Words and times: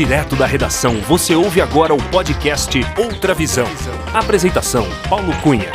Direto 0.00 0.34
da 0.34 0.46
redação, 0.46 0.98
você 1.02 1.34
ouve 1.34 1.60
agora 1.60 1.92
o 1.92 2.02
podcast 2.10 2.80
Outra 2.96 3.34
Visão. 3.34 3.66
Apresentação: 4.14 4.86
Paulo 5.10 5.30
Cunha. 5.42 5.70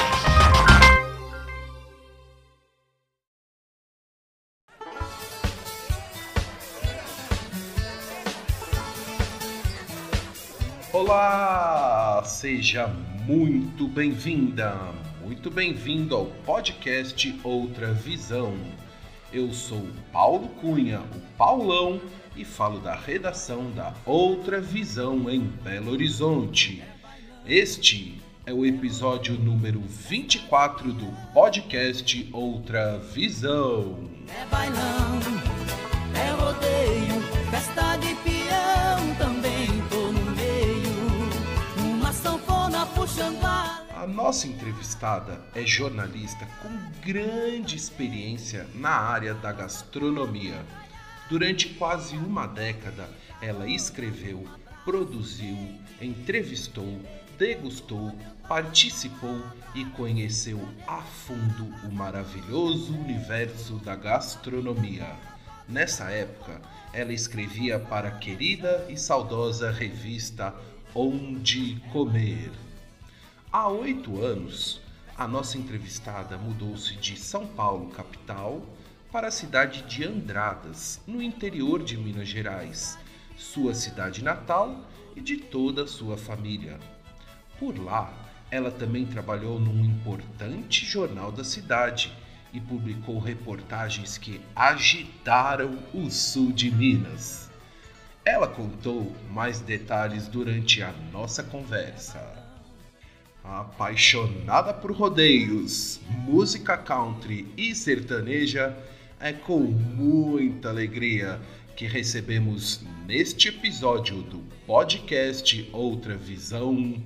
Olá, 10.91 12.23
seja 12.25 12.87
muito 13.27 13.87
bem-vinda, 13.87 14.75
muito 15.23 15.51
bem-vindo 15.51 16.15
ao 16.15 16.25
podcast 16.25 17.39
Outra 17.43 17.93
Visão. 17.93 18.57
Eu 19.31 19.53
sou 19.53 19.85
Paulo 20.11 20.47
Cunha, 20.47 21.01
o 21.01 21.37
Paulão, 21.37 22.01
e 22.35 22.43
falo 22.43 22.79
da 22.79 22.95
redação 22.95 23.71
da 23.71 23.93
Outra 24.05 24.59
Visão 24.59 25.29
em 25.29 25.39
Belo 25.39 25.91
Horizonte. 25.91 26.83
Este 27.45 28.21
é 28.45 28.53
o 28.53 28.65
episódio 28.65 29.39
número 29.39 29.79
24 29.81 30.91
do 30.91 31.05
podcast 31.33 32.29
Outra 32.33 32.97
Visão. 32.99 34.09
É 34.27 34.45
bailão, 34.47 35.19
é 36.13 36.31
rodeio, 36.31 37.21
festa 37.49 37.95
de 37.97 38.13
peão, 38.15 39.15
também 39.17 39.67
tô 39.89 40.11
no 40.11 40.31
meio. 40.31 41.95
Uma 41.97 42.11
sanfona 42.11 42.85
puxando 42.87 43.43
a 43.45 43.81
A 43.95 44.05
nossa 44.05 44.47
entrevistada 44.47 45.41
é 45.55 45.65
jornalista 45.65 46.45
com 46.61 46.69
grande 47.01 47.75
experiência 47.75 48.67
na 48.75 48.89
área 48.89 49.33
da 49.33 49.51
gastronomia. 49.51 50.61
Durante 51.27 51.69
quase 51.69 52.15
uma 52.15 52.45
década, 52.45 53.09
ela 53.41 53.67
escreveu, 53.67 54.47
produziu, 54.83 55.57
entrevistou, 55.99 57.01
degustou, 57.35 58.15
participou 58.47 59.41
e 59.73 59.83
conheceu 59.85 60.59
a 60.85 61.01
fundo 61.01 61.65
o 61.83 61.91
maravilhoso 61.91 62.95
universo 62.95 63.77
da 63.77 63.95
gastronomia. 63.95 65.15
Nessa 65.67 66.11
época, 66.11 66.61
ela 66.93 67.11
escrevia 67.11 67.79
para 67.79 68.09
a 68.09 68.17
querida 68.19 68.85
e 68.87 68.95
saudosa 68.95 69.71
revista 69.71 70.53
Onde 70.93 71.81
Comer. 71.91 72.51
Há 73.51 73.67
oito 73.67 74.23
anos, 74.23 74.79
a 75.17 75.27
nossa 75.27 75.57
entrevistada 75.57 76.37
mudou-se 76.37 76.95
de 76.97 77.17
São 77.17 77.47
Paulo, 77.47 77.89
capital, 77.89 78.61
para 79.15 79.29
a 79.29 79.31
cidade 79.31 79.83
de 79.83 80.03
Andradas, 80.03 80.99
no 81.07 81.21
interior 81.21 81.81
de 81.81 81.95
Minas 81.95 82.27
Gerais, 82.27 82.99
sua 83.37 83.73
cidade 83.73 84.21
natal 84.21 84.85
e 85.15 85.21
de 85.21 85.37
toda 85.37 85.83
a 85.83 85.87
sua 85.87 86.17
família. 86.17 86.77
Por 87.57 87.81
lá, 87.81 88.13
ela 88.51 88.69
também 88.69 89.05
trabalhou 89.05 89.57
num 89.57 89.85
importante 89.85 90.85
jornal 90.85 91.31
da 91.31 91.45
cidade 91.45 92.11
e 92.51 92.59
publicou 92.59 93.17
reportagens 93.17 94.17
que 94.17 94.41
agitaram 94.53 95.79
o 95.93 96.11
sul 96.11 96.51
de 96.51 96.69
Minas. 96.69 97.49
Ela 98.25 98.49
contou 98.49 99.15
mais 99.31 99.61
detalhes 99.61 100.27
durante 100.27 100.83
a 100.83 100.91
nossa 101.13 101.41
conversa. 101.41 102.19
Apaixonada 103.41 104.73
por 104.73 104.91
rodeios, 104.91 106.01
música 106.09 106.77
country 106.77 107.47
e 107.55 107.73
sertaneja, 107.73 108.75
é 109.19 109.31
com 109.31 109.59
muita 109.59 110.69
alegria 110.69 111.39
que 111.75 111.85
recebemos 111.85 112.81
neste 113.05 113.49
episódio 113.49 114.21
do 114.23 114.39
podcast 114.65 115.69
Outra 115.71 116.15
Visão 116.15 117.01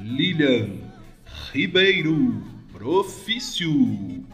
Lilian 0.00 0.78
Ribeiro 1.52 2.42
Profício. 2.72 4.24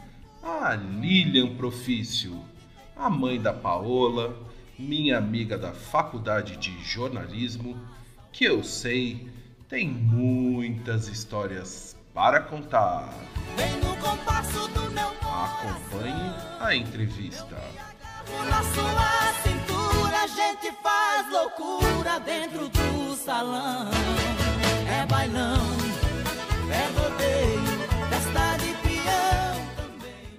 A 0.42 0.74
Lilian 0.74 1.54
Profício, 1.54 2.42
a 2.96 3.08
mãe 3.08 3.40
da 3.40 3.52
Paola, 3.52 4.36
minha 4.78 5.16
amiga 5.18 5.56
da 5.56 5.72
faculdade 5.72 6.56
de 6.56 6.76
jornalismo, 6.82 7.76
que 8.32 8.44
eu 8.44 8.64
sei 8.64 9.28
tem 9.68 9.88
muitas 9.88 11.08
histórias 11.08 11.96
para 12.12 12.40
contar. 12.40 13.08
Vem 13.56 13.76
no 13.76 13.96
compasso 13.96 14.68
do 14.68 14.90
meu 14.90 15.11
Acompanhe 15.42 16.32
a 16.60 16.72
entrevista. 16.76 17.56
na 18.48 18.62
sua 18.62 19.32
cintura, 19.42 20.22
a 20.22 20.26
gente 20.28 20.72
faz 20.80 21.28
loucura 21.32 22.20
dentro 22.20 22.68
do 22.68 23.16
salão. 23.16 23.90
É 24.88 25.04
bailão, 25.06 25.66
é 26.70 26.86
rodeio, 26.96 27.60
festa 28.08 28.56
de 28.58 28.72
peão, 28.86 29.66
também 29.74 30.30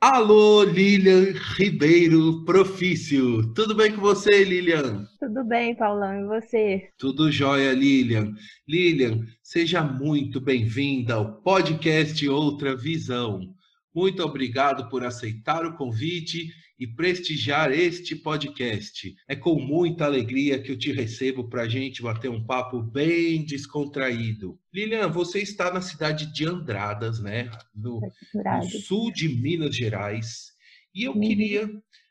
Alô, 0.00 0.62
Lilian 0.62 1.32
Ribeiro 1.56 2.44
Profício. 2.44 3.52
Tudo 3.52 3.74
bem 3.74 3.90
com 3.90 4.00
você, 4.00 4.44
Lilian? 4.44 5.08
Tudo 5.18 5.42
bem, 5.42 5.74
Paulão, 5.74 6.20
e 6.20 6.26
você? 6.26 6.88
Tudo 6.96 7.32
jóia, 7.32 7.72
Lilian. 7.72 8.32
Lilian, 8.68 9.26
seja 9.42 9.82
muito 9.82 10.40
bem-vinda 10.40 11.14
ao 11.14 11.42
podcast 11.42 12.28
Outra 12.28 12.76
Visão. 12.76 13.58
Muito 13.94 14.22
obrigado 14.22 14.88
por 14.88 15.04
aceitar 15.04 15.64
o 15.66 15.76
convite 15.76 16.48
e 16.78 16.86
prestigiar 16.86 17.72
este 17.72 18.16
podcast. 18.16 19.14
É 19.28 19.36
com 19.36 19.60
muita 19.60 20.06
alegria 20.06 20.62
que 20.62 20.70
eu 20.72 20.78
te 20.78 20.92
recebo 20.92 21.48
para 21.48 21.62
a 21.62 21.68
gente 21.68 22.00
bater 22.00 22.30
um 22.30 22.42
papo 22.44 22.80
bem 22.82 23.44
descontraído. 23.44 24.58
Lilian, 24.72 25.08
você 25.08 25.40
está 25.40 25.72
na 25.72 25.80
cidade 25.82 26.32
de 26.32 26.46
Andradas, 26.46 27.20
né? 27.20 27.50
No, 27.74 28.00
no 28.00 28.62
sul 28.80 29.12
de 29.12 29.28
Minas 29.28 29.74
Gerais. 29.76 30.52
E 30.94 31.04
eu 31.04 31.12
Uhum. 31.12 31.20
queria 31.20 31.70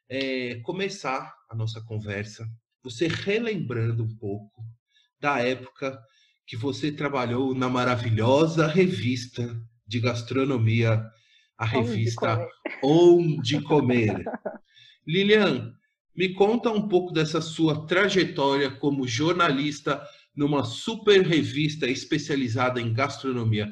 eh, 0.10 0.60
começar 0.64 1.34
a 1.50 1.56
nossa 1.56 1.82
conversa, 1.82 2.46
você 2.84 3.08
relembrando 3.08 4.04
um 4.04 4.16
pouco 4.18 4.64
da 5.20 5.40
época 5.40 6.00
que 6.46 6.56
você 6.56 6.92
trabalhou 6.92 7.54
na 7.56 7.70
maravilhosa 7.70 8.68
revista 8.68 9.56
de 9.86 10.00
gastronomia, 10.00 11.04
a 11.60 11.66
Onde 11.66 11.92
revista 11.92 12.38
comer? 12.38 12.50
Onde 12.82 13.62
Comer. 13.62 14.24
Lilian, 15.06 15.74
me 16.16 16.34
conta 16.34 16.72
um 16.72 16.88
pouco 16.88 17.12
dessa 17.12 17.42
sua 17.42 17.86
trajetória 17.86 18.72
como 18.72 19.06
jornalista 19.06 20.02
numa 20.36 20.64
super 20.64 21.22
revista 21.22 21.86
especializada 21.86 22.80
em 22.80 22.94
gastronomia. 22.94 23.70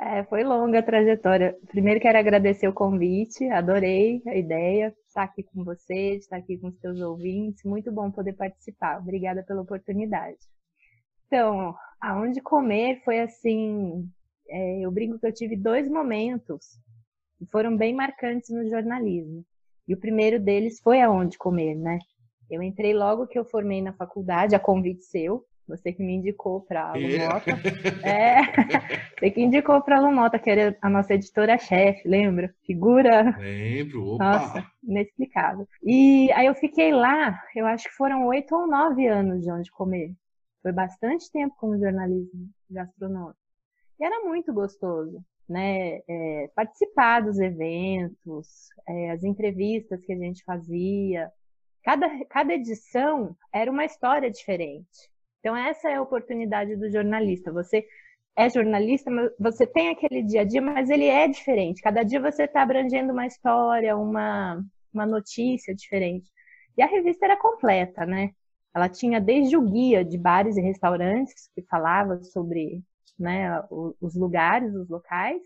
É, 0.00 0.22
foi 0.24 0.44
longa 0.44 0.78
a 0.78 0.82
trajetória. 0.82 1.56
Primeiro 1.66 1.98
quero 1.98 2.18
agradecer 2.18 2.68
o 2.68 2.72
convite, 2.72 3.44
adorei 3.50 4.22
a 4.28 4.36
ideia, 4.36 4.90
de 4.90 4.96
estar 5.08 5.24
aqui 5.24 5.42
com 5.42 5.64
você, 5.64 6.12
de 6.12 6.18
estar 6.18 6.36
aqui 6.36 6.56
com 6.56 6.68
os 6.68 6.78
teus 6.78 7.00
ouvintes, 7.00 7.64
muito 7.64 7.90
bom 7.90 8.08
poder 8.08 8.34
participar. 8.34 8.98
Obrigada 8.98 9.42
pela 9.42 9.62
oportunidade. 9.62 10.38
Então, 11.26 11.74
aonde 12.00 12.40
comer 12.40 13.02
foi 13.04 13.18
assim, 13.18 14.08
é, 14.48 14.80
eu 14.80 14.90
brinco 14.90 15.18
que 15.18 15.26
eu 15.26 15.32
tive 15.32 15.56
dois 15.56 15.88
momentos 15.88 16.78
que 17.38 17.46
foram 17.46 17.76
bem 17.76 17.94
marcantes 17.94 18.50
no 18.50 18.68
jornalismo. 18.68 19.44
E 19.86 19.94
o 19.94 19.96
primeiro 19.96 20.38
deles 20.40 20.80
foi 20.80 21.00
aonde 21.00 21.38
comer, 21.38 21.74
né? 21.74 21.98
Eu 22.50 22.62
entrei 22.62 22.92
logo 22.94 23.26
que 23.26 23.38
eu 23.38 23.44
formei 23.44 23.80
na 23.80 23.92
faculdade, 23.92 24.54
a 24.54 24.60
convite 24.60 25.04
seu, 25.04 25.44
você 25.66 25.92
que 25.92 26.02
me 26.02 26.14
indicou 26.14 26.62
para 26.62 26.90
a 26.90 26.94
Lumota. 26.94 27.58
É, 28.04 28.40
você 29.18 29.30
que 29.30 29.40
indicou 29.40 29.82
para 29.82 29.98
a 29.98 30.00
Lumota, 30.00 30.38
que 30.38 30.48
era 30.48 30.76
a 30.80 30.88
nossa 30.88 31.14
editora-chefe, 31.14 32.08
lembra? 32.08 32.54
Figura, 32.64 33.36
Lembro, 33.38 34.14
opa! 34.14 34.24
nossa, 34.24 34.66
inexplicável. 34.82 35.66
E 35.82 36.30
aí 36.32 36.46
eu 36.46 36.54
fiquei 36.54 36.92
lá, 36.92 37.38
eu 37.54 37.66
acho 37.66 37.88
que 37.88 37.96
foram 37.96 38.26
oito 38.26 38.54
ou 38.54 38.66
nove 38.66 39.06
anos 39.06 39.42
de 39.42 39.50
onde 39.50 39.70
comer. 39.70 40.12
Foi 40.62 40.72
bastante 40.72 41.30
tempo 41.30 41.54
como 41.58 41.78
jornalismo 41.78 42.48
gastronômico. 42.70 43.47
E 44.00 44.04
era 44.04 44.24
muito 44.24 44.52
gostoso, 44.52 45.24
né? 45.48 46.00
É, 46.08 46.50
participar 46.54 47.20
dos 47.20 47.38
eventos, 47.38 48.68
é, 48.86 49.10
as 49.10 49.24
entrevistas 49.24 50.00
que 50.04 50.12
a 50.12 50.16
gente 50.16 50.44
fazia. 50.44 51.30
Cada, 51.82 52.24
cada 52.26 52.54
edição 52.54 53.36
era 53.52 53.70
uma 53.70 53.84
história 53.84 54.30
diferente. 54.30 55.10
Então, 55.40 55.56
essa 55.56 55.88
é 55.88 55.94
a 55.94 56.02
oportunidade 56.02 56.76
do 56.76 56.90
jornalista. 56.90 57.52
Você 57.52 57.86
é 58.36 58.48
jornalista, 58.48 59.10
mas 59.10 59.32
você 59.38 59.66
tem 59.66 59.88
aquele 59.88 60.22
dia 60.22 60.42
a 60.42 60.44
dia, 60.44 60.62
mas 60.62 60.90
ele 60.90 61.06
é 61.06 61.26
diferente. 61.26 61.82
Cada 61.82 62.04
dia 62.04 62.20
você 62.20 62.44
está 62.44 62.62
abrangendo 62.62 63.12
uma 63.12 63.26
história, 63.26 63.96
uma, 63.96 64.62
uma 64.92 65.06
notícia 65.06 65.74
diferente. 65.74 66.30
E 66.76 66.82
a 66.82 66.86
revista 66.86 67.26
era 67.26 67.36
completa, 67.36 68.06
né? 68.06 68.30
Ela 68.74 68.88
tinha 68.88 69.20
desde 69.20 69.56
o 69.56 69.62
guia 69.62 70.04
de 70.04 70.16
bares 70.16 70.56
e 70.56 70.60
restaurantes, 70.60 71.50
que 71.54 71.62
falava 71.62 72.22
sobre 72.22 72.82
né, 73.18 73.62
os 74.00 74.14
lugares, 74.14 74.74
os 74.74 74.88
locais, 74.88 75.42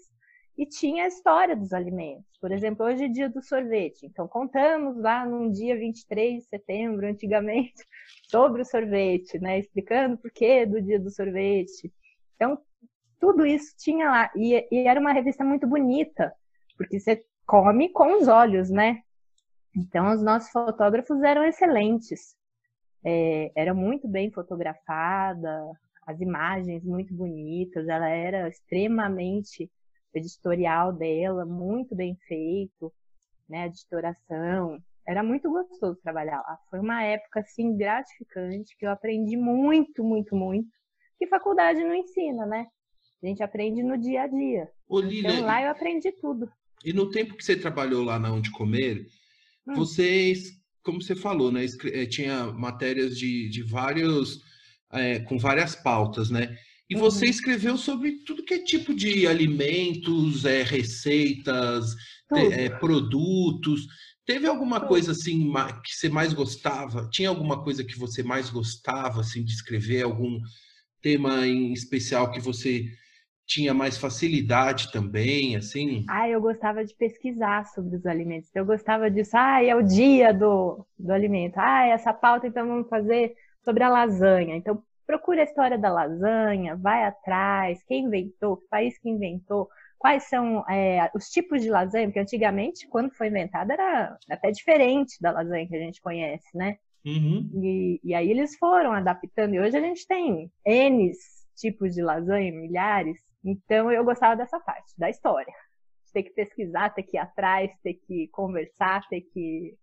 e 0.57 0.67
tinha 0.67 1.05
a 1.05 1.09
história 1.09 1.57
dos 1.57 1.73
alimentos. 1.73 2.27
Por 2.41 2.53
exemplo, 2.53 2.85
hoje 2.85 3.05
é 3.05 3.09
dia 3.09 3.29
do 3.29 3.43
sorvete. 3.43 4.05
Então, 4.05 4.29
contamos 4.29 4.97
lá 4.99 5.25
num 5.25 5.51
dia 5.51 5.77
23 5.77 6.43
de 6.43 6.49
setembro, 6.49 7.07
antigamente, 7.07 7.83
sobre 8.29 8.63
o 8.63 8.65
sorvete, 8.65 9.39
né? 9.39 9.59
Explicando 9.59 10.19
por 10.19 10.31
que 10.31 10.67
do 10.67 10.83
dia 10.83 11.01
do 11.01 11.11
sorvete. 11.11 11.93
Então, 12.37 12.59
tudo 13.19 13.47
isso 13.47 13.75
tinha 13.79 14.11
lá. 14.11 14.31
E, 14.37 14.67
e 14.71 14.87
era 14.87 15.01
uma 15.01 15.13
revista 15.13 15.43
muito 15.45 15.67
bonita, 15.67 16.33
porque 16.77 17.01
você 17.01 17.25
come 17.47 17.89
com 17.89 18.19
os 18.19 18.29
olhos, 18.29 18.69
né? 18.69 19.01
Então, 19.75 20.13
os 20.13 20.23
nossos 20.23 20.51
fotógrafos 20.51 21.23
eram 21.23 21.45
excelentes. 21.45 22.37
É, 23.05 23.51
era 23.57 23.73
muito 23.73 24.07
bem 24.07 24.31
fotografada, 24.31 25.73
as 26.07 26.21
imagens 26.21 26.85
muito 26.85 27.15
bonitas, 27.15 27.89
ela 27.89 28.09
era 28.09 28.49
extremamente 28.49 29.71
editorial 30.15 30.93
dela, 30.93 31.45
muito 31.45 31.95
bem 31.95 32.17
feito, 32.27 32.93
né, 33.49 33.65
a 33.65 33.67
editoração. 33.67 34.83
Era 35.07 35.23
muito 35.23 35.51
gostoso 35.51 35.99
trabalhar 36.03 36.39
lá. 36.39 36.59
Foi 36.71 36.79
uma 36.79 37.03
época 37.03 37.41
assim 37.41 37.77
gratificante 37.77 38.77
que 38.77 38.87
eu 38.87 38.91
aprendi 38.91 39.37
muito, 39.37 40.05
muito, 40.05 40.37
muito. 40.37 40.69
Que 41.19 41.27
faculdade 41.27 41.83
não 41.83 41.95
ensina, 41.95 42.47
né? 42.47 42.67
A 43.23 43.27
gente 43.27 43.43
aprende 43.43 43.83
no 43.83 43.97
dia 43.97 44.23
a 44.23 44.27
dia. 44.27 44.69
Ô, 44.89 45.01
Lília, 45.01 45.31
então 45.31 45.45
lá 45.45 45.63
eu 45.63 45.71
aprendi 45.71 46.11
tudo. 46.13 46.51
E 46.85 46.93
no 46.93 47.11
tempo 47.11 47.37
que 47.37 47.45
você 47.45 47.57
trabalhou 47.57 48.03
lá 48.05 48.19
na 48.19 48.33
Onde 48.33 48.51
Comer, 48.51 49.07
hum. 49.67 49.75
vocês, 49.75 50.61
como 50.83 51.01
você 51.01 51.15
falou, 51.15 51.53
né, 51.53 51.65
eh, 51.65 52.07
tinha 52.07 52.47
matérias 52.47 53.17
de, 53.17 53.49
de 53.49 53.63
vários, 53.63 54.41
é, 54.93 55.21
com 55.21 55.39
várias 55.39 55.75
pautas, 55.75 56.31
né? 56.31 56.57
E 56.89 56.95
você 56.95 57.25
uhum. 57.25 57.31
escreveu 57.31 57.77
sobre 57.77 58.23
tudo 58.25 58.45
que 58.45 58.55
é 58.55 58.59
tipo 58.59 58.95
de 58.95 59.27
alimentos, 59.27 60.45
é, 60.45 60.63
receitas, 60.63 61.95
é, 62.35 62.69
produtos. 62.69 63.87
Teve 64.27 64.47
alguma 64.47 64.81
coisa 64.81 65.13
assim 65.13 65.51
que 65.83 65.95
você 65.95 66.09
mais 66.09 66.33
gostava? 66.33 67.09
Tinha 67.11 67.29
alguma 67.29 67.65
coisa 67.65 67.83
que 67.83 67.99
você 67.99 68.23
mais 68.23 68.51
gostava 68.51 69.21
assim 69.21 69.43
de 69.43 69.53
escrever? 69.53 70.03
Algum 70.03 70.39
tema 71.01 71.47
em 71.47 71.73
especial 71.73 72.31
que 72.31 72.41
você 72.41 72.85
tinha 73.47 73.75
mais 73.75 73.99
facilidade 73.99 74.93
também, 74.93 75.57
assim? 75.57 76.05
Ah, 76.09 76.29
eu 76.29 76.41
gostava 76.41 76.85
de 76.85 76.95
pesquisar 76.95 77.67
sobre 77.67 77.97
os 77.97 78.07
alimentos. 78.07 78.49
Eu 78.55 78.65
gostava 78.65 79.11
disso. 79.11 79.33
Ah, 79.35 79.63
é 79.63 79.75
o 79.75 79.83
dia 79.83 80.33
do, 80.33 80.87
do 80.99 81.13
alimento. 81.13 81.57
Ah, 81.57 81.87
essa 81.87 82.13
pauta 82.13 82.47
então 82.47 82.67
vamos 82.67 82.89
fazer 82.89 83.35
sobre 83.65 83.83
a 83.83 83.89
lasanha. 83.89 84.57
Então 84.57 84.83
procura 85.07 85.43
a 85.43 85.45
história 85.45 85.79
da 85.79 85.91
lasanha, 85.91 86.77
vai 86.77 87.05
atrás, 87.05 87.83
quem 87.85 88.05
inventou, 88.05 88.57
que 88.57 88.69
país 88.69 88.99
que 88.99 89.09
inventou, 89.09 89.69
quais 89.99 90.25
são 90.25 90.69
é, 90.69 91.11
os 91.15 91.29
tipos 91.29 91.63
de 91.63 91.71
lasanha, 91.71 92.07
porque 92.07 92.19
antigamente, 92.19 92.89
quando 92.89 93.15
foi 93.15 93.29
inventada, 93.29 93.75
era 93.75 94.19
até 94.31 94.51
diferente 94.51 95.21
da 95.21 95.31
lasanha 95.31 95.67
que 95.67 95.77
a 95.77 95.81
gente 95.81 96.01
conhece, 96.01 96.57
né? 96.57 96.77
Uhum. 97.05 97.51
E, 97.63 98.01
e 98.03 98.15
aí 98.15 98.31
eles 98.31 98.57
foram 98.57 98.93
adaptando, 98.93 99.55
e 99.55 99.61
hoje 99.61 99.77
a 99.77 99.81
gente 99.81 100.07
tem 100.07 100.51
N 100.65 101.13
tipos 101.57 101.95
de 101.95 102.03
lasanha, 102.03 102.53
milhares, 102.53 103.19
então 103.45 103.91
eu 103.93 104.05
gostava 104.05 104.37
dessa 104.37 104.59
parte, 104.61 104.93
da 104.97 105.11
história. 105.11 105.53
Ter 106.13 106.25
que 106.25 106.31
pesquisar, 106.31 106.91
ter 106.91 107.05
que 107.05 107.17
ir 107.17 107.21
atrás, 107.21 107.71
ter 107.83 107.95
que 107.95 108.29
conversar, 108.29 109.09
ter 109.09 109.23
que 109.23 109.75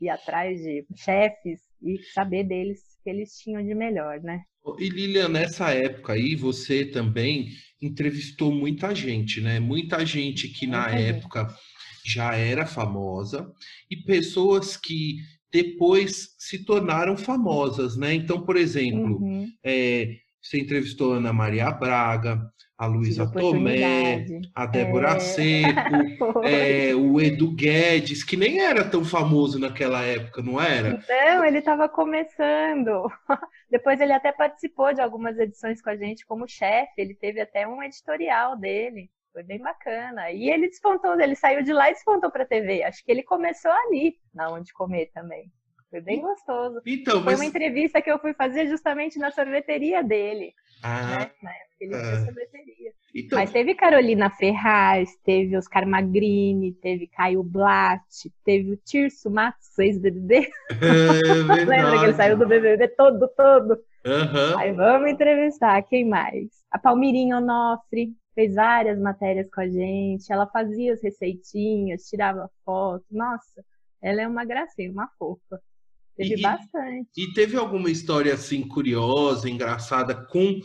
ir 0.00 0.08
atrás 0.08 0.58
de 0.60 0.86
chefes 0.94 1.60
e 1.84 2.02
saber 2.12 2.44
deles 2.44 2.80
que 3.02 3.10
eles 3.10 3.38
tinham 3.38 3.64
de 3.64 3.74
melhor, 3.74 4.20
né? 4.20 4.42
E 4.78 4.88
Lilian, 4.88 5.28
nessa 5.28 5.70
época 5.70 6.14
aí, 6.14 6.34
você 6.34 6.86
também 6.86 7.48
entrevistou 7.80 8.50
muita 8.50 8.94
gente, 8.94 9.40
né? 9.40 9.60
Muita 9.60 10.04
gente 10.06 10.48
que 10.48 10.66
na 10.66 10.88
muita 10.88 10.98
época 10.98 11.48
gente. 11.48 12.14
já 12.14 12.34
era 12.34 12.64
famosa 12.64 13.52
e 13.90 13.96
pessoas 13.96 14.76
que 14.76 15.18
depois 15.52 16.34
se 16.38 16.64
tornaram 16.64 17.16
famosas, 17.16 17.96
né? 17.96 18.14
Então, 18.14 18.42
por 18.44 18.56
exemplo, 18.56 19.22
uhum. 19.22 19.46
é, 19.62 20.16
você 20.42 20.58
entrevistou 20.58 21.12
a 21.12 21.16
Ana 21.18 21.32
Maria 21.32 21.70
Braga, 21.70 22.50
a 22.76 22.86
Luísa 22.86 23.30
Tomé, 23.30 24.26
a 24.54 24.66
Débora 24.66 25.14
é. 25.16 25.20
Seco, 25.20 26.42
é, 26.44 26.94
o 26.94 27.20
Edu 27.20 27.52
Guedes, 27.52 28.24
que 28.24 28.36
nem 28.36 28.60
era 28.60 28.88
tão 28.88 29.04
famoso 29.04 29.58
naquela 29.58 30.02
época, 30.02 30.42
não 30.42 30.60
era? 30.60 31.00
Não, 31.08 31.44
ele 31.44 31.58
estava 31.58 31.88
começando. 31.88 33.08
Depois 33.70 34.00
ele 34.00 34.12
até 34.12 34.32
participou 34.32 34.92
de 34.92 35.00
algumas 35.00 35.38
edições 35.38 35.80
com 35.80 35.90
a 35.90 35.96
gente 35.96 36.26
como 36.26 36.48
chefe, 36.48 36.92
ele 36.98 37.14
teve 37.14 37.40
até 37.40 37.66
um 37.66 37.82
editorial 37.82 38.56
dele. 38.56 39.10
Foi 39.32 39.42
bem 39.42 39.58
bacana. 39.58 40.30
E 40.30 40.48
ele 40.48 40.68
despontou, 40.68 41.18
ele 41.20 41.34
saiu 41.34 41.62
de 41.62 41.72
lá 41.72 41.90
e 41.90 41.94
despontou 41.94 42.30
para 42.30 42.44
a 42.44 42.46
TV. 42.46 42.84
Acho 42.84 43.04
que 43.04 43.10
ele 43.10 43.24
começou 43.24 43.70
ali, 43.70 44.16
na 44.32 44.48
Onde 44.50 44.72
Comer 44.72 45.10
também. 45.12 45.50
Foi 45.94 46.00
bem 46.00 46.20
gostoso. 46.20 46.80
Então, 46.84 47.22
Foi 47.22 47.34
mas... 47.34 47.40
uma 47.40 47.44
entrevista 47.44 48.02
que 48.02 48.10
eu 48.10 48.18
fui 48.18 48.34
fazer 48.34 48.66
justamente 48.66 49.16
na 49.16 49.30
sorveteria 49.30 50.02
dele. 50.02 50.52
Ah, 50.82 51.02
né? 51.02 51.30
Na 51.40 51.50
época 51.52 51.76
ele 51.80 51.90
tinha 51.92 52.10
ah. 52.10 52.24
sorveteria. 52.24 52.92
Então... 53.14 53.38
Mas 53.38 53.52
teve 53.52 53.74
Carolina 53.76 54.28
Ferraz, 54.28 55.16
teve 55.24 55.56
Oscar 55.56 55.86
Magrini, 55.86 56.72
teve 56.72 57.06
Caio 57.06 57.44
Blatt, 57.44 58.02
teve 58.44 58.72
o 58.72 58.76
Tirso 58.76 59.30
Matos, 59.30 59.78
ex-BBB. 59.78 60.50
É, 60.70 61.62
Lembra 61.64 61.98
que 62.00 62.04
ele 62.06 62.14
saiu 62.14 62.36
do 62.36 62.48
BBB 62.48 62.88
todo, 62.88 63.28
todo? 63.28 63.74
Uhum. 64.04 64.58
Aí 64.58 64.72
vamos 64.72 65.12
entrevistar, 65.12 65.80
quem 65.82 66.04
mais? 66.04 66.48
A 66.72 66.78
Palmirinha 66.80 67.36
Onofre 67.36 68.12
fez 68.34 68.56
várias 68.56 68.98
matérias 68.98 69.48
com 69.48 69.60
a 69.60 69.68
gente, 69.68 70.32
ela 70.32 70.48
fazia 70.48 70.92
as 70.92 71.00
receitinhas, 71.00 72.08
tirava 72.08 72.50
foto, 72.64 73.04
nossa, 73.12 73.64
ela 74.02 74.22
é 74.22 74.26
uma 74.26 74.44
gracinha, 74.44 74.90
uma 74.90 75.08
fofa. 75.16 75.62
Teve 76.16 76.34
e, 76.34 76.42
bastante. 76.42 77.08
E 77.16 77.32
teve 77.32 77.56
alguma 77.56 77.90
história 77.90 78.34
assim 78.34 78.62
curiosa, 78.62 79.48
engraçada 79.48 80.14
com 80.14 80.60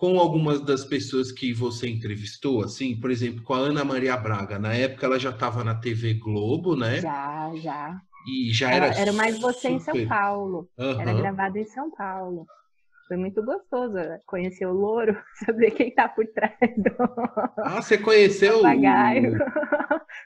com 0.00 0.18
algumas 0.18 0.62
das 0.62 0.82
pessoas 0.82 1.30
que 1.30 1.52
você 1.52 1.86
entrevistou, 1.86 2.64
assim, 2.64 2.98
por 2.98 3.10
exemplo, 3.10 3.42
com 3.42 3.52
a 3.52 3.58
Ana 3.58 3.84
Maria 3.84 4.16
Braga. 4.16 4.58
Na 4.58 4.72
época 4.72 5.04
ela 5.04 5.18
já 5.18 5.28
estava 5.28 5.62
na 5.62 5.74
TV 5.74 6.14
Globo, 6.14 6.74
né? 6.74 7.02
Já, 7.02 7.52
já. 7.56 8.00
E 8.26 8.50
já 8.50 8.72
era. 8.72 8.86
Era, 8.94 9.12
mais 9.12 9.38
você 9.38 9.58
super... 9.58 9.74
em 9.74 9.78
São 9.78 10.08
Paulo. 10.08 10.70
Uhum. 10.78 11.00
Era 11.02 11.12
gravado 11.12 11.58
em 11.58 11.66
São 11.66 11.90
Paulo. 11.90 12.46
Foi 13.06 13.18
muito 13.18 13.44
gostoso 13.44 13.94
conhecer 14.24 14.64
o 14.64 14.72
louro, 14.72 15.18
saber 15.44 15.72
quem 15.72 15.94
tá 15.94 16.08
por 16.08 16.26
trás 16.28 16.56
do. 16.78 16.90
Ah, 17.58 17.82
você 17.82 17.98
conheceu 17.98 18.60
o. 18.60 18.62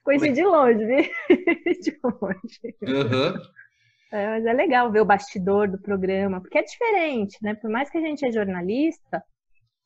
Conheci 0.04 0.30
de 0.30 0.44
longe, 0.44 0.86
viu? 0.86 1.02
de 1.82 1.98
longe. 2.04 2.76
Uhum. 2.82 3.40
É, 4.14 4.28
mas 4.28 4.46
é 4.46 4.52
legal 4.52 4.92
ver 4.92 5.00
o 5.00 5.04
bastidor 5.04 5.68
do 5.68 5.76
programa, 5.76 6.40
porque 6.40 6.58
é 6.58 6.62
diferente, 6.62 7.36
né? 7.42 7.52
Por 7.52 7.68
mais 7.68 7.90
que 7.90 7.98
a 7.98 8.00
gente 8.00 8.24
é 8.24 8.30
jornalista, 8.30 9.20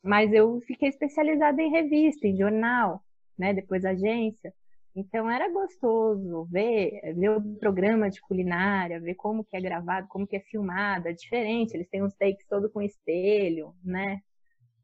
mas 0.03 0.31
eu 0.31 0.61
fiquei 0.67 0.87
especializada 0.87 1.59
em 1.59 1.71
revista, 1.71 2.27
em 2.27 2.37
jornal, 2.37 3.03
né? 3.35 3.55
Depois 3.55 3.83
agência. 3.83 4.53
Então 4.95 5.27
era 5.27 5.51
gostoso 5.51 6.47
ver, 6.51 6.91
ver 7.15 7.29
o 7.31 7.41
programa 7.57 8.07
de 8.07 8.21
culinária, 8.21 8.99
ver 8.99 9.15
como 9.15 9.43
que 9.43 9.57
é 9.57 9.61
gravado, 9.61 10.07
como 10.07 10.27
que 10.27 10.35
é 10.35 10.41
filmado, 10.41 11.07
é 11.07 11.13
diferente, 11.13 11.73
eles 11.73 11.89
têm 11.89 12.03
uns 12.03 12.13
takes 12.13 12.45
todo 12.47 12.69
com 12.69 12.83
espelho, 12.83 13.73
né? 13.83 14.19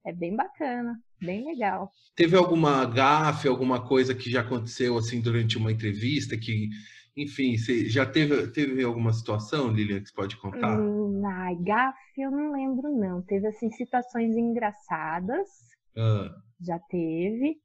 É 0.04 0.12
bem 0.12 0.36
bacana, 0.36 1.00
bem 1.22 1.46
legal. 1.46 1.92
Teve 2.16 2.36
alguma 2.36 2.84
gafe, 2.86 3.48
alguma 3.48 3.88
coisa 3.88 4.16
que 4.16 4.32
já 4.32 4.42
aconteceu 4.42 4.98
assim 4.98 5.22
durante 5.22 5.56
uma 5.56 5.72
entrevista 5.72 6.36
que 6.36 6.70
enfim, 7.16 7.58
você 7.58 7.88
já 7.88 8.06
teve, 8.06 8.48
teve 8.48 8.84
alguma 8.84 9.14
situação, 9.14 9.72
Lilian, 9.72 10.02
que 10.02 10.10
você 10.10 10.16
pode 10.16 10.38
contar? 10.38 10.80
Hum, 10.80 11.26
ai, 11.26 11.56
gafe 11.56 12.22
eu 12.22 12.30
não 12.30 12.52
lembro, 12.52 12.92
não. 12.92 13.22
Teve, 13.22 13.48
assim, 13.48 13.72
situações 13.72 14.36
engraçadas. 14.36 15.50
Ah. 15.98 16.36
Já 16.60 16.78
teve. 16.80 17.58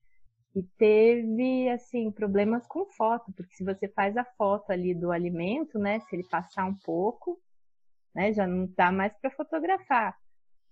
E 0.54 0.62
teve, 0.76 1.68
assim, 1.68 2.10
problemas 2.10 2.66
com 2.66 2.84
foto, 2.86 3.32
porque 3.36 3.54
se 3.54 3.64
você 3.64 3.88
faz 3.88 4.16
a 4.16 4.24
foto 4.36 4.70
ali 4.72 4.94
do 4.94 5.12
alimento, 5.12 5.78
né, 5.78 6.00
se 6.00 6.16
ele 6.16 6.24
passar 6.28 6.64
um 6.64 6.74
pouco, 6.74 7.40
né, 8.14 8.32
já 8.32 8.46
não 8.46 8.68
dá 8.76 8.90
mais 8.90 9.12
para 9.20 9.30
fotografar. 9.30 10.16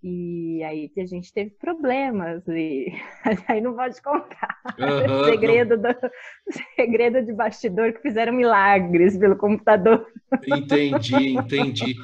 E 0.01 0.63
aí 0.63 0.89
a 0.97 1.05
gente 1.05 1.33
teve 1.33 1.51
problemas 1.51 2.47
e 2.47 2.87
aí 3.47 3.59
não 3.59 3.75
pode 3.75 4.01
contar. 4.01 4.57
Uhum, 4.79 5.25
segredo, 5.31 5.77
do, 5.77 5.87
segredo 6.75 7.25
de 7.25 7.33
bastidor 7.33 7.93
que 7.93 8.01
fizeram 8.01 8.33
milagres 8.33 9.17
pelo 9.17 9.35
computador. 9.35 10.07
Entendi, 10.47 11.35
entendi. 11.35 11.95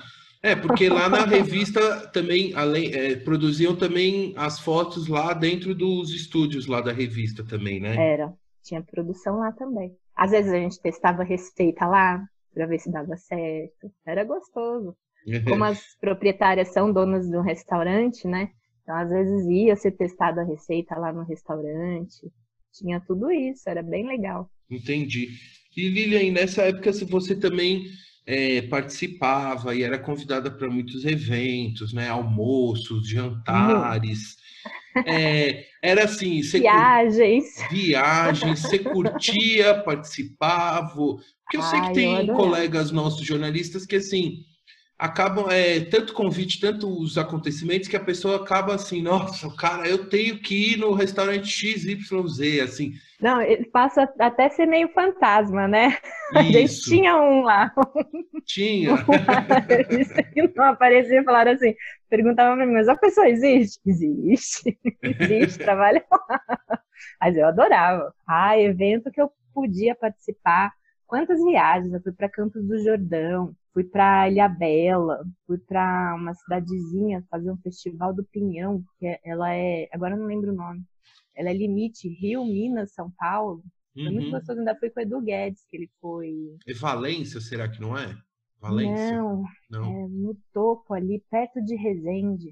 É, 0.43 0.55
porque 0.55 0.89
lá 0.89 1.09
na 1.09 1.25
revista 1.25 2.07
também, 2.09 2.53
além, 2.53 2.93
é, 2.93 3.15
produziam 3.15 3.75
também 3.75 4.33
as 4.37 4.59
fotos 4.59 5.07
lá 5.07 5.33
dentro 5.33 5.73
dos 5.73 6.13
estúdios 6.13 6.67
lá 6.67 6.81
da 6.81 6.91
revista 6.91 7.43
também, 7.43 7.79
né? 7.79 7.95
Era, 7.95 8.31
tinha 8.61 8.83
produção 8.83 9.39
lá 9.39 9.51
também. 9.53 9.95
Às 10.15 10.31
vezes 10.31 10.51
a 10.51 10.57
gente 10.57 10.79
testava 10.79 11.23
receita 11.23 11.87
lá 11.87 12.23
para 12.53 12.67
ver 12.67 12.79
se 12.79 12.91
dava 12.91 13.17
certo. 13.17 13.91
Era 14.05 14.23
gostoso. 14.23 14.95
Como 15.47 15.63
as 15.65 15.81
proprietárias 15.99 16.73
são 16.73 16.91
donas 16.91 17.27
de 17.27 17.37
um 17.37 17.41
restaurante, 17.41 18.27
né? 18.27 18.49
Então, 18.83 18.95
às 18.95 19.09
vezes 19.09 19.47
ia 19.47 19.75
ser 19.75 19.91
testada 19.91 20.41
a 20.41 20.45
receita 20.45 20.95
lá 20.95 21.11
no 21.11 21.23
restaurante. 21.23 22.31
Tinha 22.71 22.99
tudo 22.99 23.31
isso, 23.31 23.67
era 23.67 23.81
bem 23.81 24.05
legal. 24.05 24.49
Entendi. 24.69 25.29
E 25.75 25.89
Lilian, 25.89 26.31
nessa 26.31 26.63
época 26.63 26.91
você 26.91 27.35
também 27.35 27.85
é, 28.25 28.61
participava 28.63 29.75
e 29.75 29.83
era 29.83 29.97
convidada 29.97 30.51
para 30.51 30.69
muitos 30.69 31.03
eventos, 31.03 31.93
né? 31.93 32.09
Almoços, 32.09 33.09
jantares. 33.09 34.37
É, 35.05 35.65
era 35.81 36.05
assim, 36.05 36.41
viagens. 36.41 37.45
Viagens, 37.69 38.61
você 38.61 38.79
curtia, 38.79 39.81
participava. 39.83 40.87
Porque 40.87 41.57
eu 41.57 41.61
Ai, 41.61 41.69
sei 41.69 41.81
que 41.81 41.93
tem 41.93 42.27
colegas 42.27 42.91
nossos 42.91 43.25
jornalistas 43.25 43.85
que 43.85 43.95
assim 43.95 44.43
acabam 44.97 45.49
é, 45.49 45.81
tanto 45.81 46.13
convite, 46.13 46.59
tanto 46.59 46.87
os 46.87 47.17
acontecimentos 47.17 47.87
que 47.87 47.97
a 47.97 48.03
pessoa 48.03 48.37
acaba 48.37 48.75
assim, 48.75 49.01
nossa, 49.01 49.53
cara, 49.55 49.87
eu 49.87 50.09
tenho 50.09 50.39
que 50.39 50.73
ir 50.73 50.77
no 50.77 50.93
restaurante 50.93 51.47
XYZ, 51.47 52.61
assim. 52.63 52.93
Não, 53.19 53.41
ele 53.41 53.65
passa 53.65 54.09
até 54.19 54.49
ser 54.49 54.65
meio 54.65 54.89
fantasma, 54.89 55.67
né? 55.67 55.87
Isso. 55.87 56.37
A 56.37 56.43
gente 56.43 56.81
tinha 56.81 57.17
um 57.17 57.41
lá. 57.43 57.73
Tinha. 58.45 58.95
Isso 59.89 60.13
que 60.33 60.53
não 60.55 60.65
aparecia 60.65 61.21
e 61.21 61.23
falaram 61.23 61.51
assim, 61.51 61.73
perguntavam 62.09 62.55
pra 62.55 62.65
mim, 62.65 62.73
mas 62.73 62.87
a 62.87 62.95
pessoa 62.95 63.27
existe? 63.27 63.79
Existe, 63.85 64.77
existe, 65.01 65.59
trabalha 65.59 66.03
lá. 66.09 66.41
Mas 67.19 67.35
eu 67.35 67.47
adorava. 67.47 68.13
Ah, 68.27 68.57
evento 68.59 69.11
que 69.11 69.21
eu 69.21 69.31
podia 69.53 69.95
participar. 69.95 70.71
Quantas 71.07 71.41
viagens? 71.43 71.93
Eu 71.93 72.01
fui 72.01 72.11
para 72.11 72.29
Campos 72.29 72.65
do 72.65 72.77
Jordão, 72.83 73.55
fui 73.75 73.83
para 73.83 74.29
Ilha 74.29 74.47
Bela, 74.47 75.21
fui 75.45 75.57
para 75.57 76.15
uma 76.15 76.33
cidadezinha 76.33 77.21
fazer 77.29 77.51
um 77.51 77.57
festival 77.57 78.13
do 78.13 78.23
Pinhão, 78.23 78.81
que 78.97 79.05
é, 79.05 79.19
ela 79.25 79.53
é, 79.53 79.89
agora 79.91 80.15
eu 80.15 80.19
não 80.19 80.27
lembro 80.27 80.53
o 80.53 80.55
nome. 80.55 80.81
Ela 81.35 81.49
é 81.49 81.53
limite 81.53 82.07
Rio, 82.07 82.45
Minas, 82.45 82.93
São 82.93 83.11
Paulo. 83.11 83.61
Foi 83.93 84.05
uhum. 84.05 84.13
muito 84.13 84.31
gostoso, 84.31 84.59
ainda 84.59 84.77
fui 84.79 84.89
com 84.89 85.01
o 85.01 85.03
Edu 85.03 85.21
Guedes, 85.21 85.65
que 85.69 85.75
ele 85.75 85.89
foi. 85.99 86.55
É 86.65 86.73
Valência, 86.73 87.41
será 87.41 87.67
que 87.67 87.81
não 87.81 87.97
é? 87.97 88.17
Valência? 88.61 89.21
Não, 89.21 89.43
não. 89.69 89.85
É 89.85 90.07
no 90.07 90.37
topo 90.53 90.93
ali, 90.93 91.21
perto 91.29 91.61
de 91.61 91.75
Resende. 91.75 92.49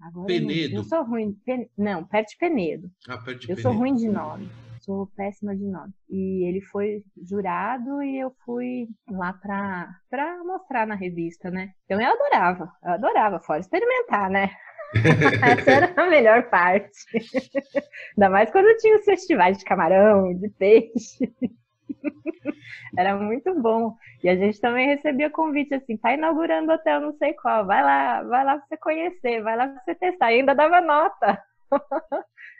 Agora 0.00 0.28
Penedo. 0.28 0.74
Eu, 0.74 0.78
eu 0.78 0.84
sou 0.84 1.04
ruim. 1.04 1.32
Pen... 1.44 1.68
Não, 1.76 2.04
perto 2.04 2.30
de 2.30 2.38
Penedo. 2.38 2.90
Ah, 3.08 3.18
perto 3.18 3.40
de 3.40 3.50
eu 3.50 3.56
Penedo. 3.56 3.62
sou 3.62 3.72
ruim 3.72 3.94
de 3.96 4.08
nome 4.08 4.48
sou 4.90 5.06
péssima 5.16 5.54
de 5.54 5.64
nome. 5.64 5.92
E 6.08 6.48
ele 6.48 6.60
foi 6.62 7.04
jurado 7.28 8.02
e 8.02 8.18
eu 8.18 8.32
fui 8.44 8.88
lá 9.08 9.32
pra, 9.32 9.88
pra 10.10 10.42
mostrar 10.42 10.84
na 10.84 10.96
revista, 10.96 11.48
né? 11.48 11.70
Então 11.84 12.00
eu 12.00 12.12
adorava, 12.12 12.68
eu 12.82 12.90
adorava, 12.90 13.40
fora 13.40 13.60
experimentar, 13.60 14.28
né? 14.28 14.50
Essa 15.60 15.70
era 15.70 15.92
a 15.96 16.10
melhor 16.10 16.50
parte. 16.50 16.90
Ainda 18.16 18.30
mais 18.30 18.50
quando 18.50 18.76
tinha 18.78 18.96
os 18.96 19.04
festivais 19.04 19.58
de 19.58 19.64
camarão, 19.64 20.34
de 20.34 20.48
peixe. 20.50 21.32
Era 22.98 23.16
muito 23.16 23.54
bom. 23.60 23.94
E 24.24 24.28
a 24.28 24.34
gente 24.34 24.60
também 24.60 24.88
recebia 24.88 25.30
convite 25.30 25.74
assim, 25.74 25.96
tá 25.96 26.12
inaugurando 26.12 26.72
hotel 26.72 27.00
não 27.00 27.12
sei 27.12 27.32
qual, 27.34 27.64
vai 27.64 27.82
lá, 27.82 28.22
vai 28.24 28.44
lá 28.44 28.58
pra 28.58 28.66
você 28.66 28.76
conhecer, 28.76 29.40
vai 29.42 29.56
lá 29.56 29.68
pra 29.68 29.82
você 29.84 29.94
testar. 29.94 30.32
E 30.32 30.40
ainda 30.40 30.54
dava 30.54 30.80
nota. 30.80 31.40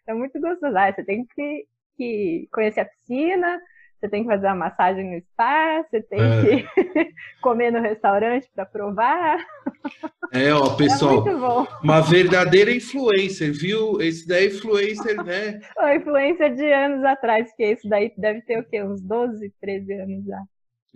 É 0.07 0.15
muito 0.15 0.41
gostoso. 0.41 0.77
Ah, 0.77 0.93
você 0.93 1.05
tem 1.05 1.27
que 1.27 1.67
que 2.01 2.49
conhecer 2.51 2.81
a 2.81 2.85
piscina, 2.87 3.61
você 4.01 4.09
tem 4.09 4.23
que 4.23 4.31
fazer 4.31 4.47
uma 4.47 4.55
massagem 4.55 5.15
no 5.15 5.21
spa, 5.21 5.83
você 5.83 6.01
tem 6.01 6.19
é. 6.19 6.63
que 6.63 7.15
comer 7.43 7.71
no 7.71 7.83
restaurante 7.83 8.49
para 8.55 8.65
provar. 8.65 9.45
É, 10.33 10.51
ó, 10.55 10.75
pessoal, 10.75 11.29
é 11.29 11.85
uma 11.85 12.01
verdadeira 12.01 12.75
influencer, 12.75 13.53
viu? 13.53 14.01
Esse 14.01 14.27
daí 14.27 14.45
é 14.45 14.47
influencer, 14.47 15.23
né? 15.23 15.61
o 15.79 15.89
influencer 15.89 16.55
de 16.55 16.73
anos 16.73 17.05
atrás, 17.05 17.55
que 17.55 17.63
esse 17.63 17.87
daí 17.91 18.11
deve 18.17 18.41
ter 18.43 18.59
o 18.59 18.65
quê? 18.65 18.83
Uns 18.83 19.03
12, 19.03 19.53
13 19.61 19.93
anos 19.93 20.25
já. 20.25 20.43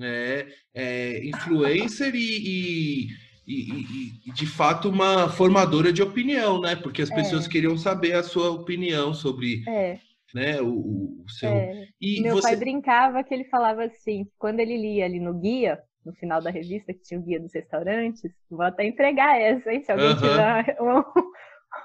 É, 0.00 0.46
é 0.74 1.26
influencer 1.26 2.14
e, 2.14 2.18
e, 2.18 3.08
e, 3.46 4.12
e, 4.26 4.32
de 4.32 4.46
fato 4.46 4.88
uma 4.88 5.28
formadora 5.28 5.92
de 5.92 6.02
opinião, 6.02 6.58
né? 6.58 6.74
Porque 6.74 7.02
as 7.02 7.10
é. 7.10 7.14
pessoas 7.14 7.46
queriam 7.46 7.76
saber 7.76 8.14
a 8.14 8.22
sua 8.22 8.50
opinião 8.50 9.12
sobre 9.12 9.62
é 9.68 9.98
né? 10.34 10.60
O, 10.60 11.22
o 11.24 11.30
seu. 11.30 11.48
É, 11.48 11.86
e 12.00 12.20
meu 12.20 12.34
você... 12.34 12.48
pai 12.48 12.56
brincava 12.56 13.22
que 13.22 13.32
ele 13.32 13.44
falava 13.44 13.84
assim, 13.84 14.28
quando 14.36 14.58
ele 14.58 14.76
lia 14.76 15.04
ali 15.04 15.20
no 15.20 15.32
guia, 15.34 15.80
no 16.04 16.12
final 16.14 16.42
da 16.42 16.50
revista, 16.50 16.92
que 16.92 17.00
tinha 17.00 17.20
o 17.20 17.22
guia 17.22 17.40
dos 17.40 17.54
restaurantes, 17.54 18.30
vou 18.50 18.62
até 18.62 18.84
entregar 18.84 19.40
essa, 19.40 19.72
hein? 19.72 19.82
Se 19.82 19.92
alguém 19.92 20.08
uhum. 20.08 20.16
tiver 20.16 20.76
uma, 20.82 21.12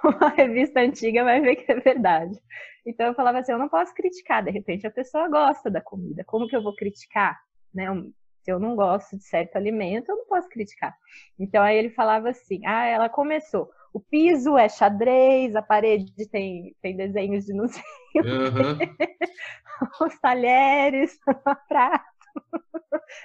uma 0.03 0.29
revista 0.29 0.81
antiga, 0.81 1.23
vai 1.23 1.39
ver 1.39 1.55
que 1.55 1.71
é 1.71 1.79
verdade. 1.79 2.37
Então 2.85 3.07
eu 3.07 3.13
falava 3.13 3.39
assim, 3.39 3.51
eu 3.51 3.59
não 3.59 3.69
posso 3.69 3.93
criticar, 3.93 4.43
de 4.43 4.49
repente 4.49 4.87
a 4.87 4.91
pessoa 4.91 5.29
gosta 5.29 5.69
da 5.69 5.79
comida, 5.79 6.23
como 6.25 6.47
que 6.47 6.55
eu 6.55 6.63
vou 6.63 6.75
criticar? 6.75 7.37
Né? 7.73 7.85
Se 8.41 8.51
eu 8.51 8.59
não 8.59 8.75
gosto 8.75 9.15
de 9.15 9.23
certo 9.23 9.57
alimento, 9.57 10.09
eu 10.09 10.17
não 10.17 10.25
posso 10.25 10.49
criticar. 10.49 10.95
Então 11.37 11.61
aí 11.61 11.77
ele 11.77 11.91
falava 11.91 12.29
assim, 12.29 12.65
ah, 12.65 12.85
ela 12.85 13.07
começou, 13.07 13.69
o 13.93 13.99
piso 13.99 14.57
é 14.57 14.69
xadrez, 14.69 15.55
a 15.55 15.61
parede 15.61 16.27
tem, 16.29 16.75
tem 16.81 16.95
desenhos 16.95 17.45
de 17.45 17.53
não 17.53 17.67
sei 17.67 17.83
uhum. 18.15 18.77
os 20.01 20.19
talheres, 20.19 21.19
o 21.27 21.55
prato. 21.67 22.18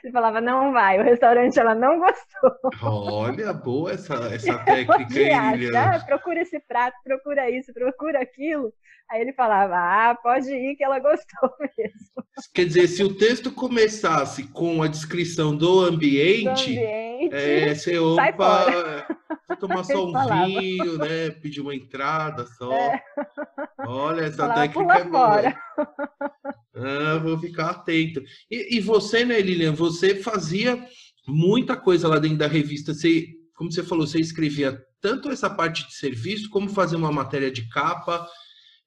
Ele 0.03 0.13
falava, 0.13 0.41
não 0.41 0.73
vai, 0.73 0.99
o 0.99 1.03
restaurante 1.05 1.59
ela 1.59 1.75
não 1.75 1.99
gostou. 1.99 2.53
Olha, 2.83 3.53
boa 3.53 3.93
essa, 3.93 4.15
essa 4.35 4.59
técnica 4.65 5.15
aí, 5.15 5.75
ah, 5.75 6.01
Procura 6.07 6.41
esse 6.41 6.61
prato, 6.61 6.97
procura 7.03 7.51
isso, 7.51 7.73
procura 7.73 8.21
aquilo. 8.21 8.73
Aí 9.11 9.21
ele 9.21 9.33
falava, 9.33 9.77
ah, 9.77 10.15
pode 10.15 10.51
ir 10.51 10.77
que 10.77 10.85
ela 10.85 10.99
gostou 10.99 11.51
mesmo. 11.77 12.25
Quer 12.55 12.67
dizer, 12.67 12.89
se 12.89 13.03
o 13.03 13.17
texto 13.17 13.51
começasse 13.53 14.45
com 14.49 14.83
a 14.83 14.89
descrição 14.89 15.55
do 15.55 15.81
ambiente, 15.81 16.75
do 16.75 16.81
ambiente 16.81 17.35
é, 17.35 17.75
você, 17.75 17.99
opa, 17.99 19.07
tomar 19.61 19.85
só 19.85 20.07
um 20.07 20.13
falava. 20.13 20.47
vinho, 20.47 20.99
né? 20.99 21.31
Pedir 21.31 21.61
uma 21.61 21.75
entrada 21.75 22.47
só. 22.47 22.73
É. 22.73 23.03
Olha, 23.87 24.23
essa 24.23 24.37
falava, 24.37 24.61
técnica 24.61 24.99
é 24.99 25.05
boa. 25.05 25.29
Fora. 25.29 25.59
Ah, 26.77 27.19
vou 27.23 27.39
ficar 27.39 27.71
atento. 27.71 28.23
E, 28.51 28.77
e 28.77 28.81
você, 28.95 29.25
né, 29.25 29.41
Lilian, 29.41 29.73
você 29.73 30.15
fazia 30.15 30.87
muita 31.27 31.77
coisa 31.77 32.07
lá 32.07 32.19
dentro 32.21 32.39
da 32.39 32.47
revista. 32.47 32.95
Você, 32.95 33.27
como 33.57 33.73
você 33.73 33.83
falou, 33.83 34.07
você 34.07 34.21
escrevia 34.21 34.81
tanto 35.01 35.31
essa 35.31 35.51
parte 35.51 35.87
de 35.87 35.95
serviço, 35.95 36.49
como 36.49 36.69
fazer 36.69 36.95
uma 36.95 37.11
matéria 37.11 37.51
de 37.51 37.69
capa. 37.69 38.25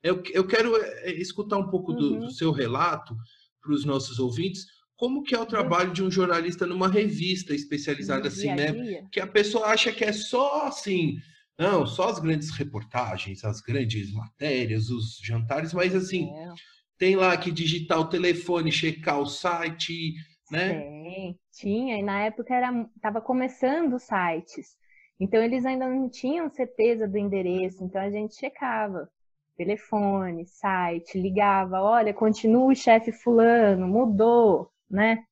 Eu, 0.01 0.23
eu 0.31 0.47
quero 0.47 0.77
é, 0.77 1.11
escutar 1.13 1.57
um 1.57 1.69
pouco 1.69 1.91
do, 1.91 2.13
uhum. 2.13 2.19
do 2.19 2.31
seu 2.31 2.51
relato 2.51 3.13
para 3.61 3.73
os 3.73 3.83
nossos 3.83 4.17
ouvintes. 4.17 4.65
Como 4.95 5.23
que 5.23 5.35
é 5.35 5.37
o 5.37 5.41
uhum. 5.41 5.47
trabalho 5.47 5.91
de 5.91 6.01
um 6.01 6.09
jornalista 6.09 6.65
numa 6.65 6.87
revista 6.87 7.53
especializada 7.53 8.29
assim, 8.29 8.53
né? 8.55 9.05
Que 9.11 9.19
a 9.19 9.27
pessoa 9.27 9.67
acha 9.67 9.91
que 9.91 10.05
é 10.05 10.13
só 10.13 10.67
assim, 10.67 11.17
não, 11.59 11.85
só 11.85 12.09
as 12.09 12.19
grandes 12.19 12.49
reportagens, 12.51 13.43
as 13.43 13.59
grandes 13.59 14.13
matérias, 14.13 14.89
os 14.89 15.19
jantares, 15.21 15.73
mas 15.73 15.93
assim, 15.93 16.29
é. 16.29 16.53
Tem 16.97 17.15
lá 17.15 17.35
que 17.37 17.51
digitar 17.51 17.99
o 17.99 18.09
telefone, 18.09 18.71
checar 18.71 19.19
o 19.19 19.25
site, 19.25 20.13
né? 20.51 20.81
Sim, 20.81 21.39
tinha, 21.51 21.97
e 21.97 22.03
na 22.03 22.21
época 22.23 22.53
era 22.53 22.71
estava 22.95 23.21
começando 23.21 23.93
os 23.93 24.03
sites. 24.03 24.75
Então 25.19 25.41
eles 25.41 25.65
ainda 25.65 25.87
não 25.87 26.09
tinham 26.09 26.49
certeza 26.49 27.07
do 27.07 27.17
endereço, 27.17 27.83
então 27.83 28.01
a 28.01 28.09
gente 28.09 28.35
checava 28.35 29.09
telefone, 29.57 30.45
site, 30.45 31.19
ligava, 31.19 31.81
olha, 31.81 32.13
continua 32.13 32.71
o 32.71 32.75
chefe 32.75 33.11
fulano, 33.11 33.87
mudou, 33.87 34.71
né? 34.89 35.23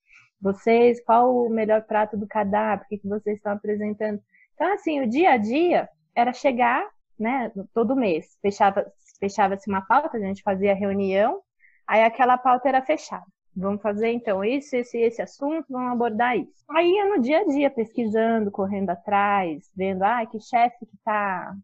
Vocês, 0.42 1.04
qual 1.04 1.46
o 1.46 1.50
melhor 1.50 1.84
prato 1.84 2.18
do 2.18 2.28
cardápio, 2.28 2.86
o 2.86 2.90
que, 2.90 2.98
que 2.98 3.08
vocês 3.08 3.38
estão 3.38 3.54
apresentando? 3.54 4.22
Então, 4.54 4.74
assim, 4.74 5.02
o 5.02 5.08
dia 5.08 5.32
a 5.32 5.38
dia 5.38 5.88
era 6.16 6.34
chegar, 6.34 6.86
né, 7.18 7.52
todo 7.74 7.96
mês, 7.96 8.38
fechava, 8.42 8.86
fechava-se 9.20 9.70
uma 9.70 9.82
pauta, 9.82 10.18
a 10.18 10.20
gente 10.20 10.42
fazia 10.42 10.74
reunião, 10.74 11.42
aí 11.88 12.04
aquela 12.04 12.38
pauta 12.38 12.68
era 12.70 12.82
fechada. 12.82 13.26
Vamos 13.56 13.82
fazer 13.82 14.12
então 14.12 14.44
isso, 14.44 14.76
esse 14.76 14.98
esse 14.98 15.22
assunto, 15.22 15.66
vamos 15.70 15.94
abordar 15.94 16.38
isso. 16.38 16.64
Aí 16.70 16.92
ia 16.92 17.06
no 17.06 17.22
dia 17.22 17.40
a 17.40 17.46
dia 17.46 17.72
pesquisando, 17.72 18.52
correndo 18.52 18.90
atrás, 18.90 19.70
vendo, 19.76 20.04
ah, 20.04 20.26
que 20.26 20.40
chefe 20.42 20.86
que 20.86 20.98
tá 21.04 21.56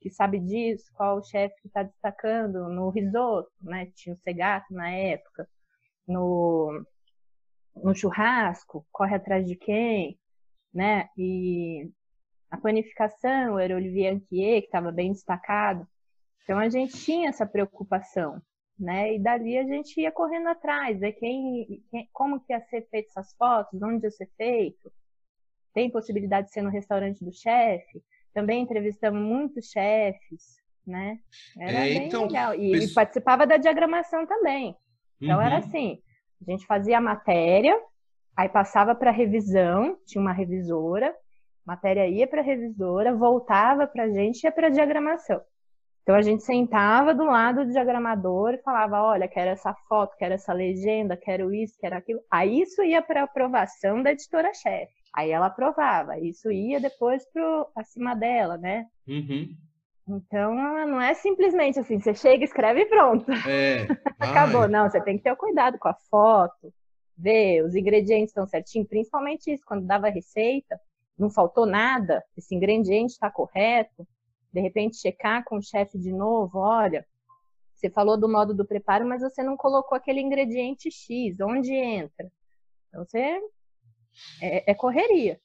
que 0.00 0.10
sabe 0.10 0.38
disso, 0.38 0.90
qual 0.94 1.18
o 1.18 1.24
chefe 1.24 1.54
que 1.60 1.66
está 1.66 1.82
destacando 1.82 2.68
no 2.68 2.90
risoto, 2.90 3.50
né? 3.60 3.86
Tinha 3.94 4.14
o 4.14 4.18
Segato 4.18 4.72
na 4.72 4.88
época, 4.90 5.48
no, 6.06 6.84
no 7.74 7.94
churrasco, 7.94 8.86
corre 8.92 9.16
atrás 9.16 9.44
de 9.46 9.56
quem, 9.56 10.18
né? 10.72 11.08
E 11.18 11.90
a 12.50 12.56
panificação 12.56 13.58
era 13.58 13.74
Olivier 13.74 14.14
Anquier, 14.14 14.60
que 14.60 14.66
estava 14.66 14.92
bem 14.92 15.12
destacado. 15.12 15.86
Então 16.44 16.58
a 16.58 16.68
gente 16.68 16.96
tinha 16.98 17.28
essa 17.28 17.44
preocupação, 17.44 18.40
né? 18.78 19.14
E 19.14 19.18
dali 19.18 19.58
a 19.58 19.64
gente 19.64 20.00
ia 20.00 20.12
correndo 20.12 20.48
atrás, 20.48 20.98
ver 20.98 21.12
quem, 21.12 21.82
quem 21.90 22.08
como 22.12 22.40
que 22.40 22.52
ia 22.52 22.60
ser 22.62 22.86
feito 22.90 23.08
essas 23.10 23.34
fotos, 23.34 23.80
onde 23.82 24.06
ia 24.06 24.10
ser 24.10 24.28
feito. 24.36 24.92
Tem 25.74 25.90
possibilidade 25.90 26.46
de 26.48 26.52
ser 26.52 26.62
no 26.62 26.70
restaurante 26.70 27.24
do 27.24 27.32
chefe. 27.32 28.02
Também 28.34 28.62
entrevistamos 28.62 29.20
muitos 29.22 29.66
chefes, 29.70 30.56
né? 30.86 31.18
Era 31.58 31.80
É, 31.80 31.88
bem 31.88 32.06
então, 32.08 32.26
legal. 32.26 32.54
E, 32.54 32.72
pesso- 32.72 32.90
e 32.90 32.94
participava 32.94 33.46
da 33.46 33.56
diagramação 33.56 34.26
também. 34.26 34.74
Então 35.20 35.40
era 35.40 35.56
Uhum. 35.56 35.62
assim, 35.64 36.02
a 36.46 36.50
gente 36.50 36.66
fazia 36.66 36.98
a 36.98 37.00
matéria, 37.00 37.78
aí 38.36 38.48
passava 38.48 38.94
para 38.94 39.10
revisão, 39.10 39.98
tinha 40.06 40.20
uma 40.20 40.32
revisora, 40.32 41.14
matéria 41.64 42.06
ia 42.08 42.26
para 42.26 42.42
revisora, 42.42 43.14
voltava 43.14 43.86
para 43.86 44.04
a 44.04 44.10
gente 44.10 44.42
e 44.42 44.46
ia 44.46 44.52
para 44.52 44.68
diagramação. 44.68 45.40
Então 46.06 46.14
a 46.14 46.22
gente 46.22 46.44
sentava 46.44 47.12
do 47.12 47.24
lado 47.24 47.64
do 47.64 47.72
diagramador 47.72 48.54
e 48.54 48.62
falava, 48.62 49.02
olha, 49.02 49.26
quero 49.26 49.50
essa 49.50 49.74
foto, 49.88 50.16
quero 50.16 50.34
essa 50.34 50.52
legenda, 50.52 51.16
quero 51.16 51.52
isso, 51.52 51.76
quero 51.80 51.96
aquilo. 51.96 52.20
Aí 52.30 52.62
isso 52.62 52.80
ia 52.80 53.02
para 53.02 53.24
aprovação 53.24 54.00
da 54.04 54.12
editora-chefe. 54.12 54.92
Aí 55.12 55.32
ela 55.32 55.46
aprovava, 55.46 56.16
isso 56.20 56.48
ia 56.52 56.78
depois 56.78 57.28
pro 57.32 57.68
acima 57.74 58.14
dela, 58.14 58.56
né? 58.56 58.86
Uhum. 59.08 59.52
Então 60.08 60.54
não 60.86 61.00
é 61.00 61.12
simplesmente 61.12 61.80
assim, 61.80 61.98
você 61.98 62.14
chega, 62.14 62.44
escreve 62.44 62.82
e 62.82 62.86
pronto. 62.86 63.28
É. 63.32 63.88
Acabou. 64.20 64.68
Não, 64.68 64.88
você 64.88 65.00
tem 65.00 65.16
que 65.16 65.24
ter 65.24 65.32
o 65.32 65.36
cuidado 65.36 65.76
com 65.76 65.88
a 65.88 65.94
foto, 66.08 66.72
ver 67.18 67.64
os 67.64 67.74
ingredientes 67.74 68.30
estão 68.30 68.46
certinho, 68.46 68.86
principalmente 68.86 69.52
isso, 69.52 69.64
quando 69.66 69.84
dava 69.84 70.08
receita, 70.08 70.78
não 71.18 71.30
faltou 71.30 71.66
nada, 71.66 72.22
esse 72.36 72.54
ingrediente 72.54 73.14
está 73.14 73.28
correto, 73.28 74.06
de 74.56 74.62
repente 74.62 74.96
checar 74.96 75.44
com 75.44 75.58
o 75.58 75.62
chefe 75.62 75.98
de 75.98 76.10
novo, 76.10 76.60
olha, 76.60 77.06
você 77.74 77.90
falou 77.90 78.16
do 78.16 78.26
modo 78.26 78.54
do 78.54 78.64
preparo, 78.64 79.06
mas 79.06 79.20
você 79.20 79.42
não 79.42 79.54
colocou 79.54 79.94
aquele 79.94 80.18
ingrediente 80.18 80.90
X, 80.90 81.38
onde 81.42 81.74
entra? 81.74 82.32
Então 82.88 83.04
você 83.04 83.38
é, 84.40 84.70
é 84.70 84.74
correria. 84.74 85.38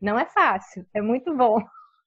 Não 0.00 0.18
é 0.18 0.24
fácil, 0.24 0.86
é 0.94 1.02
muito 1.02 1.36
bom. 1.36 1.60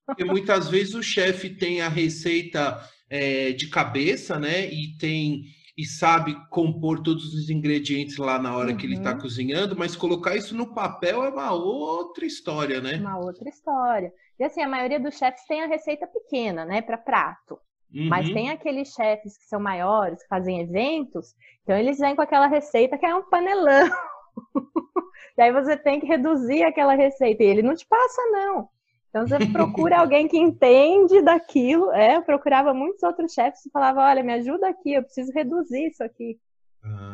Porque 0.08 0.26
muitas 0.26 0.68
vezes 0.68 0.96
o 0.96 1.04
chefe 1.04 1.52
tem 1.52 1.82
a 1.82 1.88
receita 1.88 2.82
é, 3.08 3.52
de 3.52 3.70
cabeça, 3.70 4.40
né? 4.40 4.66
E 4.66 4.98
tem 4.98 5.44
e 5.78 5.86
sabe 5.86 6.36
compor 6.50 7.02
todos 7.02 7.34
os 7.34 7.50
ingredientes 7.50 8.18
lá 8.18 8.38
na 8.38 8.58
hora 8.58 8.76
que 8.76 8.86
ele 8.86 8.96
está 8.96 9.14
Uhum. 9.14 9.20
cozinhando, 9.20 9.78
mas 9.78 9.96
colocar 9.96 10.36
isso 10.36 10.54
no 10.54 10.74
papel 10.74 11.24
é 11.24 11.30
uma 11.30 11.54
outra 11.54 12.26
história, 12.26 12.82
né? 12.82 12.96
Uma 12.96 13.18
outra 13.18 13.48
história. 13.48 14.12
E 14.40 14.44
assim, 14.46 14.62
a 14.62 14.68
maioria 14.68 15.00
dos 15.00 15.18
chefes 15.18 15.46
tem 15.46 15.62
a 15.62 15.68
receita 15.68 16.08
pequena, 16.08 16.66
né, 16.66 16.82
para 16.82 16.98
prato. 16.98 17.60
Mas 18.08 18.28
Uhum. 18.28 18.34
tem 18.34 18.50
aqueles 18.50 18.90
chefes 18.94 19.38
que 19.38 19.46
são 19.46 19.60
maiores, 19.60 20.22
que 20.22 20.28
fazem 20.30 20.62
eventos, 20.62 21.36
então 21.64 21.78
eles 21.78 22.00
vêm 22.00 22.16
com 22.16 22.22
aquela 22.22 22.48
receita 22.48 22.98
que 22.98 23.06
é 23.06 23.14
um 23.14 23.30
panelão. 23.30 23.88
e 25.38 25.42
aí 25.42 25.52
você 25.52 25.78
tem 25.78 26.00
que 26.00 26.06
reduzir 26.08 26.64
aquela 26.64 26.94
receita. 26.96 27.44
E 27.44 27.48
ele 27.48 27.62
não 27.62 27.76
te 27.76 27.86
passa, 27.88 28.22
não. 28.32 28.70
Então 29.10 29.28
você 29.28 29.40
procura 29.52 30.00
alguém 30.00 30.28
que 30.28 30.38
entende 30.38 31.22
daquilo. 31.22 31.92
É, 31.92 32.18
eu 32.18 32.24
procurava 32.24 32.74
muitos 32.74 33.04
outros 33.04 33.34
chefes 33.34 33.66
e 33.66 33.72
falava, 33.72 34.02
olha, 34.02 34.24
me 34.24 34.34
ajuda 34.34 34.70
aqui, 34.70 34.94
eu 34.94 35.04
preciso 35.04 35.32
reduzir 35.34 35.88
isso 35.88 36.04
aqui. 36.04 36.40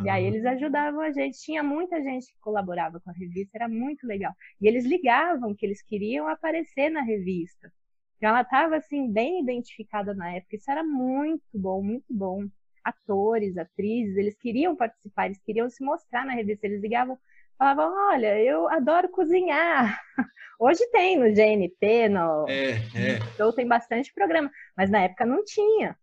E 0.05 0.09
aí 0.09 0.25
eles 0.25 0.45
ajudavam 0.45 1.01
a 1.01 1.11
gente. 1.11 1.39
Tinha 1.39 1.63
muita 1.63 2.01
gente 2.01 2.27
que 2.27 2.39
colaborava 2.39 2.99
com 2.99 3.09
a 3.09 3.13
revista, 3.13 3.57
era 3.57 3.67
muito 3.67 4.05
legal. 4.05 4.33
E 4.61 4.67
eles 4.67 4.85
ligavam 4.85 5.55
que 5.55 5.65
eles 5.65 5.81
queriam 5.81 6.27
aparecer 6.27 6.89
na 6.89 7.01
revista. 7.01 7.71
Então 8.17 8.29
ela 8.29 8.41
estava 8.41 8.77
assim 8.77 9.11
bem 9.11 9.41
identificada 9.41 10.13
na 10.13 10.31
época. 10.33 10.55
Isso 10.55 10.69
era 10.69 10.83
muito 10.83 11.43
bom, 11.53 11.81
muito 11.81 12.05
bom. 12.09 12.47
Atores, 12.83 13.57
atrizes, 13.57 14.15
eles 14.15 14.37
queriam 14.37 14.75
participar, 14.75 15.25
eles 15.25 15.41
queriam 15.43 15.69
se 15.69 15.83
mostrar 15.83 16.25
na 16.25 16.33
revista. 16.33 16.67
Eles 16.67 16.81
ligavam, 16.81 17.17
falavam: 17.57 17.91
"Olha, 18.09 18.39
eu 18.39 18.69
adoro 18.69 19.09
cozinhar". 19.09 19.99
Hoje 20.59 20.85
tem 20.91 21.17
no 21.17 21.33
GNT, 21.33 22.09
no 22.09 22.47
É, 22.47 22.71
é. 22.95 23.51
tem 23.55 23.67
bastante 23.67 24.13
programa, 24.13 24.49
mas 24.77 24.89
na 24.89 25.01
época 25.01 25.25
não 25.25 25.43
tinha, 25.43 25.97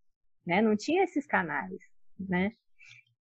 né? 0.44 0.60
Não 0.60 0.76
tinha 0.76 1.04
esses 1.04 1.26
canais, 1.26 1.78
né? 2.18 2.52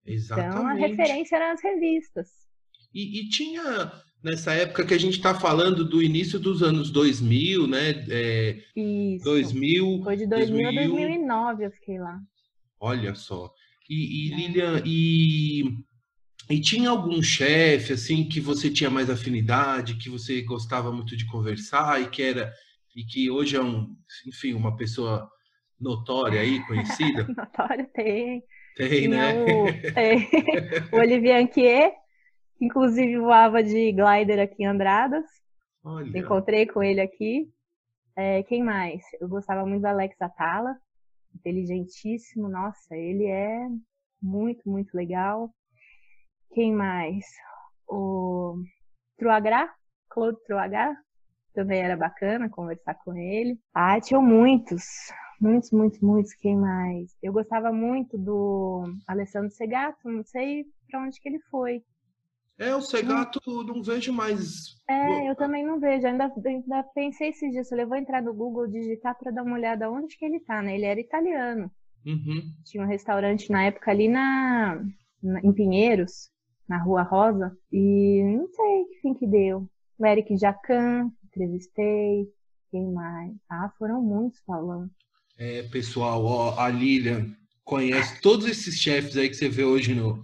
Então 0.07 0.37
a 0.37 0.73
Exatamente. 0.75 0.89
referência 0.89 1.35
eram 1.35 1.51
as 1.53 1.61
revistas. 1.61 2.29
E, 2.93 3.19
e 3.19 3.29
tinha 3.29 3.91
nessa 4.23 4.53
época 4.53 4.85
que 4.85 4.93
a 4.93 4.99
gente 4.99 5.17
está 5.17 5.37
falando 5.37 5.85
do 5.85 6.01
início 6.01 6.39
dos 6.39 6.63
anos 6.63 6.89
2000, 6.89 7.67
né? 7.67 8.05
É, 8.09 8.57
Isso. 8.75 9.25
2000, 9.25 10.01
Foi 10.03 10.15
de 10.15 10.27
2000 10.27 10.67
a 10.67 10.71
2001. 10.71 10.95
2009 10.95 11.65
eu 11.65 11.71
fiquei 11.71 11.99
lá. 11.99 12.19
Olha 12.79 13.13
só. 13.15 13.51
E, 13.89 14.27
e 14.27 14.35
Lilian, 14.35 14.81
e, 14.85 15.63
e 16.49 16.59
tinha 16.59 16.89
algum 16.89 17.21
chefe 17.21 17.93
assim 17.93 18.27
que 18.27 18.39
você 18.39 18.69
tinha 18.69 18.89
mais 18.89 19.09
afinidade, 19.09 19.97
que 19.97 20.09
você 20.09 20.41
gostava 20.41 20.91
muito 20.91 21.15
de 21.15 21.25
conversar 21.25 22.01
e 22.01 22.09
que 22.09 22.21
era 22.21 22.51
e 22.95 23.03
que 23.03 23.29
hoje 23.29 23.55
é 23.55 23.61
um, 23.61 23.95
enfim, 24.25 24.53
uma 24.53 24.75
pessoa 24.75 25.29
notória 25.79 26.41
aí, 26.41 26.59
conhecida? 26.65 27.27
Notório 27.27 27.87
tem. 27.93 28.43
Tem, 28.77 29.07
né? 29.07 29.33
o, 29.43 29.93
tem 29.93 30.29
o 30.93 30.97
Olivier 30.97 31.41
Anquier, 31.43 31.91
que 32.57 32.65
inclusive 32.65 33.17
voava 33.17 33.63
de 33.63 33.91
glider 33.91 34.39
aqui 34.39 34.63
em 34.63 34.67
Andradas. 34.67 35.25
Olha. 35.83 36.17
Encontrei 36.17 36.67
com 36.67 36.83
ele 36.83 37.01
aqui. 37.01 37.49
É, 38.15 38.43
quem 38.43 38.63
mais? 38.63 39.03
Eu 39.19 39.27
gostava 39.27 39.65
muito 39.65 39.81
do 39.81 39.87
Alex 39.87 40.19
Atala, 40.21 40.75
inteligentíssimo. 41.35 42.47
Nossa, 42.47 42.95
ele 42.95 43.25
é 43.25 43.67
muito, 44.21 44.69
muito 44.69 44.95
legal. 44.95 45.51
Quem 46.53 46.73
mais? 46.73 47.25
O 47.87 48.61
Truagrá, 49.17 49.73
Claude 50.09 50.37
Truagrá, 50.45 50.95
também 51.53 51.81
era 51.81 51.97
bacana 51.97 52.49
conversar 52.49 52.95
com 52.95 53.15
ele. 53.15 53.59
Ah, 53.73 53.99
tinham 53.99 54.21
muitos, 54.21 54.83
muitos, 55.39 55.71
muitos, 55.71 55.99
muitos. 56.01 56.33
Quem 56.33 56.55
mais? 56.57 57.15
Eu 57.21 57.33
gostava 57.33 57.71
muito 57.71 58.17
do 58.17 58.83
Alessandro 59.07 59.51
Segato, 59.51 60.09
não 60.09 60.23
sei 60.23 60.65
pra 60.89 61.01
onde 61.01 61.19
que 61.19 61.27
ele 61.29 61.39
foi. 61.51 61.83
É, 62.59 62.75
o 62.75 62.81
Segato 62.81 63.39
não 63.65 63.83
vejo 63.83 64.11
mais. 64.11 64.75
É, 64.89 65.29
eu 65.29 65.35
também 65.35 65.63
não 65.65 65.79
vejo. 65.79 66.07
Ainda, 66.07 66.31
ainda 66.45 66.83
pensei 66.95 67.29
esses 67.29 67.51
dias. 67.51 67.71
Eu 67.71 67.87
vou 67.87 67.97
entrar 67.97 68.21
no 68.21 68.33
Google 68.33 68.67
digitar 68.67 69.15
para 69.17 69.31
dar 69.31 69.43
uma 69.43 69.55
olhada 69.55 69.91
onde 69.91 70.17
que 70.17 70.25
ele 70.25 70.39
tá, 70.39 70.61
né? 70.61 70.75
Ele 70.75 70.85
era 70.85 70.99
italiano. 70.99 71.71
Uhum. 72.05 72.41
Tinha 72.65 72.83
um 72.83 72.87
restaurante 72.87 73.51
na 73.51 73.63
época 73.65 73.91
ali 73.91 74.07
na, 74.07 74.81
na- 75.21 75.41
em 75.41 75.53
Pinheiros, 75.53 76.31
na 76.67 76.81
Rua 76.81 77.03
Rosa. 77.03 77.55
E 77.71 78.23
não 78.23 78.47
sei 78.47 78.85
que 78.85 79.01
fim 79.01 79.13
que 79.13 79.27
deu. 79.27 79.69
O 79.99 80.05
Eric 80.05 80.35
Jacan, 80.37 81.11
entrevistei. 81.25 82.27
Quem 82.71 82.91
mais? 82.91 83.33
Ah, 83.49 83.71
foram 83.77 84.01
muitos 84.01 84.39
falando. 84.45 84.89
É, 85.39 85.63
pessoal, 85.63 86.23
ó, 86.25 86.59
a 86.59 86.67
Lilian 86.69 87.27
conhece 87.63 88.21
todos 88.21 88.47
esses 88.47 88.79
chefes 88.79 89.15
aí 89.17 89.29
que 89.29 89.35
você 89.35 89.47
vê 89.47 89.63
hoje 89.63 89.93
no 89.93 90.23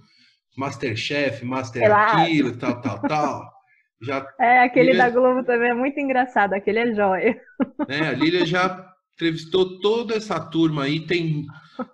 Masterchef, 0.57 1.43
Master 1.45 1.91
aquilo, 1.91 2.55
tal, 2.57 2.81
tal, 2.81 3.01
tal. 3.01 3.53
Já, 4.01 4.27
É, 4.39 4.59
aquele 4.59 4.95
da 4.95 5.09
Globo 5.09 5.45
também 5.45 5.69
é 5.69 5.73
muito 5.73 5.99
engraçado. 5.99 6.53
Aquele 6.53 6.79
é 6.79 6.93
joia. 6.93 7.39
né, 7.87 8.09
a 8.09 8.11
Lilian 8.11 8.45
já 8.45 8.85
entrevistou 9.13 9.79
toda 9.79 10.15
essa 10.15 10.39
turma 10.39 10.83
aí, 10.83 11.05
tem, 11.05 11.45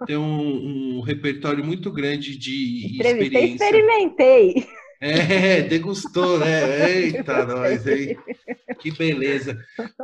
tem 0.07 0.17
um, 0.17 0.97
um 0.97 1.01
repertório 1.01 1.63
muito 1.63 1.91
grande 1.91 2.37
de 2.37 2.95
Entrevistei, 2.95 3.27
experiência. 3.27 3.65
experimentei. 3.65 4.65
É, 5.01 5.61
degustou, 5.61 6.39
né? 6.39 6.91
Eita, 6.99 7.45
nós, 7.45 7.85
hein? 7.87 8.17
Que 8.79 8.91
beleza. 8.91 9.57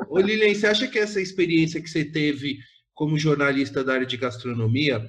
Ô, 0.09 0.19
Lilian, 0.19 0.53
você 0.53 0.67
acha 0.67 0.87
que 0.87 0.99
essa 0.99 1.19
experiência 1.19 1.81
que 1.81 1.89
você 1.89 2.05
teve 2.05 2.59
como 2.95 3.19
jornalista 3.19 3.83
da 3.83 3.93
área 3.93 4.05
de 4.05 4.17
gastronomia 4.17 5.05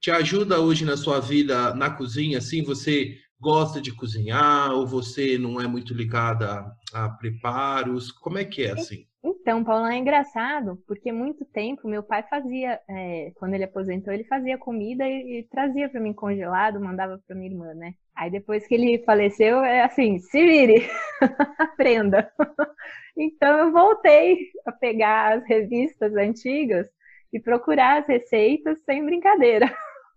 te 0.00 0.10
ajuda 0.10 0.60
hoje 0.60 0.84
na 0.84 0.96
sua 0.96 1.18
vida 1.18 1.74
na 1.74 1.90
cozinha? 1.90 2.38
Assim, 2.38 2.62
você 2.62 3.16
gosta 3.40 3.80
de 3.80 3.94
cozinhar 3.94 4.72
ou 4.72 4.86
você 4.86 5.38
não 5.38 5.60
é 5.60 5.66
muito 5.66 5.94
ligada 5.94 6.64
a, 6.92 7.08
preparos? 7.08 8.12
Como 8.12 8.38
é 8.38 8.44
que 8.44 8.62
é 8.62 8.72
assim? 8.72 9.06
Então, 9.22 9.62
Paulo, 9.62 9.86
é 9.86 9.96
engraçado, 9.96 10.82
porque 10.86 11.12
muito 11.12 11.44
tempo 11.44 11.88
meu 11.88 12.02
pai 12.02 12.22
fazia, 12.28 12.80
é, 12.88 13.32
quando 13.34 13.54
ele 13.54 13.64
aposentou, 13.64 14.12
ele 14.12 14.24
fazia 14.24 14.56
comida 14.56 15.06
e, 15.06 15.40
e 15.40 15.42
trazia 15.50 15.88
para 15.90 16.00
mim 16.00 16.12
congelado, 16.12 16.80
mandava 16.80 17.20
para 17.26 17.36
minha 17.36 17.50
irmã, 17.50 17.74
né? 17.74 17.94
Aí 18.14 18.30
depois 18.30 18.66
que 18.66 18.74
ele 18.74 19.02
faleceu, 19.04 19.62
é 19.62 19.82
assim, 19.82 20.18
se 20.18 20.44
vire, 20.44 20.86
aprenda. 21.58 22.30
Então 23.16 23.58
eu 23.58 23.72
voltei 23.72 24.50
a 24.64 24.72
pegar 24.72 25.36
as 25.36 25.44
revistas 25.44 26.14
antigas 26.14 26.88
e 27.32 27.40
procurar 27.40 28.00
as 28.00 28.06
receitas 28.06 28.82
sem 28.84 29.04
brincadeira. 29.04 29.66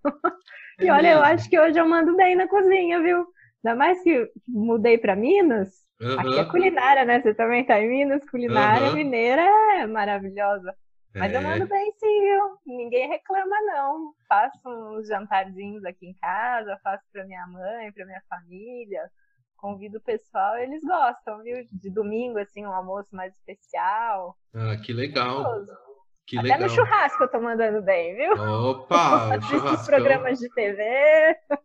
E 0.82 0.90
olha, 0.90 1.14
eu 1.14 1.22
acho 1.22 1.50
que 1.50 1.58
hoje 1.58 1.80
eu 1.80 1.88
mando 1.88 2.16
bem 2.18 2.36
na 2.36 2.48
cozinha, 2.48 3.00
viu? 3.00 3.26
Ainda 3.64 3.78
mais 3.78 4.02
que 4.02 4.30
mudei 4.48 4.98
para 4.98 5.16
Minas, 5.16 5.84
Aqui 6.18 6.38
é 6.38 6.44
culinária, 6.46 7.06
né? 7.06 7.22
Você 7.22 7.34
também 7.34 7.66
tá 7.66 7.80
em 7.80 7.88
Minas, 7.88 8.30
culinária 8.30 8.88
Aham. 8.88 8.96
mineira 8.96 9.42
é 9.78 9.88
maravilhosa. 9.88 10.76
Mas 11.16 11.32
eu 11.32 11.40
é. 11.40 11.44
mando 11.44 11.68
bem 11.68 11.92
sim, 11.94 12.20
viu? 12.20 12.58
Ninguém 12.66 13.08
reclama, 13.08 13.56
não. 13.62 14.14
Faço 14.28 14.60
uns 14.66 15.08
jantarzinhos 15.08 15.86
aqui 15.86 16.08
em 16.08 16.14
casa, 16.16 16.78
faço 16.84 17.04
pra 17.12 17.24
minha 17.26 17.46
mãe, 17.48 17.92
pra 17.94 18.06
minha 18.06 18.22
família. 18.28 19.10
Convido 19.56 19.98
o 20.00 20.02
pessoal, 20.02 20.58
eles 20.58 20.84
gostam, 20.84 21.42
viu? 21.42 21.66
De 21.72 21.90
domingo, 21.90 22.38
assim, 22.40 22.66
um 22.66 22.74
almoço 22.74 23.16
mais 23.16 23.34
especial. 23.36 24.36
Ah, 24.54 24.76
que 24.84 24.92
legal. 24.92 25.44
Gostoso. 25.44 25.83
Que 26.26 26.38
Até 26.38 26.48
legal. 26.50 26.62
no 26.62 26.70
churrasco 26.70 27.24
eu 27.24 27.28
tô 27.28 27.42
mandando 27.42 27.82
bem, 27.82 28.16
viu? 28.16 28.34
Opa, 28.34 29.36
Assisto 29.36 29.86
programas 29.86 30.40
de 30.40 30.50
TV. 30.54 30.82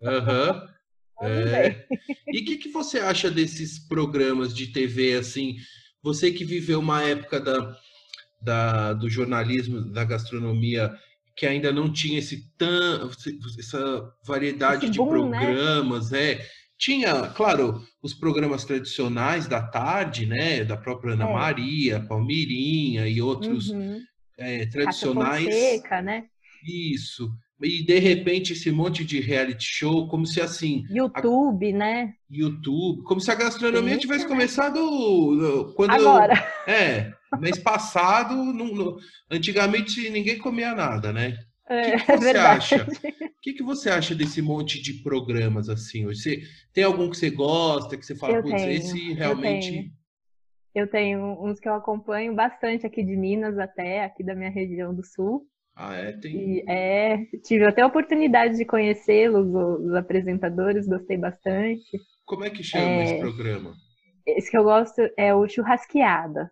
Aham. 0.03 0.67
mando 1.21 1.31
É. 1.31 1.87
E 2.29 2.41
o 2.41 2.45
que, 2.45 2.57
que 2.59 2.69
você 2.71 2.99
acha 3.01 3.31
desses 3.31 3.79
programas 3.89 4.55
de 4.55 4.69
TV 4.73 5.15
assim? 5.15 5.57
Você 6.03 6.31
que 6.31 6.45
viveu 6.45 6.79
uma 6.81 7.03
época 7.03 7.41
da, 7.41 7.77
da- 8.41 8.93
do 8.95 9.09
jornalismo, 9.11 9.81
da 9.93 10.05
gastronomia, 10.05 10.93
que 11.37 11.45
ainda 11.47 11.73
não 11.73 11.93
tinha 11.93 12.19
esse 12.21 12.49
tan, 12.57 13.09
essa 13.59 14.13
variedade 14.27 14.85
Esse 14.85 14.93
de 14.93 14.99
boom, 14.99 15.29
né? 15.31 15.39
programas, 15.39 16.13
é. 16.13 16.45
Tinha, 16.77 17.29
claro, 17.31 17.83
os 18.01 18.15
programas 18.15 18.65
tradicionais 18.65 19.49
da 19.49 19.61
tarde, 19.61 20.27
né? 20.27 20.63
Da 20.65 20.77
própria 20.77 21.15
Ana 21.15 21.29
É. 21.29 21.33
Maria, 21.33 22.01
Palmirinha 22.01 23.09
e 23.09 23.21
outros 23.21 23.71
Uhum. 23.71 24.01
É, 24.39 24.67
tradicionais. 24.67 25.83
Fonseca, 25.83 26.01
né? 26.03 26.31
Isso. 26.63 27.31
E 27.63 27.85
de 27.85 27.99
repente 27.99 28.53
esse 28.55 28.71
monte 28.71 29.05
de 29.05 29.21
reality 29.21 29.65
show, 29.67 30.09
como 30.09 30.27
se 30.27 30.41
assim, 30.41 30.85
YouTube, 30.89 31.73
né? 31.73 32.17
YouTube, 32.31 33.03
como 33.05 33.21
se 33.21 33.31
a 33.31 33.35
gastronomia 33.35 33.97
Sim, 33.97 33.99
tivesse 33.99 34.27
né? 34.29 34.29
começado 34.29 35.73
quando 35.75 35.97
Agora. 35.97 36.35
é, 36.67 37.15
mês 37.33 37.59
passado, 37.59 38.35
não- 38.53 38.97
antigamente 39.31 40.11
ninguém 40.11 40.39
comia 40.39 40.75
nada, 40.75 41.13
né? 41.13 41.39
O 41.39 41.39
É, 41.67 41.83
que, 41.83 41.97
que 41.97 42.11
você 42.11 42.37
verdade. 42.37 42.37
acha? 42.37 42.85
O 42.85 43.41
que, 43.43 43.53
que 43.55 43.63
você 43.63 43.89
acha 43.91 44.15
desse 44.15 44.43
monte 44.43 44.83
de 44.83 44.95
programas 45.03 45.69
assim? 45.69 46.05
Você 46.07 46.43
tem 46.73 46.85
algum 46.85 47.09
que 47.09 47.17
você 47.17 47.31
gosta, 47.31 47.97
que 47.97 48.05
você 48.05 48.15
fala, 48.17 48.35
Eu 48.35 48.43
putz, 48.43 48.67
tenho, 48.67 48.67
esse 48.67 49.13
eu 49.23 49.37
realmente. 49.37 49.91
Eu 50.79 50.89
tenho 50.89 51.37
uns 51.45 51.59
que 51.59 51.69
eu 51.69 51.75
acompanho 51.75 52.35
bastante 52.35 52.87
aqui 52.87 53.03
de 53.03 53.17
Minas 53.17 53.59
até, 53.59 54.05
aqui 54.05 54.23
da 54.23 54.35
minha 54.35 54.51
região 54.51 54.95
do 54.95 55.05
sul. 55.05 55.45
Ah, 55.75 55.95
é, 55.97 56.13
tem. 56.13 56.33
E 56.35 56.65
é, 56.69 57.25
tive 57.45 57.65
até 57.67 57.83
a 57.83 57.87
oportunidade 57.87 58.57
de 58.57 58.65
conhecê-los, 58.65 59.47
os 59.85 59.95
apresentadores, 59.95 60.87
gostei 60.87 61.17
bastante. 61.17 61.99
Como 62.25 62.45
é 62.45 62.51
que 62.51 62.63
chama 62.63 62.85
É. 62.85 63.03
esse 63.05 63.19
programa? 63.19 63.75
Esse 64.27 64.51
que 64.51 64.59
eu 64.59 64.63
gosto 64.65 65.01
é 65.17 65.35
o 65.35 65.49
Churrasqueada. 65.49 66.51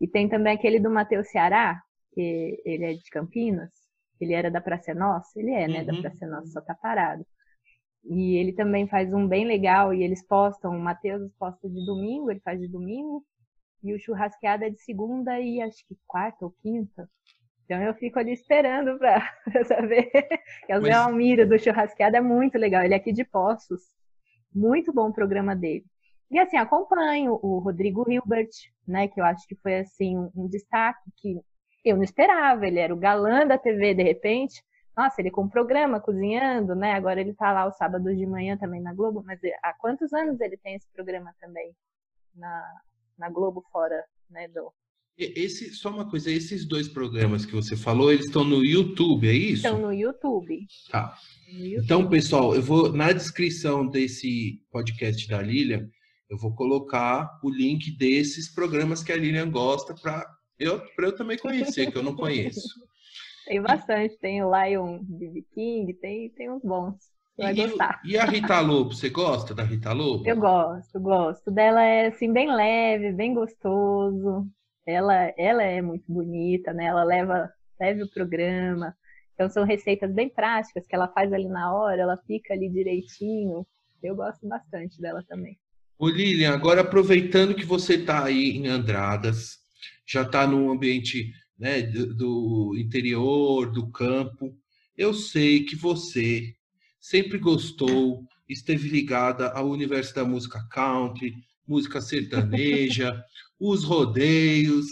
E 0.00 0.08
tem 0.08 0.28
também 0.28 0.54
aquele 0.54 0.80
do 0.80 0.90
Matheus 0.90 1.28
Ceará, 1.30 1.82
que 2.14 2.60
ele 2.64 2.84
é 2.84 2.92
de 2.94 3.10
Campinas. 3.10 3.70
Ele 4.20 4.32
era 4.32 4.50
da 4.50 4.60
Praça 4.60 4.94
Nossa, 4.94 5.38
ele 5.38 5.50
é, 5.50 5.68
né, 5.68 5.84
da 5.84 5.92
Uhum. 5.92 6.00
Praça 6.02 6.24
é 6.24 6.28
Nossa, 6.28 6.46
só 6.46 6.60
tá 6.60 6.74
parado. 6.74 7.26
E 8.04 8.36
ele 8.36 8.52
também 8.52 8.86
faz 8.86 9.12
um 9.12 9.26
bem 9.26 9.44
legal 9.44 9.94
e 9.94 10.02
eles 10.02 10.26
postam, 10.26 10.72
o 10.72 10.80
Matheus 10.80 11.30
posta 11.38 11.68
de 11.68 11.86
domingo, 11.86 12.30
ele 12.30 12.40
faz 12.40 12.60
de 12.60 12.66
domingo, 12.68 13.24
e 13.82 13.94
o 13.94 13.98
Churrasqueada 13.98 14.66
é 14.66 14.70
de 14.70 14.80
segunda 14.80 15.40
e 15.40 15.60
acho 15.60 15.86
que 15.86 15.96
quarta 16.06 16.44
ou 16.44 16.52
quinta. 16.62 17.08
Então 17.64 17.82
eu 17.82 17.94
fico 17.94 18.18
ali 18.18 18.32
esperando 18.32 18.98
pra, 18.98 19.28
pra 19.50 19.64
saber. 19.64 20.10
Que 20.66 20.72
é 20.72 20.78
o 20.78 20.82
Zé 20.82 20.90
Mas- 20.90 21.06
Almiro 21.06 21.48
do 21.48 21.58
Churrasqueada 21.58 22.18
é 22.18 22.20
muito 22.20 22.58
legal, 22.58 22.82
ele 22.82 22.94
é 22.94 22.96
aqui 22.96 23.12
de 23.12 23.24
Poços. 23.24 23.82
Muito 24.54 24.92
bom 24.92 25.08
o 25.08 25.14
programa 25.14 25.56
dele. 25.56 25.84
E 26.30 26.38
assim, 26.38 26.56
acompanho 26.56 27.38
o 27.42 27.58
Rodrigo 27.58 28.10
Hilbert, 28.10 28.50
né, 28.86 29.06
que 29.08 29.20
eu 29.20 29.24
acho 29.24 29.46
que 29.46 29.54
foi 29.56 29.80
assim 29.80 30.16
um, 30.16 30.30
um 30.34 30.48
destaque 30.48 31.10
que 31.16 31.40
eu 31.84 31.96
não 31.96 32.02
esperava, 32.02 32.66
ele 32.66 32.78
era 32.78 32.94
o 32.94 32.98
galã 32.98 33.46
da 33.46 33.58
TV 33.58 33.94
de 33.94 34.02
repente. 34.02 34.62
Nossa, 34.96 35.20
ele 35.20 35.30
com 35.30 35.44
um 35.44 35.48
programa 35.48 36.00
cozinhando, 36.00 36.74
né? 36.74 36.92
Agora 36.92 37.20
ele 37.20 37.32
tá 37.32 37.52
lá 37.52 37.66
os 37.66 37.76
sábados 37.76 38.16
de 38.16 38.26
manhã 38.26 38.56
também 38.56 38.80
na 38.80 38.92
Globo, 38.92 39.22
mas 39.24 39.40
há 39.62 39.72
quantos 39.74 40.12
anos 40.12 40.40
ele 40.40 40.56
tem 40.56 40.74
esse 40.74 40.86
programa 40.92 41.34
também 41.40 41.74
na, 42.34 42.62
na 43.18 43.30
Globo 43.30 43.64
fora, 43.72 44.04
né, 44.30 44.48
do 44.48 44.72
Esse, 45.16 45.74
só 45.74 45.90
uma 45.90 46.08
coisa, 46.08 46.30
esses 46.30 46.66
dois 46.66 46.88
programas 46.88 47.46
que 47.46 47.52
você 47.52 47.76
falou, 47.76 48.12
eles 48.12 48.26
estão 48.26 48.44
no 48.44 48.64
YouTube, 48.64 49.28
é 49.28 49.32
isso? 49.32 49.66
Então 49.66 49.80
no 49.80 49.92
YouTube. 49.92 50.66
Tá. 50.90 51.16
No 51.48 51.64
YouTube. 51.64 51.84
Então, 51.84 52.08
pessoal, 52.08 52.54
eu 52.54 52.62
vou 52.62 52.92
na 52.92 53.12
descrição 53.12 53.86
desse 53.86 54.62
podcast 54.70 55.26
da 55.28 55.40
Lilian, 55.40 55.88
eu 56.28 56.38
vou 56.38 56.54
colocar 56.54 57.38
o 57.42 57.50
link 57.50 57.90
desses 57.96 58.52
programas 58.52 59.02
que 59.02 59.12
a 59.12 59.16
Lilian 59.16 59.50
gosta 59.50 59.94
para 59.94 60.26
eu, 60.58 60.80
pra 60.94 61.06
eu 61.06 61.16
também 61.16 61.36
conhecer, 61.38 61.90
que 61.90 61.98
eu 61.98 62.02
não 62.02 62.14
conheço. 62.14 62.68
Tem 63.44 63.60
bastante, 63.60 64.16
tem 64.18 64.42
o 64.42 64.50
Lion 64.54 64.98
BB 65.02 65.42
King, 65.54 65.94
tem, 65.94 66.30
tem 66.30 66.50
uns 66.50 66.62
bons. 66.62 66.94
Você 67.34 67.42
vai 67.42 67.52
E, 67.52 67.54
gostar. 67.54 68.00
e 68.04 68.16
a 68.18 68.24
Rita 68.24 68.60
Lobo, 68.60 68.92
você 68.94 69.08
gosta 69.10 69.54
da 69.54 69.62
Rita 69.64 69.92
Lobo? 69.92 70.24
Eu 70.24 70.36
gosto, 70.36 71.00
gosto. 71.00 71.50
Dela 71.50 71.82
é 71.82 72.06
assim 72.08 72.32
bem 72.32 72.54
leve, 72.54 73.12
bem 73.12 73.34
gostoso. 73.34 74.46
Ela, 74.86 75.32
ela 75.36 75.62
é 75.62 75.80
muito 75.82 76.04
bonita, 76.12 76.72
né? 76.72 76.86
Ela 76.86 77.04
leva, 77.04 77.50
leva 77.80 78.04
o 78.04 78.10
programa. 78.10 78.94
Então 79.34 79.48
são 79.48 79.64
receitas 79.64 80.12
bem 80.12 80.28
práticas 80.28 80.86
que 80.86 80.94
ela 80.94 81.08
faz 81.08 81.32
ali 81.32 81.48
na 81.48 81.74
hora, 81.74 82.00
ela 82.02 82.16
fica 82.26 82.54
ali 82.54 82.68
direitinho. 82.68 83.66
Eu 84.02 84.14
gosto 84.14 84.46
bastante 84.46 85.00
dela 85.00 85.22
também. 85.28 85.58
Ô 85.98 86.08
Lilian, 86.08 86.52
agora 86.52 86.80
aproveitando 86.80 87.54
que 87.54 87.64
você 87.64 87.94
está 87.94 88.24
aí 88.24 88.50
em 88.56 88.66
Andradas, 88.66 89.58
já 90.06 90.22
está 90.22 90.46
num 90.46 90.70
ambiente 90.70 91.32
né, 91.62 91.80
do, 91.80 92.12
do 92.12 92.76
interior, 92.76 93.70
do 93.70 93.88
campo, 93.92 94.52
eu 94.96 95.14
sei 95.14 95.64
que 95.64 95.76
você 95.76 96.56
sempre 97.00 97.38
gostou, 97.38 98.24
esteve 98.48 98.88
ligada 98.88 99.48
ao 99.52 99.68
universo 99.68 100.12
da 100.12 100.24
música 100.24 100.60
country, 100.72 101.32
música 101.66 102.00
sertaneja, 102.00 103.24
os 103.60 103.84
rodeios. 103.84 104.86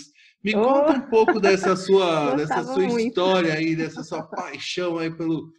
Me 0.44 0.54
Oh! 0.54 0.62
conta 0.62 0.92
um 0.92 1.10
pouco 1.10 1.40
dessa 1.40 1.74
sua, 1.74 2.34
dessa 2.36 2.62
sua 2.62 2.86
muito. 2.86 3.00
história 3.08 3.52
aí, 3.54 3.74
dessa 3.74 4.04
sua 4.04 4.22
paixão 4.22 4.96
aí 4.96 5.10
pelo, 5.10 5.52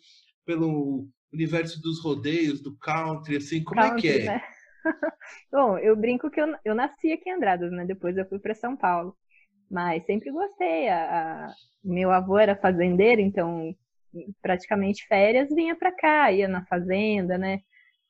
pelo 0.45 1.10
universo 1.34 1.82
dos 1.82 2.02
rodeios, 2.02 2.62
do 2.62 2.74
country, 2.78 3.36
assim, 3.36 3.62
como 3.65 3.84
é 3.84 3.91
que 3.95 4.08
Country, 4.08 4.19
é? 4.19 4.26
né? 4.28 4.41
Bom, 5.52 5.78
eu 5.78 5.93
brinco 5.95 6.32
que 6.32 6.39
eu, 6.41 6.47
eu 6.63 6.74
nasci 6.74 7.12
aqui 7.12 7.30
em 7.30 7.34
Andradas, 7.34 7.69
né? 7.71 7.86
Depois 7.86 8.17
eu 8.17 8.26
fui 8.30 8.39
para 8.39 8.56
São 8.56 8.78
Paulo. 8.78 9.17
Mas 9.71 10.05
sempre 10.05 10.31
gostei. 10.31 10.89
A, 10.89 11.47
a- 11.49 11.55
meu 11.86 12.12
avô 12.12 12.39
era 12.39 12.55
fazendeiro, 12.57 13.21
então 13.21 13.75
praticamente 14.41 15.07
férias 15.07 15.49
vinha 15.49 15.75
para 15.75 15.91
cá, 15.93 16.31
ia 16.31 16.47
na 16.47 16.65
fazenda, 16.67 17.38
né? 17.38 17.62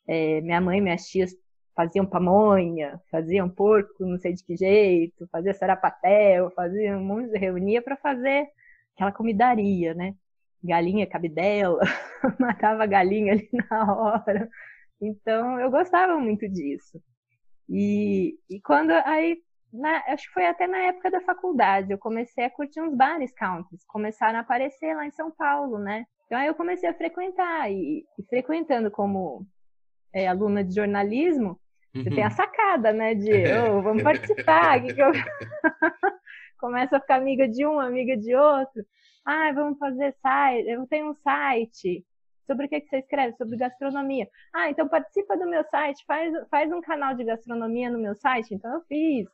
É, 0.08 0.41
minha 0.41 0.62
mãe 0.62 0.82
minhas 0.82 1.06
tias 1.08 1.32
faziam 1.76 2.06
pamonha, 2.06 3.02
faziam 3.12 3.50
porco, 3.50 4.06
não 4.06 4.19
sei 4.19 4.34
de 4.34 4.43
que 4.45 4.58
jeito, 4.58 5.28
fazia 5.32 5.54
sarapatel, 5.54 6.52
fazia 6.52 6.97
um 6.97 7.06
monte 7.06 7.38
reunia 7.39 7.82
para 7.82 7.97
fazer 7.97 8.47
aquela 8.95 9.12
comidaria, 9.13 9.93
né? 9.95 10.15
Galinha, 10.63 11.08
cabidela, 11.08 11.82
matava 12.39 12.84
a 12.84 12.88
galinha 12.88 13.34
ali 13.34 13.50
na 13.71 13.93
hora. 13.95 14.50
Então, 15.02 15.60
eu 15.60 15.71
gostava 15.71 16.17
muito 16.19 16.50
disso. 16.50 17.02
E, 17.69 18.38
e 18.50 18.60
quando 18.62 18.91
aí, 18.91 19.38
na- 19.73 20.03
acho 20.07 20.27
que 20.27 20.34
foi 20.34 20.45
até 20.45 20.67
na 20.67 20.77
época 20.79 21.10
da 21.12 21.21
faculdade, 21.21 21.91
eu 21.91 21.97
comecei 21.97 22.43
a 22.45 22.49
curtir 22.49 22.81
uns 22.81 22.95
bares 22.95 23.34
countries, 23.34 23.84
começaram 23.86 24.38
a 24.38 24.41
aparecer 24.41 24.95
lá 24.95 25.05
em 25.05 25.12
São 25.12 25.31
Paulo, 25.31 25.77
né? 25.79 26.05
Então 26.25 26.38
aí 26.38 26.47
eu 26.47 26.55
comecei 26.55 26.88
a 26.89 26.93
frequentar 26.93 27.69
e, 27.71 28.05
e 28.17 28.23
frequentando 28.29 28.89
como 28.91 29.45
é, 30.13 30.27
aluna 30.27 30.63
de 30.63 30.73
jornalismo, 30.75 31.60
você 31.93 32.10
tem 32.10 32.23
a 32.23 32.27
Uhum. 32.27 32.31
sacada, 32.31 32.93
né? 32.93 33.13
De, 33.15 33.31
"Ô, 33.53 33.81
vamos 33.81 34.03
participar. 34.03 34.81
que 34.81 34.93
que 34.93 35.01
eu... 35.01 35.12
Começa 36.60 36.97
a 36.97 36.99
ficar 37.01 37.15
amiga 37.15 37.47
de 37.47 37.65
um, 37.65 37.79
amiga 37.79 38.15
de 38.15 38.36
outro. 38.36 38.84
Ah, 39.25 39.51
vamos 39.53 39.77
fazer 39.79 40.13
site. 40.21 40.67
Eu 40.69 40.86
tenho 40.88 41.10
um 41.12 41.15
site. 41.15 42.05
Sobre 42.45 42.65
o 42.65 42.69
que 42.69 42.81
que 42.81 42.88
você 42.89 42.97
escreve? 42.99 43.36
Sobre 43.38 43.57
gastronomia. 43.57 44.27
Ah, 44.53 44.69
então 44.69 44.88
participa 44.88 45.38
do 45.38 45.47
meu 45.49 45.63
site. 45.65 46.03
Faz, 46.05 46.34
faz 46.49 46.71
um 46.71 46.81
canal 46.81 47.13
de 47.15 47.23
gastronomia 47.23 47.89
no 47.89 47.99
meu 47.99 48.15
site. 48.15 48.53
Então 48.53 48.73
eu 48.73 48.81
fiz. 48.81 49.27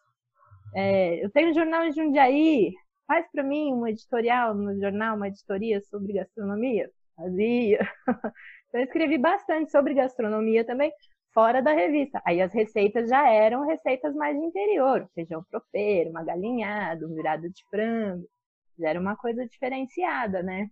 É, 0.76 1.24
eu 1.24 1.30
tenho 1.32 1.50
um 1.50 1.54
jornal 1.54 1.84
em 1.84 1.92
Jundiaí. 1.92 2.74
Faz 3.08 3.26
para 3.32 3.44
mim 3.44 3.74
um 3.74 3.88
editorial 3.88 4.54
no 4.54 4.78
jornal, 4.80 5.16
uma 5.16 5.28
editoria 5.28 5.82
sobre 5.82 6.14
gastronomia. 6.14 6.90
Fazia. 7.16 7.80
Eu 8.74 8.82
escrevi 8.84 9.18
bastante 9.18 9.72
sobre 9.72 9.94
gastronomia 9.94 10.66
também 10.66 10.92
fora 11.34 11.62
da 11.62 11.72
revista. 11.72 12.22
Aí 12.26 12.42
as 12.42 12.54
receitas 12.54 13.10
já 13.10 13.30
eram 13.30 13.66
receitas 13.66 14.14
mais 14.16 14.38
de 14.38 14.46
interior, 14.46 15.10
feijão 15.16 15.44
tropeiro, 15.50 16.10
uma 16.10 16.24
galinhada, 16.24 17.06
um 17.08 17.14
virado 17.16 17.50
de 17.50 17.64
frango. 17.70 18.28
Era 18.82 19.00
uma 19.00 19.16
coisa 19.16 19.48
diferenciada, 19.48 20.44
né? 20.44 20.70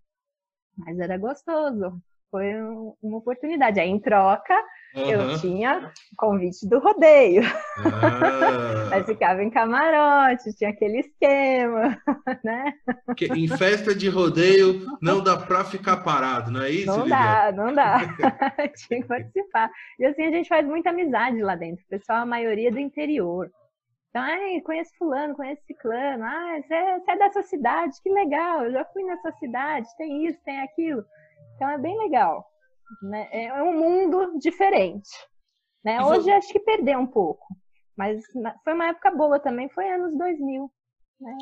Mas 0.78 1.00
era 1.00 1.18
gostoso. 1.18 2.02
Foi 2.32 2.46
um- 2.62 2.96
uma 3.02 3.18
oportunidade. 3.18 3.80
Aí, 3.80 3.90
em 3.90 4.00
troca, 4.00 4.54
eu 4.96 5.20
Aham. 5.22 5.38
tinha 5.40 5.92
convite 6.18 6.68
do 6.68 6.80
rodeio. 6.80 7.42
Ah, 7.44 7.82
Aí 8.94 9.04
ficava 9.06 9.44
em 9.44 9.50
camarote, 9.50 10.54
tinha 10.56 10.70
aquele 10.70 11.00
esquema, 11.00 12.02
né? 12.44 12.74
que 13.16 13.26
em 13.26 13.48
festa 13.48 13.94
de 13.96 14.10
rodeio 14.10 14.86
não 15.02 15.24
dá 15.24 15.38
pra 15.38 15.64
ficar 15.64 15.98
parado, 15.98 16.52
não 16.52 16.62
é 16.62 16.70
isso, 16.72 16.88
Não 16.88 17.04
Lilian? 17.04 17.18
dá, 17.18 17.52
não 17.52 17.74
dá. 17.74 18.00
Tinha 18.88 19.02
que 19.02 19.08
participar. 19.08 19.70
E 20.00 20.06
assim, 20.06 20.24
a 20.24 20.32
gente 20.32 20.48
faz 20.50 20.66
muita 20.66 20.90
amizade 20.90 21.42
lá 21.42 21.56
dentro. 21.56 21.84
O 21.86 21.88
pessoal, 21.90 22.20
a 22.20 22.26
maioria 22.26 22.72
do 22.72 22.80
interior. 22.80 23.50
Então, 24.10 24.22
ai, 24.24 24.62
conheço 24.62 24.92
fulano, 24.98 25.36
conheço 25.36 25.62
ciclano, 25.68 26.24
ah, 26.24 26.62
você 26.66 26.74
é, 26.74 27.00
você 27.00 27.12
é 27.12 27.18
dessa 27.18 27.44
cidade, 27.44 28.02
que 28.02 28.10
legal, 28.10 28.64
eu 28.66 28.72
já 28.72 28.86
fui 28.86 29.04
nessa 29.04 29.32
cidade, 29.34 29.88
tem 29.98 30.26
isso, 30.26 30.40
tem 30.46 30.62
aquilo. 30.62 31.04
Então 31.56 31.70
é 31.70 31.78
bem 31.78 31.98
legal. 31.98 32.46
Né? 33.02 33.28
É 33.32 33.64
um 33.64 33.74
mundo 33.74 34.38
diferente. 34.40 35.10
Né? 35.84 36.04
Hoje 36.04 36.30
acho 36.32 36.52
que 36.52 36.60
perdeu 36.60 37.00
um 37.00 37.08
pouco. 37.08 37.46
Mas 37.96 38.24
foi 38.64 38.74
uma 38.74 38.88
época 38.88 39.12
boa 39.12 39.40
também, 39.40 39.70
foi 39.70 39.90
anos 39.90 40.18
2000. 40.18 40.72
Né? 41.22 41.38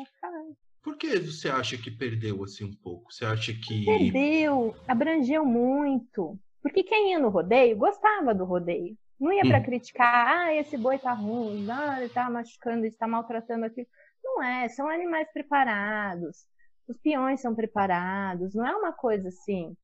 Por 0.82 0.96
que 0.96 1.18
você 1.18 1.48
acha 1.48 1.76
que 1.76 1.90
perdeu 1.90 2.44
assim 2.44 2.64
um 2.64 2.76
pouco? 2.82 3.12
Você 3.12 3.24
acha 3.24 3.52
que. 3.52 3.84
Perdeu, 3.84 4.74
abrangeu 4.86 5.44
muito. 5.44 6.38
Porque 6.62 6.82
quem 6.82 7.12
ia 7.12 7.18
no 7.18 7.28
rodeio 7.28 7.76
gostava 7.76 8.34
do 8.34 8.44
rodeio. 8.44 8.96
Não 9.18 9.32
ia 9.32 9.42
para 9.42 9.58
hum. 9.58 9.62
criticar, 9.62 10.26
ah, 10.28 10.54
esse 10.54 10.76
boi 10.76 10.98
tá 10.98 11.12
ruim, 11.12 11.66
ah, 11.70 12.00
ele 12.00 12.08
tá 12.08 12.28
machucando, 12.28 12.84
está 12.84 13.06
maltratando 13.06 13.64
aquilo. 13.64 13.86
Não 14.22 14.42
é, 14.42 14.68
são 14.68 14.88
animais 14.88 15.30
preparados. 15.32 16.46
Os 16.88 16.98
peões 16.98 17.40
são 17.40 17.54
preparados, 17.54 18.54
não 18.54 18.66
é 18.66 18.74
uma 18.76 18.92
coisa 18.92 19.28
assim. 19.28 19.74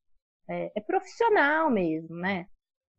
É, 0.49 0.71
é 0.75 0.81
profissional 0.81 1.69
mesmo, 1.69 2.15
né? 2.15 2.47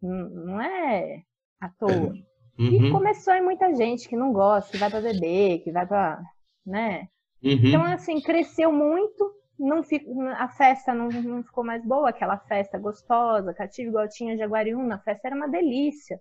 Não, 0.00 0.28
não 0.31 0.61
é 0.61 1.22
à 1.61 1.68
toa. 1.68 2.12
Uhum. 2.59 2.87
E 2.87 2.90
começou 2.90 3.35
em 3.35 3.42
muita 3.42 3.74
gente 3.74 4.09
que 4.09 4.16
não 4.16 4.33
gosta, 4.33 4.70
que 4.70 4.78
vai 4.78 4.90
para 4.90 5.00
beber, 5.00 5.61
que 5.61 5.72
vai 5.72 5.87
para, 5.87 6.22
né? 6.66 7.09
Uhum. 7.42 7.66
Então 7.66 7.85
assim 7.85 8.20
cresceu 8.20 8.72
muito. 8.72 9.33
Não 9.59 9.83
fico, 9.83 10.20
a 10.22 10.48
festa 10.48 10.92
não, 10.92 11.09
não, 11.09 11.42
ficou 11.42 11.62
mais 11.62 11.85
boa, 11.85 12.09
aquela 12.09 12.37
festa 12.37 12.78
gostosa, 12.78 13.55
cativa 13.55 13.88
igual 13.88 14.09
tinha 14.09 14.37
Jaguariúna, 14.37 14.96
a 14.96 14.98
festa 14.98 15.28
era 15.28 15.37
uma 15.37 15.48
delícia. 15.48 16.20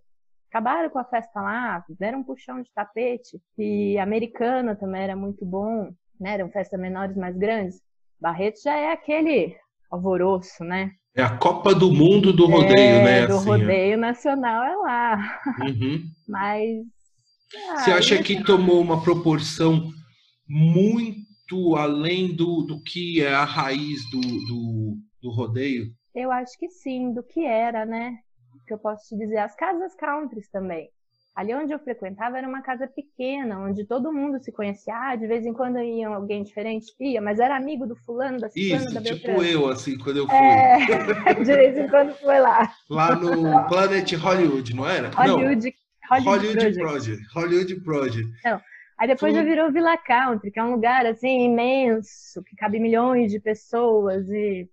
Acabaram 0.50 0.90
com 0.90 1.00
a 1.00 1.06
festa 1.06 1.42
lá, 1.42 1.84
deram 1.98 2.20
um 2.20 2.24
puxão 2.24 2.62
de 2.62 2.72
tapete. 2.74 3.42
E 3.58 3.98
americana 3.98 4.76
também 4.76 5.02
era 5.02 5.16
muito 5.16 5.46
bom, 5.46 5.92
né? 6.20 6.34
Eram 6.34 6.52
festas 6.52 6.80
menores, 6.80 7.16
mais 7.16 7.38
grandes. 7.38 7.82
Barreto 8.20 8.62
já 8.62 8.76
é 8.76 8.92
aquele 8.92 9.58
alvoroço, 9.90 10.64
né? 10.64 10.92
É 11.14 11.22
a 11.22 11.38
Copa 11.38 11.76
do 11.76 11.92
Mundo 11.92 12.32
do 12.32 12.46
rodeio, 12.46 12.76
é, 12.76 13.04
né? 13.04 13.28
Do 13.28 13.36
assim, 13.36 13.50
rodeio 13.50 13.98
nacional 13.98 14.64
é 14.64 14.76
lá. 14.78 15.42
Uhum. 15.60 16.04
Mas. 16.28 16.86
Ah, 17.70 17.78
Você 17.80 17.92
acha 17.92 18.24
que 18.24 18.44
tomou 18.44 18.80
uma 18.80 19.04
proporção 19.04 19.92
muito 20.48 21.76
além 21.76 22.34
do, 22.34 22.62
do 22.62 22.82
que 22.82 23.22
é 23.22 23.34
a 23.34 23.44
raiz 23.44 24.00
do, 24.10 24.22
do, 24.22 24.98
do 25.22 25.32
rodeio? 25.32 25.88
Eu 26.16 26.32
acho 26.32 26.58
que 26.58 26.70
sim, 26.70 27.14
do 27.14 27.22
que 27.24 27.46
era, 27.46 27.86
né? 27.86 28.16
Que 28.66 28.74
eu 28.74 28.80
posso 28.80 29.10
te 29.10 29.18
dizer, 29.18 29.38
as 29.38 29.56
casas 29.56 29.94
countries 29.96 30.50
também. 30.50 30.90
Ali 31.34 31.54
onde 31.56 31.72
eu 31.72 31.80
frequentava 31.80 32.38
era 32.38 32.48
uma 32.48 32.62
casa 32.62 32.88
pequena, 32.88 33.58
onde 33.60 33.86
todo 33.86 34.12
mundo 34.12 34.44
se 34.44 34.52
conhecia. 34.52 34.94
Ah, 34.94 35.16
de 35.16 35.26
vez 35.28 35.46
em 35.46 35.54
quando 35.54 35.80
ia 35.80 36.10
alguém 36.10 36.44
diferente, 36.44 36.94
ia, 37.00 37.22
mas 37.22 37.40
era 37.40 37.56
amigo 37.56 37.88
do 37.88 37.96
fulano, 37.96 38.38
da 38.38 38.50
ciclana, 38.50 38.86
Isso, 38.86 38.94
da 38.94 39.02
tipo 39.02 39.42
eu, 39.42 39.70
assim, 39.70 39.98
quando 39.98 40.18
eu 40.18 40.28
fui. 40.28 40.36
É, 40.36 41.34
de 41.42 41.56
vez 41.56 41.78
em 41.78 41.88
quando 41.88 42.14
foi 42.16 42.38
lá. 42.38 42.70
Lá 42.90 43.16
no 43.16 43.68
Planet 43.70 44.12
Hollywood, 44.12 44.76
não 44.76 44.88
era? 44.88 45.10
Hollywood, 45.10 45.68
não. 45.68 46.18
Hollywood, 46.18 46.50
Hollywood 46.50 46.58
Project. 46.58 46.80
Project. 46.80 47.24
Hollywood 47.34 47.76
Project. 47.82 48.32
Não. 48.44 48.62
Aí 49.02 49.08
depois 49.08 49.34
já 49.34 49.42
virou 49.42 49.72
Villa 49.72 49.98
Country, 49.98 50.52
que 50.52 50.60
é 50.60 50.64
um 50.64 50.74
lugar, 50.74 51.06
assim, 51.06 51.46
imenso, 51.46 52.44
que 52.44 52.56
cabe 52.58 52.80
milhões 52.80 53.32
de 53.32 53.40
pessoas. 53.40 54.30
E, 54.30 54.70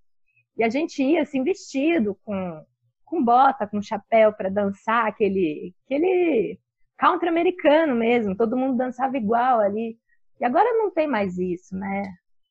e 0.56 0.64
a 0.64 0.68
gente 0.68 1.02
ia, 1.02 1.22
assim, 1.22 1.42
vestido 1.44 2.18
com 2.24 2.62
com 3.08 3.24
bota, 3.24 3.66
com 3.66 3.82
chapéu 3.82 4.32
para 4.32 4.48
dançar, 4.48 5.06
aquele, 5.06 5.74
aquele 5.84 6.58
country 6.98 7.28
americano 7.28 7.94
mesmo, 7.94 8.36
todo 8.36 8.56
mundo 8.56 8.76
dançava 8.76 9.16
igual 9.16 9.60
ali. 9.60 9.96
E 10.40 10.44
agora 10.44 10.72
não 10.76 10.90
tem 10.92 11.06
mais 11.06 11.38
isso, 11.38 11.74
né? 11.74 12.02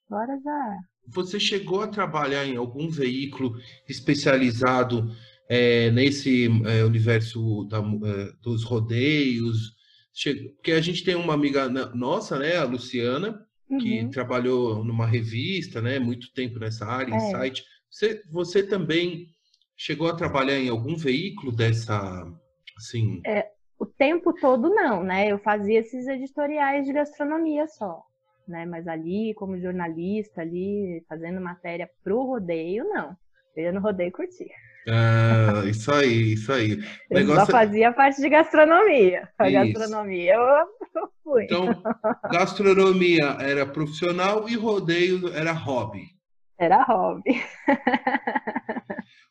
Agora 0.10 0.38
já. 0.44 0.78
Você 1.08 1.40
chegou 1.40 1.82
a 1.82 1.88
trabalhar 1.88 2.46
em 2.46 2.58
algum 2.58 2.90
veículo 2.90 3.56
especializado 3.88 5.10
é, 5.50 5.90
nesse 5.92 6.50
é, 6.66 6.84
universo 6.84 7.66
da, 7.66 7.78
é, 7.78 8.32
dos 8.42 8.64
rodeios? 8.64 9.76
Porque 10.56 10.72
a 10.72 10.82
gente 10.82 11.04
tem 11.04 11.16
uma 11.16 11.34
amiga 11.34 11.70
nossa, 11.94 12.40
né, 12.40 12.58
a 12.58 12.64
Luciana, 12.64 13.40
que 13.80 14.02
uhum. 14.02 14.10
trabalhou 14.10 14.84
numa 14.84 15.06
revista, 15.06 15.82
né, 15.82 16.00
muito 16.00 16.34
tempo 16.34 16.58
nessa 16.58 16.86
área, 16.86 17.14
em 17.14 17.18
é. 17.18 17.32
site. 17.32 17.64
Você, 17.90 18.24
você 18.32 18.64
também 18.64 19.28
Chegou 19.78 20.10
a 20.10 20.16
trabalhar 20.16 20.58
em 20.58 20.70
algum 20.70 20.96
veículo 20.96 21.52
dessa, 21.52 22.26
assim? 22.76 23.22
É, 23.26 23.48
o 23.80 23.86
tempo 23.86 24.34
todo 24.34 24.70
não, 24.70 25.04
né? 25.04 25.32
Eu 25.32 25.38
fazia 25.38 25.80
esses 25.80 26.08
editoriais 26.08 26.86
de 26.86 26.94
gastronomia 26.94 27.68
só, 27.68 28.02
né? 28.48 28.66
Mas 28.66 28.88
ali, 28.88 29.36
como 29.36 29.60
jornalista, 29.60 30.42
ali, 30.42 31.06
fazendo 31.08 31.40
matéria 31.40 31.88
pro 32.04 32.24
rodeio, 32.24 32.86
não. 32.86 33.16
Eu 33.56 33.66
ia 33.66 33.72
no 33.72 33.80
rodeio 33.80 34.12
curtir. 34.12 34.50
Ah, 34.90 35.64
isso 35.66 35.92
aí, 35.92 36.34
isso 36.34 36.52
aí. 36.52 36.80
Eu 37.10 37.20
negócio... 37.20 37.46
só 37.46 37.52
fazia 37.52 37.92
parte 37.92 38.22
de 38.22 38.30
gastronomia. 38.30 39.30
A 39.38 39.50
gastronomia 39.50 40.34
eu 40.34 41.10
fui. 41.24 41.44
Então, 41.44 41.68
gastronomia 42.32 43.38
era 43.42 43.66
profissional 43.66 44.48
e 44.50 44.56
rodeio 44.56 45.32
era 45.36 45.52
hobby. 45.52 46.06
Era 46.58 46.82
hobby. 46.84 47.44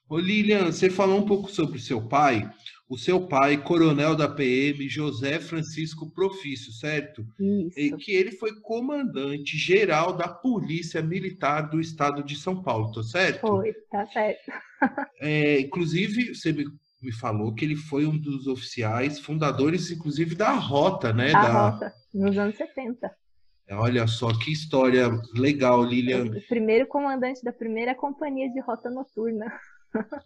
Ô 0.08 0.18
Lilian, 0.18 0.66
você 0.66 0.88
falou 0.88 1.18
um 1.18 1.26
pouco 1.26 1.50
sobre 1.50 1.78
o 1.78 1.80
seu 1.80 2.00
pai. 2.00 2.48
O 2.88 2.96
seu 2.96 3.26
pai, 3.26 3.60
coronel 3.60 4.14
da 4.14 4.28
PM, 4.28 4.88
José 4.88 5.40
Francisco 5.40 6.08
Profício, 6.12 6.72
certo? 6.72 7.26
Isso. 7.40 7.80
E 7.80 7.96
que 7.96 8.12
ele 8.12 8.30
foi 8.30 8.60
comandante 8.60 9.58
geral 9.58 10.16
da 10.16 10.28
Polícia 10.28 11.02
Militar 11.02 11.62
do 11.62 11.80
Estado 11.80 12.22
de 12.22 12.36
São 12.36 12.62
Paulo, 12.62 12.92
tá 12.92 13.02
certo? 13.02 13.40
Foi, 13.40 13.72
tá 13.90 14.06
certo. 14.06 14.52
É, 15.18 15.58
inclusive, 15.58 16.34
você 16.34 16.52
me, 16.52 16.66
me, 17.00 17.10
falou 17.10 17.54
que 17.54 17.64
ele 17.64 17.74
foi 17.74 18.04
um 18.04 18.16
dos 18.16 18.46
oficiais 18.46 19.18
fundadores, 19.18 19.90
inclusive, 19.90 20.34
da 20.34 20.52
Rota, 20.52 21.14
né? 21.14 21.32
Da, 21.32 21.42
da... 21.42 21.70
Rota, 21.70 21.94
nos 22.12 22.36
anos 22.36 22.56
70. 22.56 23.10
Olha 23.70 24.06
só 24.06 24.28
que 24.38 24.52
história 24.52 25.08
legal, 25.34 25.82
Lilian. 25.82 26.26
O 26.26 26.46
primeiro 26.46 26.86
comandante 26.86 27.42
da 27.42 27.52
primeira 27.52 27.94
companhia 27.94 28.48
de 28.50 28.60
rota 28.60 28.90
noturna. 28.90 29.50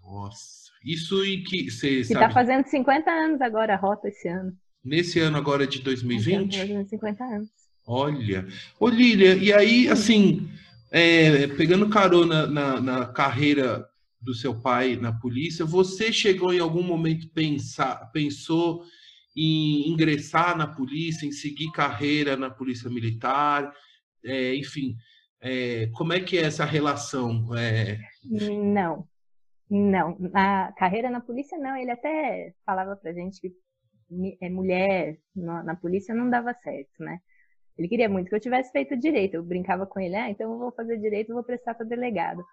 Nossa, 0.02 0.70
isso 0.84 1.24
em 1.24 1.42
que 1.42 1.70
você 1.70 2.00
tá 2.00 2.04
sabe? 2.04 2.20
tá 2.20 2.30
fazendo 2.30 2.66
50 2.66 3.10
anos 3.10 3.40
agora 3.40 3.74
a 3.74 3.76
rota 3.76 4.08
esse 4.08 4.28
ano. 4.28 4.52
Nesse 4.84 5.20
ano 5.20 5.36
agora 5.36 5.66
de 5.66 5.80
2020? 5.80 6.58
Fazendo 6.58 6.88
50 6.88 7.24
anos. 7.24 7.48
Olha. 7.86 8.46
Ô 8.78 8.88
Lília, 8.88 9.34
e 9.34 9.52
aí, 9.52 9.88
assim, 9.88 10.48
é, 10.90 11.46
pegando 11.48 11.88
carona 11.88 12.46
na, 12.46 12.80
na 12.80 13.06
carreira 13.06 13.86
do 14.20 14.34
seu 14.34 14.54
pai 14.54 14.96
na 14.96 15.12
polícia, 15.12 15.64
você 15.64 16.12
chegou 16.12 16.52
em 16.52 16.58
algum 16.58 16.82
momento 16.82 17.28
pensar, 17.30 18.10
pensou 18.12 18.84
em 19.36 19.88
ingressar 19.88 20.56
na 20.56 20.66
polícia, 20.66 21.26
em 21.26 21.32
seguir 21.32 21.70
carreira 21.72 22.36
na 22.36 22.50
polícia 22.50 22.90
militar, 22.90 23.72
é, 24.24 24.54
enfim, 24.54 24.96
é, 25.40 25.88
como 25.94 26.12
é 26.12 26.20
que 26.20 26.36
é 26.36 26.42
essa 26.42 26.64
relação? 26.64 27.48
É... 27.56 27.98
Não, 28.24 29.06
não, 29.70 30.16
na 30.18 30.72
carreira 30.72 31.10
na 31.10 31.20
polícia 31.20 31.56
não. 31.58 31.76
Ele 31.76 31.90
até 31.90 32.52
falava 32.66 32.96
pra 32.96 33.12
gente 33.12 33.40
que 33.40 33.54
é, 34.40 34.50
mulher 34.50 35.18
na 35.36 35.76
polícia 35.76 36.14
não 36.14 36.28
dava 36.28 36.52
certo, 36.54 37.02
né? 37.02 37.20
Ele 37.78 37.88
queria 37.88 38.08
muito 38.08 38.28
que 38.28 38.34
eu 38.34 38.40
tivesse 38.40 38.72
feito 38.72 38.96
direito. 38.98 39.34
Eu 39.34 39.44
brincava 39.44 39.86
com 39.86 40.00
ele, 40.00 40.16
ah, 40.16 40.28
então 40.28 40.52
eu 40.52 40.58
vou 40.58 40.72
fazer 40.72 40.98
direito, 40.98 41.32
vou 41.32 41.44
prestar 41.44 41.74
para 41.74 41.86
delegado. 41.86 42.44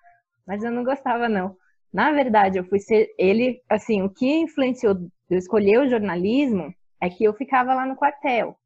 Mas 0.46 0.64
eu 0.64 0.72
não 0.72 0.84
gostava, 0.84 1.28
não. 1.28 1.56
Na 1.92 2.12
verdade, 2.12 2.58
eu 2.60 2.66
fui 2.66 2.80
ser. 2.80 3.10
Ele, 3.18 3.62
assim, 3.70 4.02
o 4.04 4.10
que 4.10 4.26
influenciou 4.26 4.96
eu 5.30 5.38
escolher 5.38 5.80
o 5.80 5.90
jornalismo 5.90 6.74
é 7.02 7.10
que 7.10 7.24
eu 7.24 7.34
ficava 7.34 7.74
lá 7.74 7.86
no 7.86 7.96
quartel. 7.96 8.58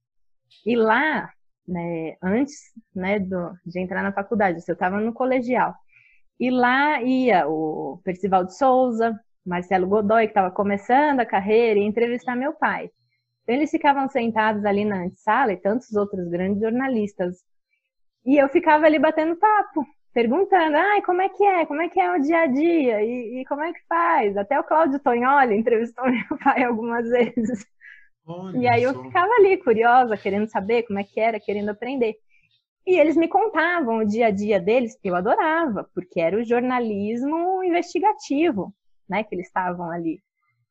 E 0.66 0.76
lá, 0.76 1.30
né, 1.68 2.16
antes 2.22 2.54
né, 2.94 3.20
do, 3.20 3.54
de 3.66 3.80
entrar 3.80 4.04
na 4.04 4.14
faculdade, 4.14 4.60
eu 4.68 4.74
estava 4.74 5.00
no 5.00 5.14
colegial. 5.14 5.74
E 6.42 6.50
lá 6.50 7.00
ia 7.04 7.48
o 7.48 8.02
Percival 8.04 8.44
de 8.44 8.58
Souza, 8.58 9.16
Marcelo 9.46 9.86
Godoy, 9.88 10.24
que 10.24 10.32
estava 10.32 10.50
começando 10.50 11.20
a 11.20 11.26
carreira, 11.26 11.80
e 11.80 11.84
entrevistar 11.84 12.36
meu 12.36 12.52
pai. 12.52 12.90
Então, 13.44 13.54
eles 13.54 13.70
ficavam 13.70 14.10
sentados 14.10 14.66
ali 14.66 14.84
na 14.84 15.04
antessala 15.04 15.54
e 15.54 15.58
tantos 15.58 15.96
outros 15.96 16.28
grandes 16.30 16.60
jornalistas. 16.60 17.38
E 18.26 18.42
eu 18.42 18.50
ficava 18.50 18.88
ali 18.88 18.98
batendo 18.98 19.36
papo, 19.36 19.86
perguntando, 20.12 20.78
ai, 20.78 21.04
como 21.04 21.22
é 21.22 21.30
que 21.30 21.44
é? 21.46 21.64
Como 21.68 21.80
é 21.80 21.90
que 21.90 22.00
é 22.00 22.12
o 22.12 22.20
dia 22.20 22.40
a 22.40 22.48
dia? 22.48 23.04
E, 23.04 23.42
e 23.42 23.46
como 23.46 23.62
é 23.62 23.72
que 23.72 23.82
faz? 23.88 24.36
Até 24.36 24.60
o 24.60 24.64
Cláudio 24.64 25.00
Tonholi 25.00 25.56
entrevistou 25.56 26.06
meu 26.10 26.40
pai 26.44 26.64
algumas 26.64 27.08
vezes. 27.08 27.68
Olha 28.26 28.58
e 28.58 28.68
aí 28.68 28.82
eu 28.82 29.00
ficava 29.04 29.32
ali, 29.36 29.58
curiosa, 29.58 30.18
querendo 30.18 30.48
saber 30.48 30.84
como 30.88 30.98
é 30.98 31.04
que 31.04 31.20
era, 31.20 31.40
querendo 31.40 31.70
aprender. 31.70 32.16
E 32.86 32.98
eles 33.00 33.16
me 33.16 33.28
contavam 33.28 34.00
o 34.00 34.06
dia 34.06 34.28
a 34.28 34.32
dia 34.32 34.60
deles, 34.60 34.98
que 35.00 35.10
eu 35.10 35.16
adorava, 35.16 35.88
porque 35.94 36.20
era 36.20 36.38
o 36.38 36.44
jornalismo 36.44 37.64
investigativo, 37.64 38.74
né, 39.08 39.24
que 39.24 39.36
eles 39.36 39.48
estavam 39.48 39.92
ali. 39.92 40.20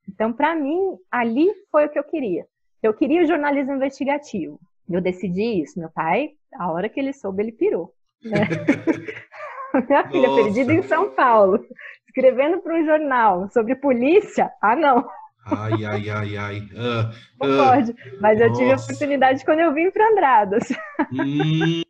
Então, 0.09 0.33
para 0.33 0.55
mim, 0.55 0.97
ali 1.11 1.49
foi 1.71 1.87
o 1.87 1.89
que 1.89 1.99
eu 1.99 2.05
queria. 2.05 2.47
Eu 2.83 2.93
queria 2.95 3.23
o 3.23 3.27
jornalismo 3.27 3.75
investigativo. 3.75 4.59
Eu 4.89 5.01
decidi 5.01 5.63
isso. 5.63 5.79
Meu 5.79 5.91
pai, 5.91 6.31
a 6.55 6.71
hora 6.73 6.89
que 6.89 6.99
ele 6.99 7.13
soube, 7.13 7.43
ele 7.43 7.53
pirou. 7.53 7.95
Né? 8.25 8.41
Minha 9.89 10.09
filha 10.09 10.29
Nossa. 10.29 10.43
perdida 10.43 10.73
em 10.73 10.83
São 10.83 11.11
Paulo, 11.11 11.65
escrevendo 12.09 12.61
para 12.61 12.75
um 12.75 12.85
jornal 12.85 13.49
sobre 13.51 13.77
polícia. 13.77 14.51
Ah, 14.61 14.75
não, 14.75 15.09
Ai, 15.47 15.85
ai, 15.85 16.11
ai, 16.11 16.37
ai. 16.37 16.69
Ah, 16.77 17.11
não 17.41 17.51
ah, 17.51 17.57
pode. 17.57 17.95
Mas 18.21 18.41
eu 18.41 18.53
tive 18.53 18.73
a 18.73 18.73
Nossa. 18.73 18.85
oportunidade 18.85 19.45
quando 19.45 19.61
eu 19.61 19.73
vim 19.73 19.91
para 19.91 20.09
Andradas. 20.11 20.69
hum, 21.11 21.83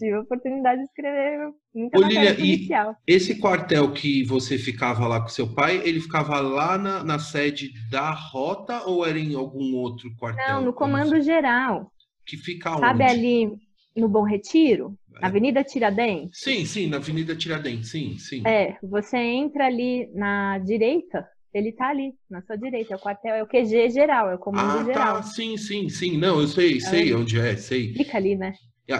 tive 0.00 0.14
a 0.16 0.20
oportunidade 0.20 0.80
de 0.80 0.86
escrever 0.86 1.52
muita 1.74 1.98
Ô, 1.98 2.02
e- 2.02 2.34
policial. 2.36 2.96
esse 3.06 3.36
quartel 3.40 3.92
que 3.92 4.24
você 4.24 4.58
ficava 4.58 5.06
lá 5.06 5.20
com 5.20 5.28
seu 5.28 5.52
pai, 5.54 5.80
ele 5.84 6.00
ficava 6.00 6.40
lá 6.40 6.78
na, 6.78 7.04
na 7.04 7.18
sede 7.18 7.72
da 7.90 8.10
rota 8.12 8.84
ou 8.86 9.06
era 9.06 9.18
em 9.18 9.34
algum 9.34 9.74
outro 9.74 10.10
quartel? 10.16 10.56
Não, 10.56 10.64
no 10.66 10.72
comando 10.72 11.20
geral. 11.20 11.90
Que 12.26 12.36
fica 12.36 12.70
onde? 12.70 12.80
Sabe 12.80 13.04
ali 13.04 13.52
no 13.96 14.08
Bom 14.08 14.22
Retiro? 14.22 14.94
É. 15.20 15.26
Avenida 15.26 15.64
Tiradentes? 15.64 16.40
Sim, 16.40 16.64
sim, 16.64 16.86
na 16.86 16.96
Avenida 16.98 17.34
Tiradentes, 17.36 17.90
sim, 17.90 18.16
sim. 18.18 18.42
É, 18.46 18.76
você 18.82 19.16
entra 19.18 19.66
ali 19.66 20.08
na 20.14 20.58
direita, 20.58 21.28
ele 21.52 21.72
tá 21.72 21.88
ali, 21.88 22.12
na 22.30 22.40
sua 22.42 22.56
direita. 22.56 22.94
É 22.94 22.96
o 22.96 23.00
quartel, 23.00 23.34
é 23.34 23.42
o 23.42 23.46
QG 23.46 23.90
geral, 23.90 24.30
é 24.30 24.36
o 24.36 24.38
comando 24.38 24.80
Ah, 24.80 24.84
geral. 24.84 25.16
tá, 25.16 25.22
sim, 25.22 25.56
sim, 25.56 25.88
sim. 25.88 26.16
Não, 26.16 26.40
eu 26.40 26.46
sei, 26.46 26.80
sei 26.80 27.12
onde 27.12 27.38
é, 27.38 27.56
sei. 27.56 27.92
Fica 27.92 28.16
ali, 28.16 28.36
né? 28.36 28.54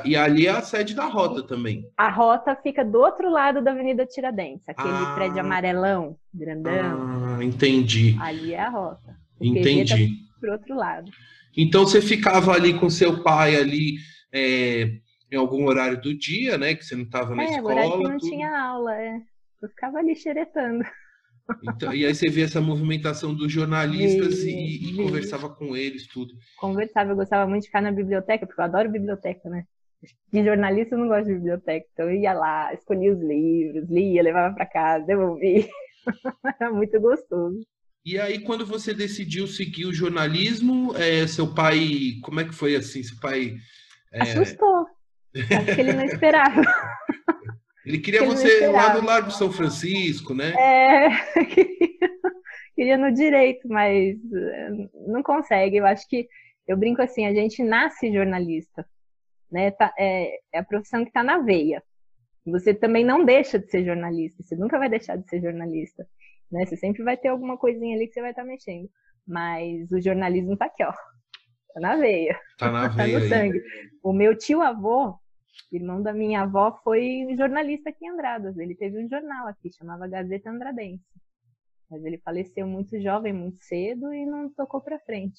E, 0.05 0.11
e 0.11 0.16
ali 0.16 0.46
é 0.46 0.50
a 0.50 0.62
sede 0.62 0.94
da 0.94 1.07
rota 1.07 1.42
também. 1.42 1.85
A 1.96 2.09
rota 2.11 2.55
fica 2.57 2.85
do 2.85 2.98
outro 2.98 3.31
lado 3.31 3.62
da 3.62 3.72
Avenida 3.72 4.07
Tiradentes, 4.07 4.68
aquele 4.68 4.88
Ah. 4.88 5.12
prédio 5.14 5.40
amarelão, 5.40 6.16
grandão. 6.33 7.37
Ah, 7.38 7.44
entendi, 7.44 8.16
Ali 8.20 8.55
é 8.55 8.61
a 8.61 8.68
rota. 8.68 9.16
O 9.38 9.44
QG 9.44 9.59
entendi. 9.61 10.09
tá 10.09 10.38
pro 10.40 10.53
outro 10.53 10.76
lado. 10.76 11.11
Então 11.57 11.85
você 11.87 12.00
ficava 12.00 12.53
ali 12.53 12.79
com 12.79 12.88
seu 12.88 13.22
pai 13.22 13.57
ali 13.57 13.96
é, 14.33 14.92
em 15.33 15.37
algum 15.37 15.66
horário 15.66 16.00
do 16.00 16.14
dia, 16.16 16.57
né? 16.57 16.74
Que 16.74 16.85
você 16.85 16.94
não 16.94 17.03
estava 17.05 17.35
na 17.35 17.42
é, 17.42 17.46
escola. 17.46 17.72
horário 17.74 17.92
que 17.98 18.03
não 18.05 18.18
tudo. 18.18 18.31
tinha 18.31 18.61
aula, 18.61 18.94
é. 18.96 19.16
Eu 19.62 19.68
ficava 19.68 19.98
ali 19.98 20.14
xeretando. 20.14 20.85
Então, 21.64 21.92
e 21.92 22.07
aí 22.07 22.14
você 22.14 22.29
via 22.31 22.44
essa 22.44 22.61
movimentação 22.61 23.35
dos 23.35 23.50
jornalistas 23.50 24.44
Vi, 24.44 24.50
e, 24.53 24.88
e 24.88 24.92
vi. 24.92 24.96
conversava 25.03 25.48
com 25.50 25.76
eles, 25.76 26.07
tudo. 26.07 26.33
Conversava, 26.57 27.11
eu 27.11 27.16
gostava 27.16 27.48
muito 27.50 27.62
de 27.62 27.66
ficar 27.68 27.81
na 27.83 27.90
biblioteca, 27.90 28.46
porque 28.46 28.61
eu 28.61 28.64
adoro 28.64 28.88
biblioteca, 28.88 29.48
né? 29.50 29.64
De 30.32 30.44
jornalista 30.44 30.94
eu 30.94 30.98
não 30.98 31.08
gosto 31.08 31.26
de 31.26 31.34
biblioteca, 31.34 31.86
então 31.92 32.06
eu 32.06 32.16
ia 32.16 32.32
lá, 32.32 32.72
escolhia 32.72 33.12
os 33.12 33.20
livros, 33.20 33.88
lia, 33.90 34.22
levava 34.22 34.54
para 34.54 34.66
casa, 34.66 35.04
devolvia. 35.04 35.68
Era 36.60 36.72
muito 36.72 36.98
gostoso. 37.00 37.60
E 38.04 38.18
aí, 38.18 38.40
quando 38.40 38.64
você 38.64 38.94
decidiu 38.94 39.46
seguir 39.46 39.84
o 39.84 39.92
jornalismo, 39.92 40.96
é, 40.96 41.26
seu 41.26 41.54
pai, 41.54 42.14
como 42.22 42.40
é 42.40 42.44
que 42.44 42.54
foi 42.54 42.74
assim? 42.74 43.02
Seu 43.02 43.18
pai, 43.20 43.56
é, 44.12 44.22
Assustou. 44.22 44.86
Acho 45.34 45.74
que 45.74 45.80
ele 45.80 45.92
não 45.92 46.04
esperava. 46.04 46.62
ele 47.86 47.98
queria 47.98 48.20
ele 48.20 48.28
você 48.28 48.66
lá 48.68 48.94
no 48.94 49.04
Largo 49.04 49.30
São 49.30 49.52
Francisco, 49.52 50.34
né? 50.34 50.52
É, 50.58 51.08
queria 52.74 52.98
no 52.98 53.12
direito, 53.12 53.68
mas 53.68 54.16
eh, 54.16 54.70
não 55.06 55.22
consegue. 55.22 55.76
Eu 55.76 55.86
acho 55.86 56.08
que 56.08 56.26
eu 56.66 56.76
brinco 56.76 57.02
assim, 57.02 57.26
a 57.26 57.34
gente 57.34 57.62
nasce 57.62 58.12
jornalista, 58.12 58.86
né? 59.50 59.70
Tá- 59.72 59.94
é, 59.98 60.38
é 60.52 60.58
a 60.58 60.64
profissão 60.64 61.02
que 61.02 61.10
está 61.10 61.22
na 61.22 61.38
veia. 61.38 61.82
Você 62.46 62.72
também 62.74 63.04
não 63.04 63.24
deixa 63.24 63.58
de 63.58 63.70
ser 63.70 63.84
jornalista, 63.84 64.42
você 64.42 64.56
nunca 64.56 64.78
vai 64.78 64.88
deixar 64.88 65.16
de 65.16 65.28
ser 65.28 65.40
jornalista, 65.42 66.06
né? 66.50 66.64
Você 66.66 66.76
sempre 66.76 67.02
vai 67.02 67.16
ter 67.16 67.28
alguma 67.28 67.56
coisinha 67.58 67.94
ali 67.96 68.06
que 68.08 68.14
você 68.14 68.22
vai 68.22 68.30
estar 68.30 68.44
mexendo. 68.44 68.88
Mas 69.26 69.90
o 69.92 70.00
jornalismo 70.00 70.56
tá 70.56 70.64
aqui, 70.66 70.82
ó. 70.82 70.92
Tá 71.74 71.80
na 71.80 71.96
veia, 71.96 72.38
Tá 72.58 72.70
na 72.72 72.88
tá 72.88 73.04
veia 73.04 73.18
no 73.18 73.24
aí. 73.24 73.28
sangue. 73.28 73.62
O 74.02 74.12
meu 74.12 74.36
tio 74.36 74.60
avô, 74.62 75.14
irmão 75.70 76.02
da 76.02 76.12
minha 76.12 76.40
avó, 76.42 76.72
foi 76.82 77.26
jornalista 77.36 77.90
aqui 77.90 78.06
em 78.06 78.10
Andradas. 78.10 78.56
Ele 78.58 78.74
teve 78.74 78.98
um 79.04 79.08
jornal 79.08 79.46
aqui, 79.46 79.70
chamava 79.72 80.08
Gazeta 80.08 80.50
Andradense. 80.50 81.04
Mas 81.90 82.02
ele 82.04 82.18
faleceu 82.18 82.66
muito 82.66 82.98
jovem, 83.00 83.32
muito 83.32 83.58
cedo 83.62 84.12
e 84.14 84.24
não 84.24 84.48
tocou 84.50 84.80
pra 84.80 84.98
frente. 85.00 85.38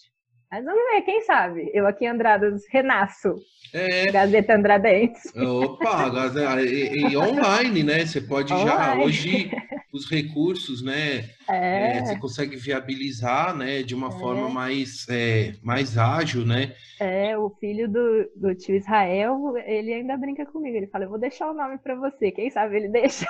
Mas 0.52 0.66
vamos 0.66 0.82
ver, 0.92 1.02
quem 1.04 1.22
sabe? 1.22 1.72
Eu 1.74 1.88
aqui 1.88 2.04
em 2.04 2.10
Andradas 2.10 2.64
renasço. 2.70 3.36
É, 3.74 4.12
Gazeta 4.12 4.54
Andradense. 4.56 5.30
opa, 5.40 6.12
e, 6.62 7.12
e 7.12 7.18
online, 7.18 7.84
né? 7.84 8.06
Você 8.06 8.20
pode 8.20 8.50
já, 8.50 8.94
Online. 8.94 9.04
hoje, 9.06 9.50
os 9.94 10.10
recursos, 10.10 10.84
né? 10.84 11.30
É, 11.50 11.98
é, 11.98 12.06
você 12.06 12.18
consegue 12.18 12.58
viabilizar, 12.58 13.56
né? 13.56 13.82
De 13.82 13.96
uma 13.96 14.08
É. 14.08 14.12
forma 14.12 14.50
mais, 14.50 15.08
é, 15.10 15.54
mais 15.64 15.98
ágil, 15.98 16.46
né? 16.46 16.76
é, 17.00 17.38
o 17.38 17.50
filho 17.50 17.90
do, 17.90 18.30
do 18.36 18.54
tio 18.54 18.76
Israel, 18.76 19.54
ele 19.66 19.94
ainda 19.94 20.18
brinca 20.18 20.46
comigo. 20.46 20.76
Ele 20.78 20.88
fala, 20.88 21.06
eu 21.06 21.10
vou 21.10 21.20
deixar 21.20 21.50
o 21.50 21.54
nome 21.54 21.78
pra 21.78 21.96
você. 21.96 22.30
Quem 22.32 22.50
sabe 22.52 22.76
ele 22.76 22.90
deixa. 22.90 23.26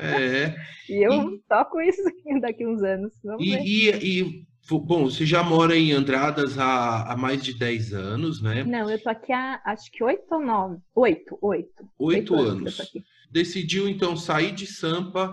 É. 0.00 0.54
E 0.88 1.06
eu 1.06 1.38
toco 1.46 1.80
isso 1.82 2.02
daqui 2.40 2.66
uns 2.66 2.82
anos. 2.82 3.12
Vamos 3.22 3.46
ver. 3.46 3.60
E, 3.62 3.90
e, 3.90 4.22
e, 4.22 4.46
bom, 4.76 5.04
você 5.04 5.24
já 5.24 5.42
mora 5.42 5.76
em 5.76 5.92
Andradas 5.92 6.58
há, 6.58 7.12
há 7.12 7.16
mais 7.16 7.42
de 7.42 7.56
10 7.56 7.92
anos, 7.92 8.42
né? 8.42 8.64
Não, 8.64 8.90
eu 8.90 9.00
tô 9.00 9.08
aqui 9.08 9.32
há 9.32 9.60
acho 9.64 9.90
que 9.92 10.02
oito 10.02 10.26
ou 10.34 10.40
nove. 10.44 10.78
Oito, 10.94 11.38
oito. 11.40 11.88
Oito 11.98 12.34
que 12.34 12.40
eu 12.40 12.44
tô 12.44 12.50
anos. 12.50 12.80
aqui. 12.80 13.02
Decidiu 13.30 13.88
então 13.88 14.16
sair 14.16 14.52
de 14.52 14.66
Sampa. 14.66 15.32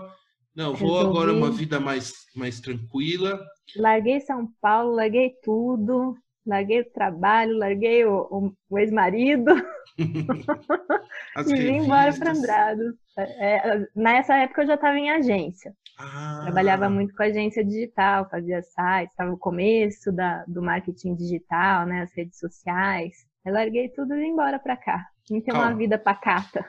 Não, 0.54 0.72
vou 0.74 0.88
Resolvi. 0.96 1.10
agora 1.18 1.32
uma 1.34 1.50
vida 1.50 1.78
mais, 1.80 2.12
mais 2.34 2.60
tranquila. 2.60 3.38
Larguei 3.76 4.20
São 4.20 4.48
Paulo, 4.60 4.94
larguei 4.94 5.32
tudo, 5.42 6.16
larguei 6.46 6.80
o 6.80 6.90
trabalho, 6.92 7.58
larguei 7.58 8.04
o, 8.06 8.20
o- 8.30 8.52
o 8.70 8.78
ex-marido 8.78 9.52
e 9.98 11.54
vim 11.54 11.76
embora 11.84 12.12
para. 12.16 12.30
Andradas. 12.32 12.94
É, 13.18 13.68
é, 13.76 13.86
nessa 13.94 14.34
época 14.36 14.62
eu 14.62 14.66
já 14.66 14.74
estava 14.74 14.98
em 14.98 15.10
agência, 15.10 15.74
Ah, 15.98 16.40
trabalhava 16.42 16.88
muito 16.90 17.14
com 17.14 17.22
agência 17.22 17.64
digital, 17.64 18.28
fazia 18.30 18.60
sites, 18.62 19.10
estava 19.12 19.30
no 19.30 19.38
começo 19.38 20.12
da, 20.12 20.44
do 20.46 20.62
marketing 20.62 21.14
digital, 21.14 21.86
né, 21.86 22.02
as 22.02 22.12
redes 22.14 22.38
sociais. 22.38 23.24
Eu 23.44 23.52
larguei 23.54 23.88
tudo 23.90 24.14
e 24.14 24.18
vim 24.20 24.28
embora 24.32 24.58
para 24.58 24.76
cá. 24.76 25.06
Vim 25.30 25.40
ter 25.40 25.52
uma 25.52 25.62
Calma. 25.62 25.76
vida 25.76 25.98
pacata. 25.98 26.64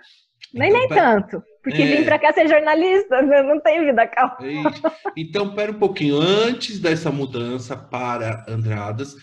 Nem, 0.54 0.70
Então, 0.70 0.80
nem 0.80 0.88
pera- 0.90 1.02
tanto, 1.02 1.44
porque 1.64 1.82
É. 1.82 1.86
vim 1.98 2.06
para 2.06 2.20
cá 2.20 2.32
ser 2.32 2.48
jornalista, 2.48 3.22
né, 3.22 3.44
não 3.44 3.60
tem 3.60 3.84
vida 3.86 4.08
calma. 4.08 4.38
Então, 5.16 5.54
pera 5.54 5.72
um 5.72 5.80
pouquinho. 5.80 6.20
Antes 6.22 6.80
dessa 6.80 7.12
mudança 7.12 7.76
para 7.76 8.46
Andradas, 8.48 9.16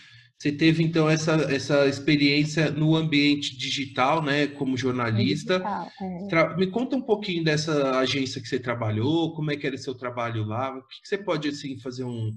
você 0.45 0.51
teve 0.51 0.83
então 0.83 1.09
essa, 1.09 1.33
essa 1.51 1.87
experiência 1.87 2.69
no 2.69 2.95
ambiente 2.95 3.57
digital, 3.57 4.21
né? 4.21 4.45
Como 4.47 4.77
jornalista. 4.77 5.57
Digital, 5.57 5.91
é. 6.01 6.55
Me 6.55 6.67
conta 6.67 6.95
um 6.95 7.01
pouquinho 7.01 7.43
dessa 7.43 7.97
agência 7.99 8.39
que 8.41 8.47
você 8.47 8.59
trabalhou, 8.59 9.33
como 9.35 9.51
é 9.51 9.57
que 9.57 9.65
era 9.65 9.77
seu 9.77 9.95
trabalho 9.95 10.43
lá, 10.45 10.77
o 10.77 10.81
que, 10.87 11.01
que 11.01 11.07
você 11.07 11.17
pode 11.17 11.49
assim 11.49 11.79
fazer 11.79 12.03
um, 12.03 12.09
um 12.09 12.31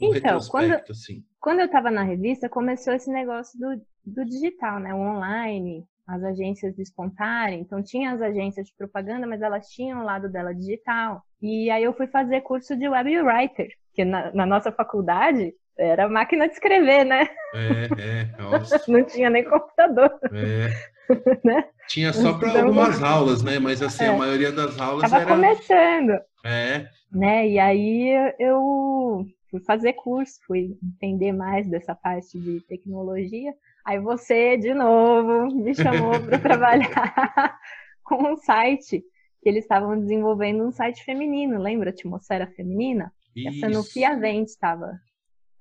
Então, 0.00 0.12
retrospecto 0.14 0.50
quando- 0.50 0.90
assim? 0.90 1.22
quando 1.40 1.60
eu 1.60 1.66
estava 1.66 1.90
na 1.90 2.02
revista, 2.02 2.48
começou 2.48 2.92
esse 2.94 3.10
negócio 3.10 3.58
do, 3.58 3.80
do 4.04 4.24
digital, 4.24 4.80
né? 4.80 4.92
O 4.94 4.98
online, 4.98 5.84
as 6.06 6.22
agências 6.24 6.74
despontarem. 6.74 7.60
Então, 7.60 7.82
tinha 7.82 8.12
as 8.12 8.20
agências 8.20 8.66
de 8.66 8.74
propaganda, 8.76 9.26
mas 9.26 9.40
elas 9.42 9.68
tinham 9.68 10.00
o 10.00 10.04
lado 10.04 10.28
dela 10.28 10.52
digital. 10.54 11.22
E 11.40 11.70
aí 11.70 11.84
eu 11.84 11.92
fui 11.94 12.06
fazer 12.08 12.40
curso 12.40 12.76
de 12.76 12.88
web 12.88 13.10
writer, 13.20 13.68
que 13.94 14.04
na, 14.04 14.32
na 14.32 14.46
nossa 14.46 14.72
faculdade 14.72 15.52
era 15.78 16.08
máquina 16.08 16.46
de 16.46 16.54
escrever, 16.54 17.04
né? 17.04 17.28
É, 17.54 17.84
é, 18.00 18.24
nossa, 18.40 18.80
Não 18.88 19.04
tinha 19.04 19.30
nem 19.30 19.44
computador. 19.44 20.10
é. 20.32 20.68
Né? 21.44 21.62
Tinha 21.86 22.14
só 22.14 22.32
para 22.32 22.48
Então, 22.48 22.62
algumas 22.62 23.02
aulas, 23.02 23.42
né? 23.42 23.58
Mas 23.58 23.82
assim, 23.82 24.04
a 24.04 24.14
É. 24.14 24.16
maioria 24.16 24.50
das 24.50 24.80
aulas 24.80 25.02
Tava 25.02 25.20
era. 25.22 25.34
começando. 25.34 26.18
É, 26.42 26.88
né? 27.12 27.46
E 27.46 27.58
aí 27.58 28.08
eu 28.38 29.26
fui 29.50 29.60
fazer 29.60 29.92
curso, 29.92 30.38
fui 30.46 30.78
entender 30.82 31.32
mais 31.32 31.68
dessa 31.68 31.94
parte 31.94 32.38
de 32.38 32.60
tecnologia. 32.62 33.52
Aí 33.84 33.98
você, 34.00 34.56
de 34.56 34.72
novo, 34.72 35.54
me 35.54 35.74
chamou 35.74 36.18
para 36.20 36.38
trabalhar 36.40 37.58
com 38.02 38.32
um 38.32 38.36
site 38.38 39.04
que 39.42 39.48
eles 39.50 39.64
estavam 39.64 40.00
desenvolvendo 40.00 40.64
um 40.66 40.72
site 40.72 41.04
feminino, 41.04 41.60
lembra? 41.60 41.90
Atmosfera 41.90 42.46
Feminina? 42.56 43.12
A 43.46 43.50
isso. 43.50 43.60
Sanofi 43.60 44.04
Avent 44.04 44.46
estava 44.48 44.90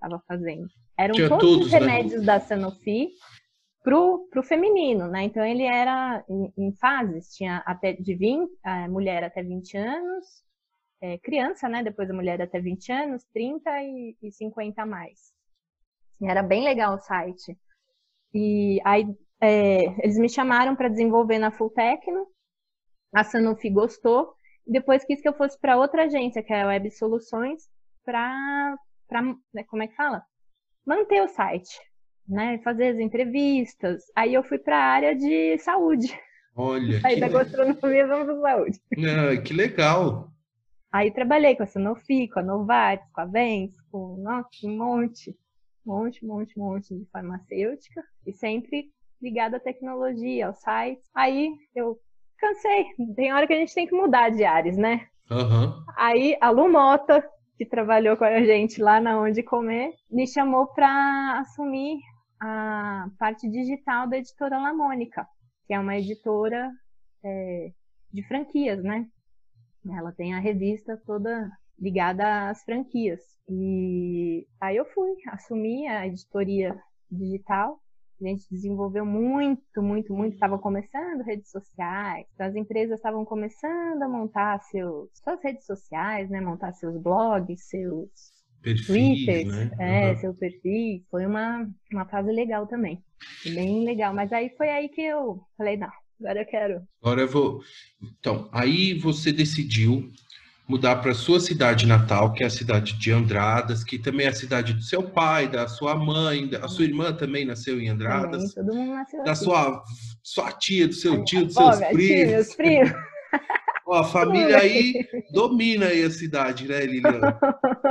estava 0.04 0.22
fazendo. 0.28 0.68
Eram 0.98 1.16
Tinha 1.16 1.30
todos 1.30 1.44
todos, 1.44 1.66
os 1.68 1.72
né? 1.72 1.80
remédios 1.80 2.26
da 2.26 2.40
Sanofi 2.40 3.10
pro, 3.84 4.28
pro 4.30 4.44
feminino, 4.44 5.08
né? 5.08 5.24
Então 5.24 5.44
ele 5.46 5.64
era 5.64 6.24
em, 6.30 6.54
em 6.58 6.76
fases, 6.76 7.34
tinha 7.36 7.64
até 7.66 7.94
de 7.94 8.16
20, 8.16 8.52
a 8.64 8.88
mulher 8.88 9.24
até 9.24 9.42
20 9.42 9.78
anos, 9.78 10.26
é, 11.02 11.18
criança, 11.18 11.68
né? 11.68 11.84
Depois 11.84 12.10
a 12.10 12.14
mulher 12.14 12.42
até 12.42 12.60
20 12.60 12.92
anos, 12.92 13.24
30 13.34 13.70
e, 13.82 14.18
e 14.22 14.32
50 14.32 14.82
a 14.82 14.86
mais. 14.86 15.34
E 16.22 16.28
era 16.28 16.44
bem 16.44 16.64
legal 16.64 16.96
o 16.96 17.00
site. 17.00 17.58
E 18.34 18.80
aí 18.86 19.06
é, 19.42 19.84
eles 20.04 20.18
me 20.18 20.30
chamaram 20.30 20.76
para 20.76 20.90
desenvolver 20.90 21.40
na 21.40 21.52
Full 21.52 21.72
Tecno, 21.72 22.28
a 23.14 23.24
Sanofi 23.24 23.70
gostou, 23.70 24.34
e 24.66 24.72
depois 24.72 25.06
quis 25.06 25.22
que 25.22 25.28
eu 25.28 25.34
fosse 25.34 25.60
para 25.60 25.78
outra 25.78 26.06
agência, 26.06 26.42
que 26.42 26.54
é 26.54 26.62
a 26.62 26.68
Web 26.68 26.90
Soluções, 26.92 27.70
para, 28.06 28.78
como 29.68 29.84
é 29.84 29.88
que 29.88 29.96
fala? 29.96 30.24
Manter 30.86 31.22
o 31.22 31.28
site. 31.28 31.80
né, 32.28 32.58
fazer 32.64 32.88
as 32.90 33.00
entrevistas. 33.00 34.04
Aí 34.16 34.34
eu 34.34 34.44
fui 34.44 34.58
para 34.58 34.78
a 34.78 34.86
área 34.86 35.16
de 35.16 35.58
saúde. 35.60 36.08
Olha, 36.56 37.02
Saí 37.02 37.16
que, 37.16 37.20
da 37.22 37.28
gastronomia, 37.28 38.08
vamos 38.08 38.26
para 38.28 38.42
saúde. 38.42 38.80
Ah, 39.00 39.42
que 39.42 39.54
legal. 39.54 40.30
Aí 40.92 41.12
trabalhei 41.12 41.56
com 41.56 41.64
a 41.64 41.66
Sanofi, 41.66 42.28
com 42.30 42.40
a 42.40 42.44
Novartis, 42.44 43.10
com 43.12 43.22
a 43.22 43.26
Vens, 43.26 43.74
com 43.92 44.16
nossa, 44.18 44.48
um 44.64 44.78
monte, 44.78 45.36
monte, 45.86 46.26
monte, 46.26 46.58
monte 46.58 46.96
de 46.96 47.06
farmacêutica 47.12 48.04
e 48.28 48.32
sempre 48.34 48.92
ligado 49.22 49.56
à 49.56 49.60
tecnologia, 49.60 50.48
aos 50.48 50.60
sites. 50.60 51.10
Aí 51.16 51.50
eu 51.76 51.98
cansei. 52.38 52.86
Tem 53.16 53.34
hora 53.34 53.48
que 53.48 53.54
a 53.54 53.58
gente 53.58 53.74
tem 53.74 53.88
que 53.88 53.96
mudar 53.96 54.30
de 54.30 54.44
áreas, 54.46 54.78
né? 54.78 55.08
Aham. 55.32 55.84
Aí 55.98 56.38
a 56.40 56.52
Lu 56.52 56.70
Mota, 56.72 57.28
que 57.58 57.66
trabalhou 57.66 58.18
com 58.18 58.24
a 58.24 58.44
gente 58.44 58.82
lá 58.82 59.00
na 59.00 59.20
Onde 59.20 59.44
Comer, 59.44 59.94
me 60.10 60.28
chamou 60.28 60.68
para 60.68 61.40
assumir 61.40 62.00
a 62.42 63.08
parte 63.18 63.50
digital 63.50 64.08
da 64.08 64.18
editora 64.18 64.58
La 64.60 64.74
Mônica, 64.74 65.28
que 65.66 65.74
é 65.74 65.80
uma 65.80 65.98
editora 65.98 66.72
é, 67.24 67.72
de 68.12 68.24
franquias, 68.28 68.84
né? 68.84 69.08
Ela 69.90 70.12
tem 70.12 70.34
a 70.34 70.40
revista 70.40 71.02
toda 71.06 71.50
ligada 71.80 72.50
às 72.50 72.64
franquias. 72.64 73.22
E 73.50 74.48
aí 74.62 74.78
eu 74.78 74.86
fui, 74.86 75.12
assumi 75.28 75.88
a 75.88 76.08
editoria 76.08 76.78
digital. 77.12 77.80
A 78.22 78.26
gente 78.28 78.46
desenvolveu 78.50 79.06
muito, 79.06 79.82
muito, 79.82 80.14
muito. 80.14 80.34
Estava 80.34 80.58
começando 80.58 81.22
redes 81.22 81.50
sociais. 81.52 82.26
Então, 82.34 82.48
as 82.48 82.56
empresas 82.56 82.98
estavam 82.98 83.26
começando 83.26 84.02
a 84.02 84.08
montar 84.08 84.60
seus, 84.62 85.10
suas 85.24 85.42
redes 85.44 85.66
sociais, 85.66 86.30
né? 86.30 86.40
Montar 86.40 86.74
seus 86.74 87.02
blogs, 87.02 87.64
seus 87.68 88.10
Perfis, 88.62 88.88
Twitters, 88.88 89.46
né? 89.46 89.72
é, 89.80 90.10
Aham. 90.12 90.16
seu 90.18 90.34
perfil. 90.34 91.04
Foi 91.12 91.26
uma, 91.26 91.70
uma 91.92 92.06
fase 92.06 92.32
legal 92.32 92.66
também. 92.68 93.04
Bem 93.44 93.84
legal. 93.84 94.14
Mas 94.14 94.32
aí 94.32 94.50
foi 94.58 94.70
aí 94.70 94.88
que 94.88 95.02
eu 95.02 95.42
falei, 95.58 95.76
não, 95.76 95.92
agora 96.20 96.42
eu 96.42 96.46
quero. 96.46 96.82
Agora 97.02 97.22
eu 97.22 97.28
vou. 97.28 97.62
Então, 98.02 98.50
aí 98.54 98.94
você 98.94 99.34
decidiu 99.34 100.10
mudar 100.68 100.98
para 100.98 101.14
sua 101.14 101.40
cidade 101.40 101.86
natal, 101.86 102.34
que 102.34 102.44
é 102.44 102.48
a 102.48 102.50
cidade 102.50 102.94
de 102.98 103.12
Andradas, 103.12 103.84
que 103.84 104.00
também 104.00 104.26
é 104.28 104.30
a 104.30 104.34
cidade 104.34 104.74
do 104.74 104.82
seu 104.82 105.04
pai, 105.04 105.48
da 105.48 105.68
sua 105.68 105.96
mãe, 105.96 106.48
da 106.48 106.66
a 106.66 106.68
sua 106.68 106.86
irmã 106.86 107.14
também 107.14 107.46
nasceu 107.46 107.80
em 107.82 107.88
Também, 107.88 107.90
Andradas, 107.90 108.54
todo 108.54 108.74
mundo 108.74 108.94
nasceu 108.94 109.24
da 109.24 109.34
aqui. 109.34 109.44
sua 109.44 109.84
sua 110.24 110.52
tia, 110.54 110.88
do 110.88 110.94
seu 110.94 111.24
tio, 111.24 111.46
dos 111.46 111.56
seus 111.56 111.84
primos. 111.92 112.32
meus 112.32 112.56
primos. 112.56 112.92
Ó, 113.86 113.96
a 114.00 114.04
família 114.06 114.60
aí 114.60 114.94
domina 115.34 115.88
aí 115.88 116.04
a 116.04 116.10
cidade, 116.10 116.68
né, 116.70 116.86
Liliana? 116.86 117.38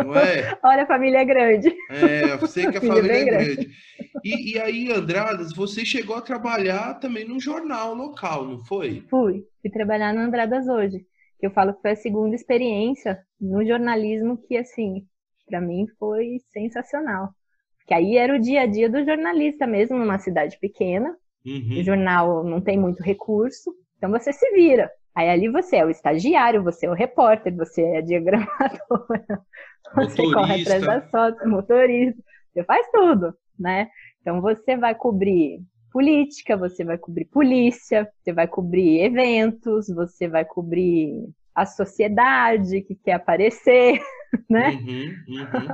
Não 0.02 0.14
é? 0.16 0.56
Olha, 0.64 0.84
a 0.84 0.86
família 0.86 1.18
é 1.18 1.24
grande. 1.24 1.68
É, 1.90 2.32
eu 2.32 2.46
sei 2.46 2.70
que 2.70 2.78
a 2.78 2.80
Família 2.80 3.12
família 3.12 3.12
é 3.18 3.24
grande. 3.24 3.54
grande. 3.56 3.70
E, 4.24 4.52
e 4.54 4.58
aí, 4.60 4.90
Andradas, 4.92 5.52
você 5.54 5.84
chegou 5.84 6.16
a 6.16 6.22
trabalhar 6.22 6.94
também 6.94 7.28
num 7.28 7.38
jornal 7.40 7.94
local, 7.94 8.46
não 8.46 8.58
foi? 8.64 9.04
Fui, 9.10 9.44
fui 9.60 9.70
trabalhar 9.70 10.14
no 10.14 10.20
Andradas 10.20 10.66
hoje, 10.66 11.04
eu 11.46 11.50
falo 11.50 11.74
que 11.74 11.80
foi 11.82 11.92
a 11.92 11.96
segunda 11.96 12.34
experiência 12.34 13.22
no 13.40 13.64
jornalismo 13.66 14.38
que, 14.38 14.56
assim, 14.56 15.06
para 15.46 15.60
mim 15.60 15.86
foi 15.98 16.38
sensacional. 16.52 17.30
Porque 17.78 17.94
aí 17.94 18.16
era 18.16 18.34
o 18.34 18.40
dia 18.40 18.62
a 18.62 18.66
dia 18.66 18.88
do 18.88 19.04
jornalista 19.04 19.66
mesmo, 19.66 19.98
numa 19.98 20.18
cidade 20.18 20.58
pequena, 20.60 21.16
o 21.74 21.80
Uhum. 21.80 21.82
jornal 21.82 22.44
não 22.44 22.60
tem 22.60 22.78
muito 22.78 23.02
recurso, 23.02 23.74
então 23.96 24.10
você 24.10 24.32
se 24.32 24.50
vira. 24.52 24.90
Aí 25.14 25.28
ali 25.30 25.48
você 25.50 25.76
é 25.76 25.84
o 25.86 25.90
estagiário, 25.90 26.62
você 26.62 26.86
é 26.86 26.90
o 26.90 26.94
repórter, 26.94 27.54
você 27.56 27.82
é 27.82 27.98
a 27.98 28.00
diagramadora, 28.02 29.40
você 29.96 30.26
corre 30.28 30.54
atrás 30.54 30.84
Motorista. 30.84 30.86
das 30.86 31.10
fotos, 31.10 31.46
motorista, 31.48 32.22
você 32.52 32.64
faz 32.64 32.86
tudo, 32.92 33.34
né? 33.58 33.88
Então 34.20 34.40
você 34.40 34.76
vai 34.76 34.94
cobrir 34.94 35.60
política, 35.92 36.56
você 36.56 36.84
vai 36.84 36.98
cobrir 36.98 37.26
polícia, 37.26 38.08
você 38.22 38.32
vai 38.32 38.48
cobrir 38.48 39.00
eventos, 39.02 39.88
você 39.88 40.28
vai 40.28 40.44
cobrir 40.44 41.28
a 41.54 41.66
sociedade 41.66 42.80
que 42.82 42.94
quer 42.94 43.12
aparecer, 43.14 44.00
né? 44.48 44.70
Uhum, 44.70 45.14
uhum. 45.28 45.68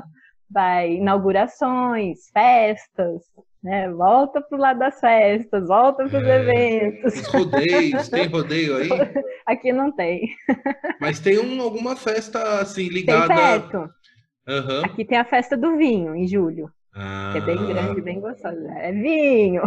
vai 0.50 0.94
inaugurações, 0.94 2.28
festas, 2.32 3.22
né? 3.62 3.88
Volta 3.90 4.40
pro 4.40 4.58
lado 4.58 4.80
das 4.80 4.98
festas, 4.98 5.66
volta 5.66 6.08
pros 6.08 6.24
É. 6.24 6.36
eventos. 6.40 7.14
Os 7.14 7.26
rodeios, 7.28 8.08
tem 8.08 8.26
rodeio 8.26 8.76
aí? 8.76 8.88
Aqui 9.46 9.72
não 9.72 9.92
tem. 9.92 10.28
Mas 11.00 11.20
tem 11.20 11.38
um, 11.38 11.60
alguma 11.62 11.96
festa 11.96 12.60
assim 12.60 12.82
Tem 12.82 12.90
ligada. 12.90 13.34
perto. 13.34 13.90
Aham. 14.48 14.82
Aqui 14.84 15.04
tem 15.04 15.18
a 15.18 15.24
festa 15.24 15.56
do 15.56 15.76
vinho, 15.76 16.14
em 16.14 16.26
julho. 16.26 16.70
Que 17.32 17.38
é 17.38 17.40
bem 17.40 17.58
Ah. 17.58 17.66
grande, 17.66 18.00
bem 18.00 18.20
gostosa. 18.20 18.68
É 18.72 18.90
vinho. 18.92 19.62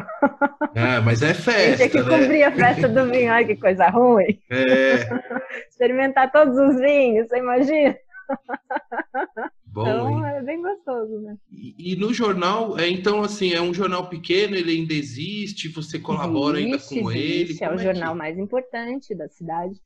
Ah, 0.75 0.99
mas 1.03 1.21
é 1.21 1.33
festa, 1.33 1.85
aqui 1.85 1.97
né? 2.01 2.03
cobrir 2.03 2.43
a 2.43 2.51
festa 2.51 2.89
do 2.89 3.05
vinho. 3.09 3.31
Olha 3.31 3.45
que 3.45 3.55
coisa 3.55 3.87
ruim. 3.89 4.39
É, 4.49 4.95
Experimentar 5.69 6.31
todos 6.31 6.57
os 6.57 6.75
vinhos, 6.81 7.27
você 7.27 7.37
imagina? 7.37 7.95
bom, 9.65 9.81
Então 9.81 10.09
hein? 10.27 10.35
é 10.35 10.41
bem 10.41 10.61
gostoso, 10.61 11.19
né? 11.21 11.37
E, 11.51 11.93
e 11.93 11.95
no 11.95 12.13
jornal, 12.13 12.77
é, 12.77 12.89
então 12.89 13.21
assim, 13.21 13.53
é 13.53 13.61
um 13.61 13.73
jornal 13.73 14.09
pequeno, 14.09 14.55
ele 14.55 14.71
ainda 14.71 14.93
existe, 14.93 15.69
você 15.69 15.99
colabora 15.99 16.57
ainda 16.57 16.75
Existe, 16.75 16.99
com 17.01 17.11
existe, 17.11 17.63
ele. 17.63 17.63
É 17.63 17.67
o 17.67 17.71
como 17.71 17.83
jornal 17.83 18.11
que- 18.13 18.17
mais 18.17 18.37
importante 18.37 19.15
da 19.15 19.27
cidade. 19.29 19.79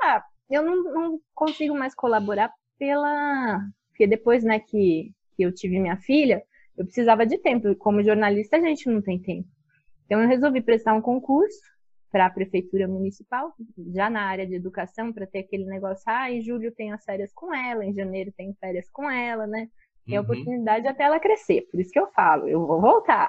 Ah, 0.00 0.22
eu 0.50 0.62
não, 0.62 0.82
não 0.92 1.20
consigo 1.34 1.74
mais 1.78 1.94
colaborar 1.94 2.50
pela. 2.78 3.60
Porque 3.90 4.06
depois, 4.06 4.42
né, 4.42 4.58
que, 4.58 5.12
que 5.36 5.42
eu 5.42 5.52
tive 5.54 5.78
minha 5.78 5.96
filha, 5.98 6.42
eu 6.76 6.84
precisava 6.84 7.26
de 7.26 7.38
tempo. 7.38 7.74
Como 7.76 8.02
jornalista, 8.02 8.56
a 8.56 8.60
gente 8.60 8.88
não 8.90 9.02
tem 9.02 9.20
tempo. 9.20 9.48
Então, 10.06 10.22
eu 10.22 10.28
resolvi 10.28 10.60
prestar 10.62 10.94
um 10.94 11.02
concurso 11.02 11.60
para 12.10 12.26
a 12.26 12.30
prefeitura 12.30 12.86
municipal, 12.88 13.54
já 13.94 14.10
na 14.10 14.22
área 14.24 14.46
de 14.46 14.54
educação, 14.54 15.12
para 15.12 15.26
ter 15.26 15.40
aquele 15.40 15.64
negócio, 15.64 16.04
ah, 16.06 16.30
em 16.30 16.42
julho 16.42 16.72
tem 16.72 16.92
as 16.92 17.04
férias 17.04 17.32
com 17.34 17.54
ela, 17.54 17.84
em 17.84 17.94
janeiro 17.94 18.32
tem 18.36 18.54
férias 18.60 18.88
com 18.90 19.10
ela, 19.10 19.46
né? 19.46 19.68
Tem 20.08 20.18
a 20.18 20.20
Uhum. 20.20 20.26
oportunidade 20.26 20.86
até 20.86 21.04
ela 21.04 21.18
crescer. 21.20 21.62
Por 21.70 21.80
isso 21.80 21.90
que 21.90 21.98
eu 21.98 22.08
falo, 22.12 22.48
eu 22.48 22.66
vou 22.66 22.80
voltar. 22.80 23.28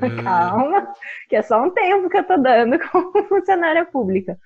É, 0.00 0.10
Calma, 0.10 0.92
que 1.28 1.36
é 1.36 1.42
só 1.42 1.62
um 1.62 1.70
tempo 1.70 2.08
que 2.10 2.18
eu 2.18 2.24
tô 2.26 2.36
dando 2.36 2.78
como 2.90 3.24
funcionária 3.28 3.86
pública. 3.86 4.38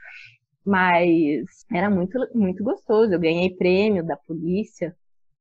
Mas 0.64 1.66
era 1.72 1.90
muito, 1.90 2.18
muito 2.34 2.62
gostoso. 2.64 3.12
Eu 3.12 3.20
ganhei 3.20 3.56
prêmio 3.56 4.04
da 4.04 4.16
polícia, 4.16 4.96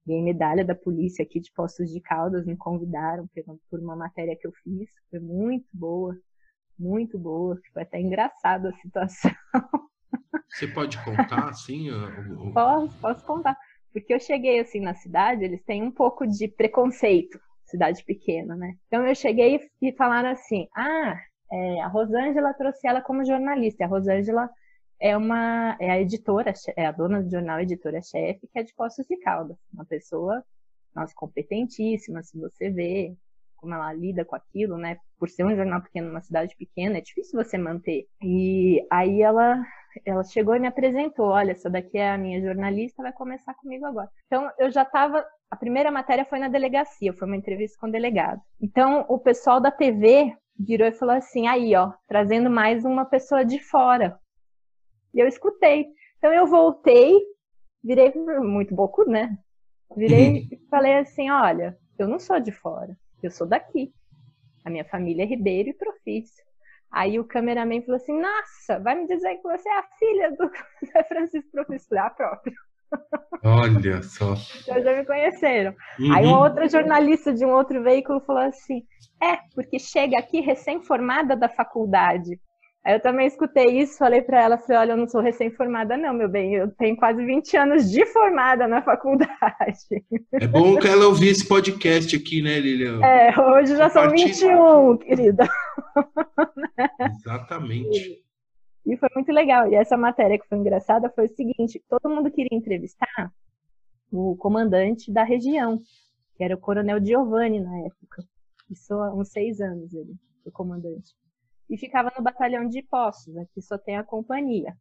ganhei 0.05 0.23
medalha 0.23 0.65
da 0.65 0.75
polícia 0.75 1.23
aqui 1.23 1.39
de 1.39 1.51
Poços 1.53 1.89
de 1.91 2.01
Caldas, 2.01 2.45
me 2.45 2.57
convidaram 2.57 3.27
por- 3.27 3.59
por 3.69 3.79
uma 3.79 3.95
matéria 3.95 4.35
que 4.39 4.47
eu 4.47 4.51
fiz. 4.63 4.89
Foi 5.09 5.19
muito 5.19 5.67
boa, 5.73 6.15
muito 6.79 7.17
boa. 7.19 7.59
Foi 7.73 7.83
até 7.83 7.99
engraçado 8.01 8.67
a 8.67 8.73
situação. 8.73 9.31
Você 10.49 10.67
pode 10.67 10.97
contar, 11.03 11.49
assim? 11.49 11.89
o- 11.91 12.49
o- 12.49 12.53
Posso, 12.53 12.99
posso 12.99 13.25
contar. 13.25 13.57
Porque 13.93 14.13
eu 14.13 14.19
cheguei 14.19 14.59
assim 14.59 14.79
na 14.79 14.93
cidade, 14.95 15.43
eles 15.43 15.63
têm 15.63 15.83
um 15.83 15.91
pouco 15.91 16.25
de 16.25 16.47
preconceito, 16.47 17.39
cidade 17.65 18.03
pequena, 18.05 18.55
né? 18.55 18.73
Então 18.87 19.05
eu 19.05 19.15
cheguei 19.15 19.59
e 19.81 19.91
falaram 19.93 20.29
assim: 20.29 20.67
ah, 20.75 21.17
é, 21.51 21.81
a 21.81 21.87
Rosângela 21.87 22.53
trouxe 22.53 22.87
ela 22.87 23.01
como 23.01 23.25
jornalista. 23.25 23.83
A 23.83 23.87
Rosângela 23.87 24.49
é 25.01 25.17
uma 25.17 25.75
é 25.79 25.89
a 25.89 25.99
editora, 25.99 26.53
é 26.77 26.85
a 26.85 26.91
dona 26.91 27.21
do 27.23 27.29
jornal 27.29 27.59
editora-chefe, 27.59 28.47
que 28.47 28.59
é 28.59 28.63
de 28.63 28.73
Poços 28.73 29.05
de 29.07 29.17
Caldas. 29.17 29.57
Uma 29.73 29.83
pessoa, 29.83 30.43
nossa, 30.95 31.13
competentíssima, 31.15 32.21
se 32.21 32.39
você 32.39 32.69
vê 32.69 33.15
como 33.57 33.73
ela 33.73 33.93
lida 33.93 34.23
com 34.25 34.35
aquilo, 34.35 34.77
né? 34.77 34.97
Por 35.19 35.29
ser 35.29 35.43
um 35.43 35.55
jornal 35.55 35.81
pequeno 35.81 36.07
numa 36.07 36.21
cidade 36.21 36.55
pequena, 36.55 36.97
é 36.97 37.01
difícil 37.01 37.43
você 37.43 37.57
manter. 37.57 38.07
E 38.21 38.85
aí 38.89 39.21
ela 39.21 39.63
ela 40.05 40.23
chegou 40.23 40.55
e 40.55 40.59
me 40.59 40.67
apresentou, 40.67 41.27
olha, 41.27 41.51
essa 41.51 41.69
daqui 41.69 41.97
é 41.97 42.11
a 42.11 42.17
minha 42.17 42.41
jornalista, 42.41 43.03
vai 43.03 43.11
começar 43.11 43.53
comigo 43.55 43.85
agora. 43.85 44.09
Então, 44.25 44.49
eu 44.57 44.71
já 44.71 44.83
estava, 44.83 45.25
a 45.49 45.55
primeira 45.55 45.91
matéria 45.91 46.23
foi 46.23 46.39
na 46.39 46.47
delegacia, 46.47 47.13
foi 47.13 47.27
uma 47.27 47.35
entrevista 47.35 47.77
com 47.77 47.87
o 47.87 47.91
delegado. 47.91 48.39
Então, 48.61 49.05
o 49.09 49.19
pessoal 49.19 49.59
da 49.59 49.69
TV 49.69 50.33
virou 50.57 50.87
e 50.87 50.93
falou 50.93 51.15
assim, 51.15 51.47
aí, 51.47 51.75
ó, 51.75 51.91
trazendo 52.07 52.49
mais 52.49 52.85
uma 52.85 53.03
pessoa 53.05 53.43
de 53.43 53.59
fora. 53.59 54.17
E 55.13 55.19
eu 55.19 55.27
escutei. 55.27 55.87
Então, 56.17 56.31
eu 56.33 56.47
voltei, 56.47 57.19
virei 57.83 58.13
muito 58.13 58.75
bocudo, 58.75 59.11
né? 59.11 59.37
Virei 59.95 60.47
e 60.51 60.57
falei 60.69 60.93
assim, 60.99 61.29
olha, 61.29 61.77
eu 61.97 62.07
não 62.07 62.19
sou 62.19 62.39
de 62.39 62.51
fora, 62.51 62.97
eu 63.21 63.29
sou 63.31 63.47
daqui. 63.47 63.93
A 64.63 64.69
minha 64.69 64.85
família 64.85 65.23
é 65.23 65.25
Ribeiro 65.25 65.69
e 65.69 65.73
Profício. 65.73 66.43
Aí 66.91 67.17
o 67.19 67.23
cameraman 67.23 67.81
falou 67.81 67.95
assim: 67.95 68.19
Nossa, 68.19 68.79
vai 68.79 68.95
me 68.95 69.07
dizer 69.07 69.37
que 69.37 69.43
você 69.43 69.69
é 69.69 69.79
a 69.79 69.83
filha 69.97 70.31
do 70.31 70.51
José 70.83 71.03
Francisco 71.03 71.51
Professor, 71.51 71.97
a 71.97 72.09
própria. 72.09 72.53
Olha 73.43 74.03
só. 74.03 74.35
Então 74.61 74.83
já 74.83 74.97
me 74.97 75.05
conheceram. 75.05 75.73
Uhum. 75.97 76.13
Aí 76.13 76.25
uma 76.25 76.41
outra 76.41 76.67
jornalista 76.67 77.33
de 77.33 77.45
um 77.45 77.51
outro 77.51 77.81
veículo 77.81 78.19
falou 78.19 78.41
assim: 78.41 78.83
É, 79.23 79.37
porque 79.55 79.79
chega 79.79 80.17
aqui 80.17 80.41
recém-formada 80.41 81.35
da 81.35 81.47
faculdade. 81.47 82.37
Aí 82.83 82.95
eu 82.95 82.99
também 82.99 83.27
escutei 83.27 83.79
isso, 83.79 83.99
falei 83.99 84.23
para 84.23 84.41
ela, 84.41 84.57
falei, 84.57 84.77
olha, 84.77 84.91
eu 84.93 84.97
não 84.97 85.07
sou 85.07 85.21
recém-formada 85.21 85.95
não, 85.95 86.15
meu 86.15 86.27
bem, 86.27 86.55
eu 86.55 86.71
tenho 86.71 86.97
quase 86.97 87.23
20 87.23 87.55
anos 87.55 87.91
de 87.91 88.03
formada 88.07 88.67
na 88.67 88.81
faculdade. 88.81 89.29
É 90.33 90.47
bom 90.47 90.75
que 90.79 90.87
ela 90.87 91.05
ouvir 91.05 91.29
esse 91.29 91.47
podcast 91.47 92.15
aqui, 92.15 92.41
né, 92.41 92.59
Lilian? 92.59 92.99
É, 93.05 93.39
hoje 93.39 93.75
já 93.75 93.87
são 93.87 94.09
21, 94.09 94.97
querida. 94.97 95.47
Exatamente. 97.19 98.19
E, 98.83 98.93
e 98.93 98.97
foi 98.97 99.09
muito 99.15 99.31
legal. 99.31 99.71
E 99.71 99.75
essa 99.75 99.95
matéria 99.95 100.39
que 100.39 100.47
foi 100.47 100.57
engraçada 100.57 101.11
foi 101.11 101.25
o 101.25 101.35
seguinte, 101.35 101.83
todo 101.87 102.09
mundo 102.09 102.31
queria 102.31 102.57
entrevistar 102.57 103.31
o 104.11 104.35
comandante 104.37 105.11
da 105.11 105.23
região, 105.23 105.77
que 106.35 106.43
era 106.43 106.55
o 106.55 106.59
coronel 106.59 106.99
Giovanni 106.99 107.59
na 107.59 107.77
época. 107.81 108.23
Isso 108.71 108.91
há 108.95 109.13
uns 109.13 109.29
seis 109.29 109.61
anos 109.61 109.93
ele, 109.93 110.15
o 110.43 110.51
comandante 110.51 111.20
e 111.71 111.77
ficava 111.77 112.11
no 112.15 112.23
batalhão 112.23 112.67
de 112.67 112.83
postos, 112.83 113.33
né, 113.33 113.47
só 113.61 113.77
tem 113.77 113.95
a 113.95 114.03
companhia 114.03 114.75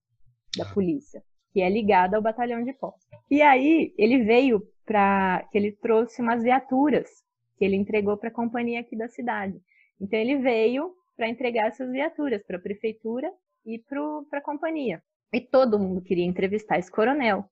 da 0.59 0.64
polícia, 0.64 1.22
que 1.53 1.61
é 1.61 1.70
ligada 1.70 2.16
ao 2.16 2.22
batalhão 2.22 2.64
de 2.64 2.72
postos. 2.72 3.07
E 3.30 3.41
aí 3.41 3.95
ele 3.97 4.24
veio 4.24 4.61
para 4.84 5.47
que 5.53 5.57
ele 5.57 5.70
trouxe 5.70 6.20
umas 6.20 6.43
viaturas 6.43 7.09
que 7.57 7.64
ele 7.64 7.76
entregou 7.76 8.16
para 8.16 8.28
a 8.28 8.32
companhia 8.32 8.80
aqui 8.80 8.97
da 8.97 9.09
cidade. 9.09 9.57
Então 10.01 10.18
ele 10.18 10.38
veio 10.38 10.93
para 11.16 11.28
entregar 11.28 11.68
essas 11.68 11.88
viaturas 11.93 12.43
para 12.43 12.57
a 12.57 12.61
prefeitura 12.61 13.30
e 13.64 13.78
para 13.78 14.38
a 14.38 14.43
companhia. 14.43 15.01
E 15.32 15.41
todo 15.41 15.78
mundo 15.78 16.03
queria 16.03 16.24
entrevistar 16.24 16.78
esse 16.78 16.91
coronel. 16.91 17.45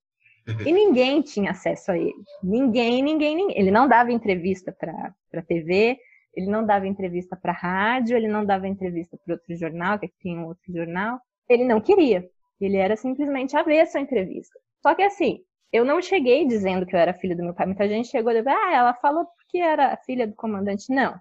E 0.66 0.72
ninguém 0.72 1.22
tinha 1.22 1.52
acesso 1.52 1.92
a 1.92 1.98
ele. 1.98 2.24
Ninguém, 2.42 3.02
ninguém, 3.02 3.36
ninguém. 3.36 3.58
Ele 3.58 3.70
não 3.70 3.86
dava 3.86 4.10
entrevista 4.10 4.72
para 4.72 5.14
a 5.34 5.42
TV, 5.42 5.96
ele 6.38 6.46
não 6.46 6.64
dava 6.64 6.86
entrevista 6.86 7.34
para 7.34 7.52
rádio, 7.52 8.16
ele 8.16 8.28
não 8.28 8.44
dava 8.44 8.68
entrevista 8.68 9.18
para 9.24 9.34
outro 9.34 9.56
jornal, 9.56 9.98
que 9.98 10.08
tinha 10.20 10.38
um 10.38 10.46
outro 10.46 10.72
jornal. 10.72 11.20
Ele 11.48 11.64
não 11.64 11.80
queria. 11.80 12.30
Ele 12.60 12.76
era 12.76 12.94
simplesmente 12.94 13.56
avesso 13.56 13.98
à 13.98 14.00
entrevista. 14.00 14.56
Só 14.80 14.94
que 14.94 15.02
assim, 15.02 15.40
eu 15.72 15.84
não 15.84 16.00
cheguei 16.00 16.46
dizendo 16.46 16.86
que 16.86 16.94
eu 16.94 17.00
era 17.00 17.12
filha 17.12 17.34
do 17.34 17.42
meu 17.42 17.54
pai. 17.54 17.66
Muita 17.66 17.88
gente 17.88 18.06
chegou 18.06 18.30
e 18.30 18.36
disse, 18.36 18.48
ah, 18.48 18.72
ela 18.72 18.94
falou 18.94 19.26
que 19.48 19.58
era 19.60 19.96
filha 20.06 20.28
do 20.28 20.34
comandante. 20.36 20.94
Não. 20.94 21.12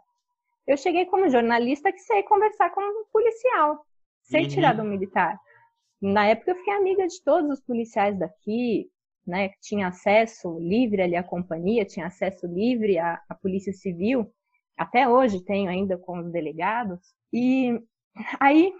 Eu 0.67 0.77
cheguei 0.77 1.07
como 1.07 1.27
jornalista 1.29 1.91
que 1.91 1.99
sei 1.99 2.21
conversar 2.21 2.69
com 2.69 2.81
um 2.81 3.05
policial, 3.11 3.83
sei 4.21 4.43
uhum. 4.43 4.49
tirar 4.49 4.73
do 4.73 4.83
militar. 4.83 5.35
Na 5.99 6.27
época 6.27 6.51
eu 6.51 6.55
fiquei 6.57 6.75
amiga 6.75 7.07
de 7.07 7.23
todos 7.23 7.49
os 7.49 7.61
policiais 7.65 8.19
daqui, 8.19 8.87
né, 9.25 9.49
que 9.49 9.59
tinha 9.61 9.87
acesso 9.87 10.59
livre 10.59 11.01
ali 11.01 11.15
à 11.15 11.23
companhia, 11.23 11.85
tinha 11.85 12.05
acesso 12.05 12.45
livre 12.45 12.99
à, 12.99 13.19
à 13.27 13.33
polícia 13.33 13.73
civil 13.73 14.31
até 14.77 15.07
hoje 15.07 15.43
tenho 15.43 15.69
ainda 15.69 15.97
com 15.97 16.19
os 16.19 16.31
delegados. 16.31 16.99
E 17.33 17.81
aí 18.39 18.71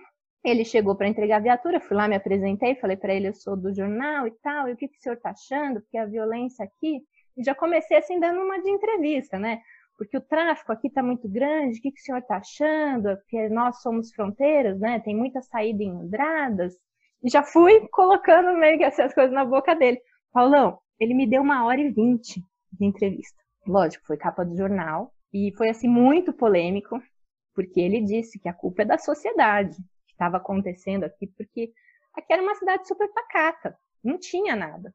ele 0.44 0.64
chegou 0.64 0.96
para 0.96 1.08
entregar 1.08 1.38
a 1.38 1.42
viatura, 1.42 1.80
fui 1.80 1.98
lá, 1.98 2.08
me 2.08 2.16
apresentei, 2.16 2.76
falei 2.76 2.96
para 2.96 3.14
ele, 3.14 3.30
eu 3.30 3.34
sou 3.34 3.58
do 3.58 3.74
jornal 3.74 4.28
e 4.28 4.32
tal, 4.42 4.70
e 4.70 4.74
o 4.74 4.78
que, 4.78 4.88
que 4.88 4.98
o 4.98 5.02
senhor 5.02 5.16
está 5.16 5.32
achando? 5.32 5.82
Porque 5.82 5.98
a 5.98 6.06
violência 6.06 6.64
aqui. 6.64 7.02
E 7.36 7.44
já 7.44 7.54
comecei 7.54 7.98
assim, 7.98 8.20
dando 8.20 8.40
uma 8.42 8.62
de 8.62 8.70
entrevista, 8.70 9.38
né? 9.38 9.62
Porque 9.98 10.16
o 10.16 10.22
tráfico 10.22 10.72
aqui 10.72 10.88
está 10.88 11.02
muito 11.02 11.28
grande, 11.28 11.80
o 11.80 11.82
que, 11.82 11.92
que 11.92 12.00
o 12.00 12.04
senhor 12.04 12.20
está 12.20 12.38
achando? 12.38 13.18
Porque 13.18 13.50
nós 13.50 13.82
somos 13.82 14.14
fronteiras, 14.14 14.80
né? 14.80 15.00
Tem 15.00 15.16
muita 15.16 15.42
saída 15.42 15.84
em 15.84 15.92
Andradas. 15.92 16.76
E 17.24 17.30
já 17.30 17.44
fui 17.44 17.88
colocando 17.90 18.56
meio 18.58 18.78
que 18.78 18.84
essas 18.84 19.14
coisas 19.14 19.34
na 19.34 19.44
boca 19.44 19.76
dele. 19.76 20.00
Paulão, 20.32 20.78
ele 21.00 21.16
me 21.16 21.28
deu 21.28 21.42
uma 21.42 21.66
hora 21.66 21.82
e 21.82 21.90
vinte 21.90 22.42
de 22.72 22.86
entrevista. 22.86 23.42
Lógico, 23.66 24.06
foi 24.06 24.18
capa 24.18 24.46
do 24.46 24.56
jornal, 24.56 25.12
e 25.34 25.54
foi 25.56 25.70
assim 25.70 25.88
muito 25.88 26.34
polêmico, 26.34 27.02
porque 27.54 27.80
ele 27.80 28.02
disse 28.02 28.40
que 28.40 28.48
a 28.48 28.54
culpa 28.54 28.84
é 28.84 28.86
da 28.86 28.98
sociedade 28.98 29.76
que 30.06 30.14
estava 30.14 30.38
acontecendo 30.38 31.04
aqui, 31.04 31.28
porque 31.28 31.72
aqui 32.14 32.34
era 32.34 32.42
uma 32.42 32.56
cidade 32.56 32.88
super 32.88 33.12
pacata, 33.14 33.78
não 34.04 34.18
tinha 34.18 34.56
nada. 34.56 34.94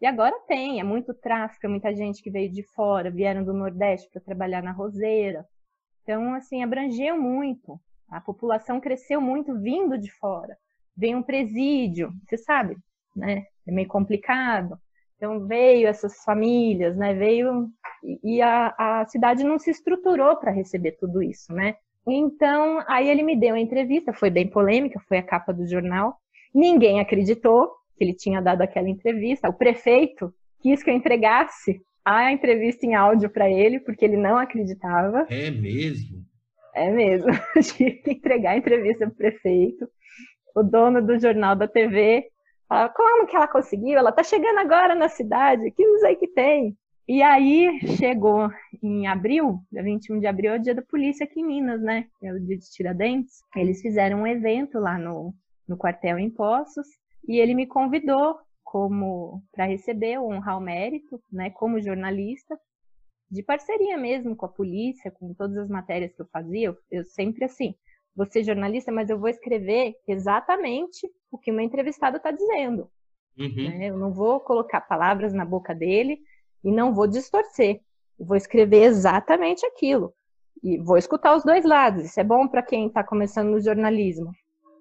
E 0.00 0.06
agora 0.06 0.36
tem, 0.48 0.80
é 0.80 0.82
muito 0.82 1.14
tráfico, 1.14 1.64
é 1.64 1.68
muita 1.68 1.94
gente 1.94 2.22
que 2.22 2.30
veio 2.30 2.50
de 2.50 2.64
fora, 2.64 3.08
vieram 3.10 3.44
do 3.44 3.54
Nordeste 3.54 4.10
para 4.10 4.20
trabalhar 4.20 4.60
na 4.60 4.72
roseira. 4.72 5.46
Então, 6.02 6.34
assim, 6.34 6.62
abrangeu 6.62 7.16
muito. 7.16 7.80
A 8.08 8.20
população 8.20 8.80
cresceu 8.80 9.20
muito 9.20 9.56
vindo 9.60 9.96
de 9.96 10.10
fora. 10.10 10.58
Veio 10.96 11.18
um 11.18 11.22
presídio, 11.22 12.12
você 12.26 12.36
sabe, 12.36 12.76
né? 13.14 13.46
É 13.64 13.70
meio 13.70 13.86
complicado. 13.86 14.76
Então 15.22 15.46
veio 15.46 15.86
essas 15.86 16.24
famílias, 16.24 16.96
né? 16.96 17.14
Veio 17.14 17.68
e 18.24 18.42
a, 18.42 18.74
a 18.76 19.06
cidade 19.06 19.44
não 19.44 19.56
se 19.56 19.70
estruturou 19.70 20.34
para 20.34 20.50
receber 20.50 20.96
tudo 20.98 21.22
isso, 21.22 21.52
né? 21.52 21.76
Então 22.04 22.82
aí 22.88 23.08
ele 23.08 23.22
me 23.22 23.38
deu 23.38 23.54
a 23.54 23.60
entrevista, 23.60 24.12
foi 24.12 24.30
bem 24.30 24.48
polêmica, 24.48 25.00
foi 25.06 25.18
a 25.18 25.22
capa 25.22 25.52
do 25.52 25.64
jornal. 25.64 26.16
Ninguém 26.52 26.98
acreditou 26.98 27.68
que 27.96 28.02
ele 28.02 28.14
tinha 28.14 28.42
dado 28.42 28.62
aquela 28.62 28.88
entrevista. 28.88 29.48
O 29.48 29.52
prefeito 29.52 30.34
quis 30.60 30.82
que 30.82 30.90
eu 30.90 30.94
entregasse 30.94 31.80
a 32.04 32.32
entrevista 32.32 32.84
em 32.84 32.96
áudio 32.96 33.30
para 33.30 33.48
ele, 33.48 33.78
porque 33.78 34.04
ele 34.04 34.16
não 34.16 34.36
acreditava. 34.36 35.24
É 35.30 35.52
mesmo? 35.52 36.18
É 36.74 36.90
mesmo. 36.90 37.30
Tive 37.76 37.92
que 37.92 38.10
entregar 38.10 38.50
a 38.50 38.58
entrevista 38.58 39.06
para 39.06 39.12
o 39.12 39.16
prefeito. 39.16 39.88
O 40.56 40.64
dono 40.64 41.00
do 41.00 41.16
jornal 41.16 41.54
da 41.54 41.68
TV 41.68 42.31
como 42.94 43.26
que 43.26 43.36
ela 43.36 43.48
conseguiu? 43.48 43.98
Ela 43.98 44.12
tá 44.12 44.22
chegando 44.22 44.58
agora 44.58 44.94
na 44.94 45.08
cidade, 45.08 45.70
que 45.70 45.86
não 45.86 45.98
sei 45.98 46.16
que 46.16 46.28
tem. 46.28 46.76
E 47.08 47.22
aí 47.22 47.80
chegou 47.98 48.48
em 48.82 49.06
abril, 49.06 49.58
dia 49.70 49.82
21 49.82 50.20
de 50.20 50.26
abril, 50.26 50.52
é 50.52 50.56
o 50.56 50.62
dia 50.62 50.74
da 50.74 50.82
polícia 50.82 51.24
aqui 51.24 51.40
em 51.40 51.46
Minas, 51.46 51.82
né? 51.82 52.06
É 52.22 52.32
o 52.32 52.40
dia 52.40 52.56
de 52.56 52.70
Tiradentes. 52.70 53.42
Eles 53.56 53.80
fizeram 53.80 54.22
um 54.22 54.26
evento 54.26 54.78
lá 54.78 54.98
no, 54.98 55.34
no 55.68 55.76
quartel 55.76 56.18
em 56.18 56.30
Poços 56.30 56.86
e 57.28 57.38
ele 57.38 57.54
me 57.54 57.66
convidou 57.66 58.36
como 58.62 59.42
para 59.52 59.66
receber 59.66 60.18
honrar 60.18 60.56
o 60.56 60.60
mérito, 60.60 61.22
né, 61.30 61.50
como 61.50 61.80
jornalista, 61.80 62.58
de 63.30 63.42
parceria 63.42 63.98
mesmo 63.98 64.34
com 64.34 64.46
a 64.46 64.48
polícia, 64.48 65.10
com 65.10 65.34
todas 65.34 65.56
as 65.58 65.68
matérias 65.68 66.14
que 66.14 66.22
eu 66.22 66.28
fazia. 66.32 66.68
Eu, 66.68 66.76
eu 66.90 67.04
sempre 67.04 67.44
assim, 67.44 67.74
vou 68.14 68.26
ser 68.26 68.44
jornalista, 68.44 68.92
mas 68.92 69.08
eu 69.08 69.18
vou 69.18 69.28
escrever 69.28 69.94
exatamente 70.06 71.10
o 71.30 71.38
que 71.38 71.50
o 71.50 71.54
meu 71.54 71.64
entrevistado 71.64 72.16
está 72.16 72.30
dizendo. 72.30 72.88
Uhum. 73.38 73.68
Né? 73.68 73.90
Eu 73.90 73.96
não 73.96 74.12
vou 74.12 74.40
colocar 74.40 74.80
palavras 74.82 75.32
na 75.32 75.44
boca 75.44 75.74
dele 75.74 76.18
e 76.62 76.70
não 76.70 76.94
vou 76.94 77.06
distorcer. 77.06 77.80
Eu 78.18 78.26
vou 78.26 78.36
escrever 78.36 78.84
exatamente 78.84 79.64
aquilo. 79.66 80.12
E 80.62 80.78
vou 80.78 80.96
escutar 80.96 81.34
os 81.34 81.42
dois 81.42 81.64
lados. 81.64 82.04
Isso 82.04 82.20
é 82.20 82.24
bom 82.24 82.46
para 82.46 82.62
quem 82.62 82.86
está 82.86 83.02
começando 83.02 83.50
no 83.50 83.60
jornalismo. 83.60 84.30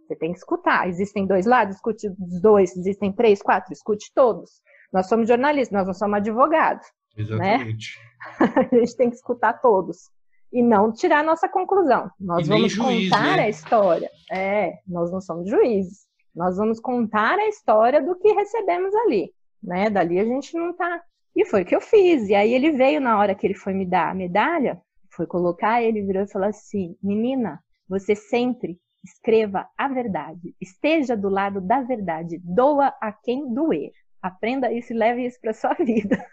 Você 0.06 0.16
tem 0.16 0.32
que 0.32 0.38
escutar. 0.38 0.88
Existem 0.88 1.26
dois 1.26 1.46
lados, 1.46 1.76
escute 1.76 2.08
os 2.08 2.42
dois. 2.42 2.76
Existem 2.76 3.12
três, 3.12 3.42
quatro, 3.42 3.72
escute 3.72 4.12
todos. 4.14 4.62
Nós 4.94 5.08
somos 5.08 5.28
jornalistas, 5.28 5.74
nós 5.76 5.88
não 5.88 5.94
somos 5.94 6.18
advogados. 6.18 6.86
Né? 7.18 7.24
Exatamente. 7.24 7.98
Né? 7.98 8.70
a 8.72 8.76
gente 8.76 8.98
tem 8.98 9.10
que 9.10 9.16
escutar 9.16 9.54
todos 9.54 10.12
e 10.52 10.62
não 10.62 10.92
tirar 10.92 11.20
a 11.20 11.24
nossa 11.24 11.48
conclusão. 11.48 12.10
Nós 12.20 12.48
vamos 12.48 12.72
juiz, 12.72 13.10
contar 13.10 13.38
né? 13.38 13.44
a 13.44 13.50
história. 13.50 14.10
É, 14.32 14.74
nós 14.88 15.12
não 15.12 15.22
somos 15.22 15.50
juízes. 15.50 16.06
Nós 16.36 16.58
vamos 16.58 16.80
contar 16.80 17.38
a 17.38 17.48
história 17.48 18.02
do 18.02 18.16
que 18.16 18.32
recebemos 18.34 18.94
ali, 18.96 19.34
né? 19.62 19.90
Dali 19.90 20.20
a 20.20 20.26
gente 20.26 20.56
não 20.56 20.74
tá. 20.74 21.02
E 21.36 21.46
foi 21.46 21.62
o 21.62 21.66
que 21.66 21.76
eu 21.76 21.82
fiz. 21.82 22.28
E 22.30 22.36
aí 22.36 22.54
ele 22.54 22.72
veio 22.72 23.02
na 23.02 23.18
hora 23.18 23.36
que 23.36 23.46
ele 23.46 23.54
foi 23.54 23.74
me 23.74 23.86
dar 23.86 24.12
a 24.12 24.16
medalha, 24.16 24.82
foi 25.10 25.26
colocar, 25.26 25.82
ele 25.82 26.02
virou 26.02 26.24
e 26.24 26.32
falou 26.32 26.48
assim: 26.48 26.96
"Menina, 27.02 27.60
você 27.88 28.16
sempre 28.16 28.80
escreva 29.04 29.68
a 29.78 29.88
verdade, 29.88 30.56
esteja 30.62 31.18
do 31.18 31.28
lado 31.28 31.60
da 31.60 31.82
verdade, 31.82 32.40
doa 32.44 32.94
a 33.02 33.12
quem 33.12 33.54
doer. 33.54 33.92
Aprenda 34.22 34.72
isso 34.72 34.94
e 34.94 34.98
leve 34.98 35.26
isso 35.26 35.40
para 35.42 35.54
sua 35.54 35.74
vida." 35.80 36.24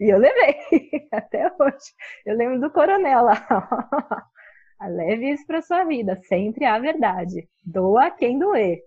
E 0.00 0.12
eu 0.12 0.18
levei 0.18 0.56
até 1.12 1.46
hoje. 1.46 1.92
Eu 2.26 2.36
lembro 2.36 2.60
do 2.60 2.70
coronel 2.70 3.24
lá. 3.24 3.46
Leve 4.88 5.32
isso 5.32 5.46
para 5.46 5.62
sua 5.62 5.84
vida, 5.84 6.20
sempre 6.24 6.64
a 6.64 6.78
verdade. 6.78 7.48
Doa 7.64 8.10
quem 8.10 8.38
doer, 8.38 8.78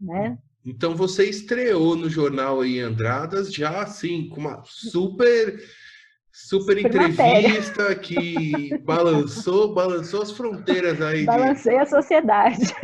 né? 0.00 0.38
Então 0.64 0.94
você 0.94 1.28
estreou 1.28 1.96
no 1.96 2.08
jornal 2.08 2.60
aí 2.60 2.80
Andradas 2.80 3.52
já 3.52 3.82
assim 3.82 4.28
com 4.28 4.40
uma 4.40 4.62
super 4.64 5.58
super, 6.46 6.76
super 6.76 6.86
entrevista 6.86 7.82
matéria. 7.82 7.94
que 7.96 8.78
balançou, 8.84 9.74
balançou 9.74 10.22
as 10.22 10.30
fronteiras 10.30 11.00
aí. 11.02 11.24
Balancei 11.24 11.74
de... 11.74 11.80
a 11.80 11.86
sociedade. 11.86 12.74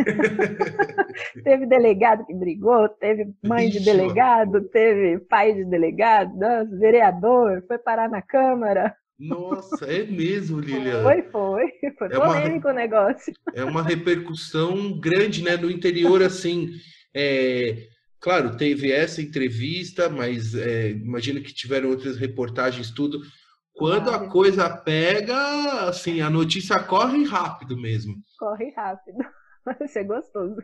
teve 1.45 1.67
delegado 1.67 2.27
que 2.27 2.35
brigou, 2.35 2.89
teve 2.89 3.33
mãe 3.45 3.69
Ixi, 3.69 3.79
de 3.79 3.85
delegado, 3.85 4.61
teve 4.69 5.19
pai 5.21 5.55
de 5.55 5.65
delegado, 5.65 6.33
vereador, 6.79 7.63
foi 7.67 7.79
parar 7.79 8.09
na 8.09 8.21
Câmara. 8.21 8.95
Nossa, 9.19 9.87
é 9.87 10.05
mesmo, 10.05 10.59
Lilian. 10.59 11.03
Foi, 11.03 11.23
foi. 11.23 11.71
Foi 11.97 12.09
é 12.09 12.19
polêmico 12.19 12.67
uma, 12.67 12.73
o 12.73 12.77
negócio. 12.77 13.33
É 13.55 13.65
uma 13.65 13.83
repercussão 13.83 14.99
grande, 14.99 15.43
né? 15.43 15.57
No 15.57 15.71
interior, 15.71 16.23
assim. 16.23 16.71
É, 17.15 17.87
claro, 18.21 18.57
teve 18.57 18.91
essa 18.91 19.23
entrevista, 19.23 20.09
mas 20.09 20.55
é, 20.57 20.91
imagino 20.91 21.41
que 21.41 21.55
tiveram 21.55 21.91
outras 21.91 22.17
reportagens, 22.17 22.91
tudo. 22.91 23.21
Quando 23.75 24.11
a 24.11 24.29
coisa 24.29 24.71
pega, 24.71 25.89
assim, 25.89 26.21
a 26.21 26.31
notícia 26.31 26.79
corre 26.81 27.25
rápido 27.25 27.77
mesmo. 27.77 28.15
Corre 28.39 28.71
rápido. 28.71 29.19
Vai 29.65 29.89
ser 29.89 30.05
gostoso. 30.05 30.57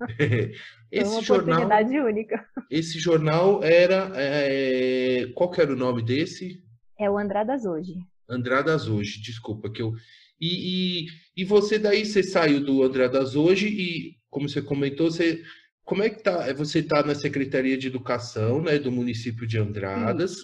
esse 0.18 0.54
é 0.92 1.04
uma 1.04 1.22
jornal, 1.22 1.56
oportunidade 1.56 2.00
única. 2.00 2.48
esse 2.70 2.98
jornal 2.98 3.62
era, 3.62 4.10
é, 4.14 5.26
qual 5.34 5.50
que 5.50 5.60
era 5.60 5.72
o 5.72 5.76
nome 5.76 6.02
desse? 6.02 6.62
É 6.98 7.10
o 7.10 7.18
Andradas 7.18 7.66
hoje. 7.66 7.94
Andradas 8.28 8.88
hoje, 8.88 9.20
desculpa 9.20 9.70
que 9.70 9.82
eu 9.82 9.92
e, 10.40 11.04
e, 11.04 11.06
e 11.36 11.44
você 11.44 11.78
daí 11.78 12.04
você 12.04 12.22
saiu 12.22 12.62
do 12.62 12.82
Andradas 12.82 13.34
hoje 13.34 13.68
e 13.68 14.16
como 14.28 14.48
você 14.48 14.60
comentou, 14.60 15.10
você 15.10 15.42
como 15.82 16.02
é 16.02 16.10
que 16.10 16.22
tá? 16.22 16.52
Você 16.54 16.80
está 16.80 17.02
na 17.02 17.14
Secretaria 17.14 17.78
de 17.78 17.86
Educação, 17.86 18.60
né, 18.60 18.78
do 18.78 18.90
município 18.90 19.46
de 19.46 19.56
Andradas. 19.56 20.34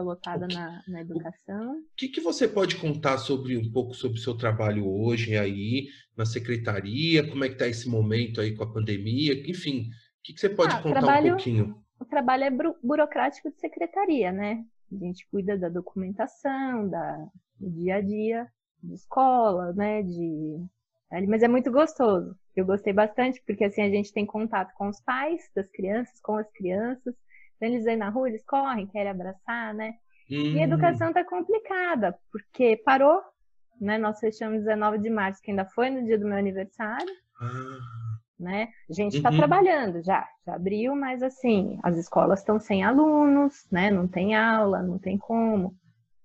Estou 0.00 0.04
lotada 0.04 0.46
na, 0.48 0.82
na 0.88 1.00
educação. 1.02 1.78
O 1.78 1.84
que, 1.96 2.08
que 2.08 2.20
você 2.20 2.48
pode 2.48 2.76
contar 2.76 3.18
sobre 3.18 3.56
um 3.56 3.70
pouco 3.70 3.94
sobre 3.94 4.18
o 4.18 4.22
seu 4.22 4.34
trabalho 4.36 4.88
hoje 4.88 5.36
aí 5.36 5.88
na 6.16 6.24
secretaria? 6.24 7.28
Como 7.28 7.44
é 7.44 7.48
que 7.48 7.54
está 7.54 7.68
esse 7.68 7.88
momento 7.88 8.40
aí 8.40 8.54
com 8.56 8.64
a 8.64 8.72
pandemia? 8.72 9.34
Enfim, 9.48 9.82
o 9.88 10.22
que, 10.24 10.32
que 10.34 10.40
você 10.40 10.48
pode 10.48 10.74
Ah, 10.74 10.82
contar 10.82 11.00
trabalho- 11.00 11.26
um 11.26 11.30
pouquinho? 11.36 11.84
O 12.00 12.04
trabalho 12.06 12.44
é 12.44 12.50
buro- 12.50 12.76
burocrático 12.82 13.50
de 13.50 13.60
secretaria, 13.60 14.32
né? 14.32 14.64
A 14.90 14.96
gente 15.04 15.28
cuida 15.30 15.56
da 15.58 15.68
documentação, 15.68 16.88
da, 16.88 17.26
do 17.58 17.70
dia 17.70 17.96
a 17.96 18.00
dia, 18.00 18.48
de 18.82 18.94
escola, 18.94 19.72
né? 19.74 20.02
De... 20.02 20.64
Mas 21.28 21.42
é 21.42 21.48
muito 21.48 21.70
gostoso. 21.70 22.34
Eu 22.56 22.64
gostei 22.64 22.92
bastante, 22.92 23.42
porque 23.46 23.64
assim 23.64 23.82
a 23.82 23.90
gente 23.90 24.12
tem 24.12 24.24
contato 24.24 24.72
com 24.74 24.88
os 24.88 25.00
pais 25.02 25.42
das 25.54 25.68
crianças, 25.70 26.18
com 26.22 26.36
as 26.36 26.50
crianças. 26.52 27.14
Eles 27.60 27.84
vêm 27.84 27.96
na 27.96 28.10
rua, 28.10 28.28
eles 28.28 28.44
correm, 28.44 28.86
querem 28.88 29.10
abraçar, 29.10 29.74
né? 29.74 29.94
E 30.52 30.60
a 30.60 30.64
Hum, 30.64 30.64
educação 30.64 31.08
está 31.08 31.24
complicada, 31.24 32.18
porque 32.32 32.76
parou, 32.84 33.22
né? 33.80 33.98
Nós 33.98 34.20
fechamos 34.20 34.60
19 34.60 34.98
de 34.98 35.10
março, 35.10 35.42
que 35.42 35.50
ainda 35.50 35.66
foi 35.66 35.90
no 35.90 36.04
dia 36.04 36.18
do 36.18 36.26
meu 36.26 36.38
aniversário, 36.38 37.14
ah, 37.40 38.20
né? 38.38 38.68
A 38.88 38.92
gente 38.92 39.14
está 39.14 39.30
Uhum. 39.30 39.36
trabalhando 39.36 40.02
já, 40.02 40.26
já 40.46 40.54
abriu, 40.54 40.94
mas 40.96 41.22
assim, 41.22 41.78
as 41.82 41.96
escolas 41.96 42.40
estão 42.40 42.58
sem 42.58 42.82
alunos, 42.82 43.66
né? 43.70 43.90
Não 43.90 44.08
tem 44.08 44.34
aula, 44.34 44.82
não 44.82 44.98
tem 44.98 45.18
como. 45.18 45.74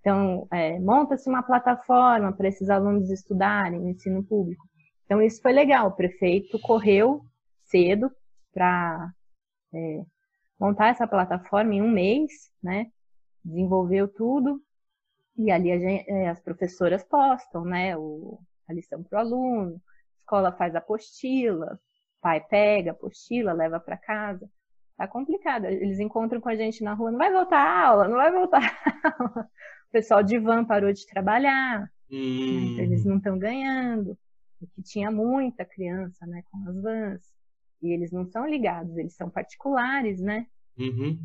Então, 0.01 0.47
é, 0.51 0.79
monta-se 0.79 1.29
uma 1.29 1.43
plataforma 1.43 2.31
para 2.33 2.47
esses 2.47 2.69
alunos 2.69 3.09
estudarem 3.09 3.79
no 3.81 3.89
ensino 3.89 4.23
público. 4.23 4.65
Então, 5.05 5.21
isso 5.21 5.41
foi 5.41 5.53
legal. 5.53 5.87
O 5.89 5.95
prefeito 5.95 6.59
correu 6.59 7.21
cedo 7.65 8.11
para 8.53 9.11
montar 10.67 10.89
essa 10.89 11.07
plataforma 11.07 11.73
em 11.73 11.81
um 11.81 11.89
mês, 11.91 12.31
né? 12.63 12.87
Desenvolveu 13.45 14.07
tudo 14.07 14.61
e 15.37 15.51
ali 15.51 15.71
a 15.71 15.79
gen- 15.79 16.05
é, 16.07 16.29
as 16.29 16.41
professoras 16.41 17.03
postam, 17.03 17.65
né? 17.65 17.97
O, 17.97 18.39
a 18.69 18.73
lição 18.73 19.03
para 19.03 19.17
o 19.17 19.19
aluno, 19.21 19.75
a 19.75 20.19
escola 20.21 20.51
faz 20.53 20.75
a 20.75 20.79
apostila, 20.79 21.75
o 21.75 22.21
pai 22.21 22.41
pega 22.41 22.91
a 22.91 22.93
apostila, 22.93 23.53
leva 23.53 23.79
para 23.79 23.97
casa. 23.97 24.49
Tá 24.97 25.07
complicado. 25.07 25.65
Eles 25.65 25.99
encontram 25.99 26.41
com 26.41 26.49
a 26.49 26.55
gente 26.55 26.83
na 26.83 26.93
rua, 26.93 27.11
não 27.11 27.17
vai 27.19 27.31
voltar 27.31 27.59
a 27.59 27.87
aula, 27.87 28.07
não 28.07 28.15
vai 28.17 28.31
voltar 28.31 28.61
a 28.63 29.23
aula. 29.23 29.49
O 29.89 29.91
pessoal 29.91 30.23
de 30.23 30.37
van 30.39 30.65
parou 30.65 30.91
de 30.93 31.05
trabalhar, 31.07 31.89
né? 32.49 32.63
hum, 32.63 32.65
Então, 32.65 32.83
eles 32.85 33.05
não 33.05 33.17
estão 33.17 33.37
ganhando, 33.39 34.17
porque 34.59 34.81
tinha 34.83 35.11
muita 35.11 35.65
criança, 35.65 36.25
né, 36.27 36.43
com 36.51 36.69
as 36.69 36.81
vans, 36.81 37.21
e 37.81 37.91
eles 37.93 38.11
não 38.11 38.25
são 38.27 38.47
ligados, 38.47 38.95
eles 38.97 39.15
são 39.15 39.29
particulares, 39.29 40.19
né? 40.21 40.47
Uhum, 40.77 41.19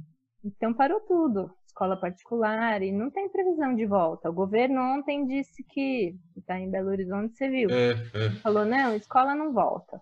Então 0.45 0.73
parou 0.73 1.01
tudo, 1.01 1.51
escola 1.67 1.99
particular, 1.99 2.83
e 2.83 2.93
não 2.93 3.11
tem 3.11 3.29
previsão 3.29 3.75
de 3.75 3.87
volta. 3.87 4.31
O 4.31 4.35
governo 4.35 4.81
ontem 4.81 5.27
disse 5.27 5.65
que, 5.65 6.15
está 6.37 6.59
em 6.59 6.71
Belo 6.71 6.91
Horizonte, 6.91 7.37
você 7.37 7.49
viu, 7.49 7.69
é, 7.71 7.93
é. 8.15 8.31
falou, 8.43 8.65
não, 8.65 8.95
escola 8.95 9.35
não 9.35 9.53
volta. 9.53 10.01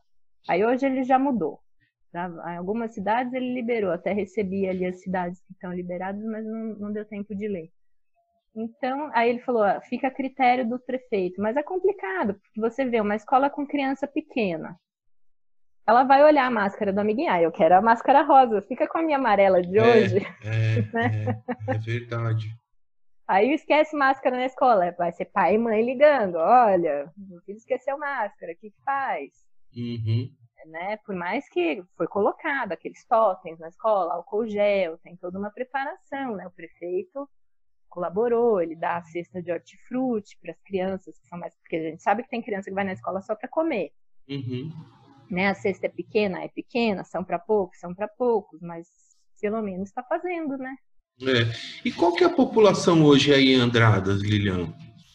Aí 0.48 0.64
hoje 0.64 0.86
ele 0.86 1.02
já 1.02 1.18
mudou. 1.18 1.60
Já, 2.12 2.26
em 2.26 2.56
algumas 2.56 2.94
cidades 2.94 3.32
ele 3.34 3.52
liberou, 3.54 3.90
até 3.92 4.12
recebi 4.12 4.66
ali 4.66 4.86
as 4.86 5.00
cidades 5.02 5.40
que 5.42 5.52
estão 5.52 5.72
liberadas, 5.72 6.24
mas 6.24 6.44
não, 6.44 6.74
não 6.76 6.92
deu 6.92 7.04
tempo 7.04 7.34
de 7.34 7.46
ler. 7.46 7.70
Então, 8.56 9.10
aí 9.12 9.28
ele 9.28 9.40
falou, 9.40 9.62
ó, 9.62 9.80
fica 9.82 10.08
a 10.08 10.14
critério 10.14 10.68
do 10.68 10.78
prefeito, 10.78 11.40
mas 11.40 11.56
é 11.56 11.62
complicado, 11.62 12.34
porque 12.34 12.60
você 12.60 12.84
vê 12.84 13.00
uma 13.00 13.14
escola 13.14 13.50
com 13.50 13.66
criança 13.66 14.06
pequena, 14.06 14.76
ela 15.88 16.04
vai 16.04 16.22
olhar 16.22 16.44
a 16.44 16.50
máscara 16.50 16.92
do 16.92 17.00
amiguinho, 17.00 17.32
ah, 17.32 17.40
eu 17.40 17.50
quero 17.50 17.74
a 17.74 17.80
máscara 17.80 18.22
rosa, 18.22 18.60
fica 18.60 18.86
com 18.86 18.98
a 18.98 19.02
minha 19.02 19.16
amarela 19.16 19.62
de 19.62 19.78
É. 19.78 19.82
hoje, 19.82 20.18
É, 20.44 20.74
é, 21.72 21.74
é 21.74 21.78
verdade. 21.78 22.54
aí 23.26 23.54
esquece 23.54 23.96
máscara 23.96 24.36
na 24.36 24.44
escola, 24.44 24.94
vai 24.98 25.10
ser 25.12 25.24
pai 25.24 25.54
e 25.54 25.58
mãe 25.58 25.82
ligando, 25.82 26.36
olha, 26.36 27.10
meu 27.16 27.40
filho 27.40 27.56
esqueceu 27.56 27.98
máscara, 27.98 28.52
o 28.52 28.56
que 28.56 28.70
que 28.70 28.82
faz? 28.84 29.30
Uhum, 29.74 30.30
né? 30.66 30.98
Por 31.06 31.14
mais 31.14 31.48
que 31.48 31.82
foi 31.96 32.06
colocado 32.06 32.72
aqueles 32.72 33.06
totens 33.06 33.58
na 33.58 33.68
escola, 33.68 34.12
álcool 34.12 34.46
gel, 34.46 34.98
tem 34.98 35.16
toda 35.16 35.38
uma 35.38 35.50
preparação, 35.50 36.36
né? 36.36 36.46
O 36.46 36.50
prefeito 36.50 37.26
colaborou, 37.88 38.60
ele 38.60 38.76
dá 38.76 38.98
a 38.98 39.02
cesta 39.04 39.40
de 39.42 39.50
hortifruti 39.50 40.36
para 40.42 40.52
as 40.52 40.60
crianças 40.60 41.18
que 41.18 41.26
são 41.28 41.38
mais, 41.38 41.56
porque 41.56 41.76
a 41.76 41.82
gente 41.82 42.02
sabe 42.02 42.22
que 42.22 42.28
tem 42.28 42.42
criança 42.42 42.68
que 42.68 42.74
vai 42.74 42.84
na 42.84 42.92
escola 42.92 43.22
só 43.22 43.34
para 43.34 43.48
comer, 43.48 43.90
uhum. 44.28 44.70
Né? 45.30 45.48
A 45.48 45.54
cesta 45.54 45.86
é 45.86 45.90
pequena, 45.90 46.42
é 46.42 46.48
pequena, 46.48 47.04
são 47.04 47.22
para 47.24 47.38
poucos, 47.38 47.78
são 47.78 47.94
para 47.94 48.08
poucos, 48.08 48.60
mas 48.60 48.86
pelo 49.40 49.62
menos 49.62 49.88
está 49.88 50.02
fazendo, 50.02 50.56
né? 50.56 50.74
É. 51.22 51.52
E 51.84 51.92
qual 51.92 52.12
que 52.12 52.22
é 52.24 52.26
a 52.26 52.30
população 52.32 53.02
hoje 53.04 53.32
aí 53.32 53.54
em 53.54 53.60
Andradas, 53.60 54.22
Lilian? 54.22 54.72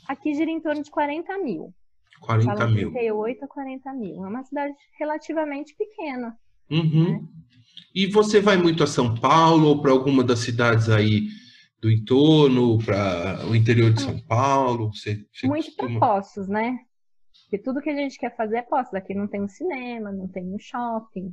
Aqui 0.08 0.34
gira 0.34 0.52
em 0.52 0.60
torno 0.60 0.84
de 0.84 0.92
40 0.92 1.38
mil, 1.40 1.74
40 2.22 2.46
falam 2.56 2.74
mil. 2.74 2.92
38 2.92 3.46
a 3.46 3.48
40 3.48 3.94
mil, 3.94 4.26
é 4.26 4.28
uma 4.28 4.44
cidade 4.44 4.74
relativamente 5.00 5.74
pequena. 5.76 6.38
Uhum. 6.70 7.28
E 7.96 8.08
você 8.08 8.42
vai 8.42 8.58
muito 8.58 8.84
a 8.84 8.88
São 8.88 9.16
Paulo 9.16 9.68
ou 9.68 9.82
para 9.82 9.92
alguma 9.92 10.24
das 10.24 10.40
cidades 10.40 10.90
aí 10.90 11.28
do 11.82 11.92
entorno, 11.92 12.78
para 12.84 13.46
o 13.48 13.56
interior 13.56 13.92
de 13.94 14.02
São 14.02 14.20
Paulo? 14.20 14.92
Você, 14.94 15.26
você 15.34 15.48
muito 15.48 15.74
para 15.76 15.86
costuma- 15.88 16.00
postos, 16.00 16.48
né? 16.48 16.80
Porque 17.54 17.64
tudo 17.64 17.82
que 17.82 17.90
a 17.92 17.96
gente 17.96 18.18
quer 18.18 18.36
fazer 18.36 18.58
é 18.58 18.62
postos. 18.64 18.96
Aqui 18.96 19.14
não 19.14 19.28
tem 19.28 19.40
um 19.40 19.48
cinema, 19.48 20.12
não 20.12 20.28
tem 20.28 20.44
um 20.44 20.58
shopping. 20.58 21.32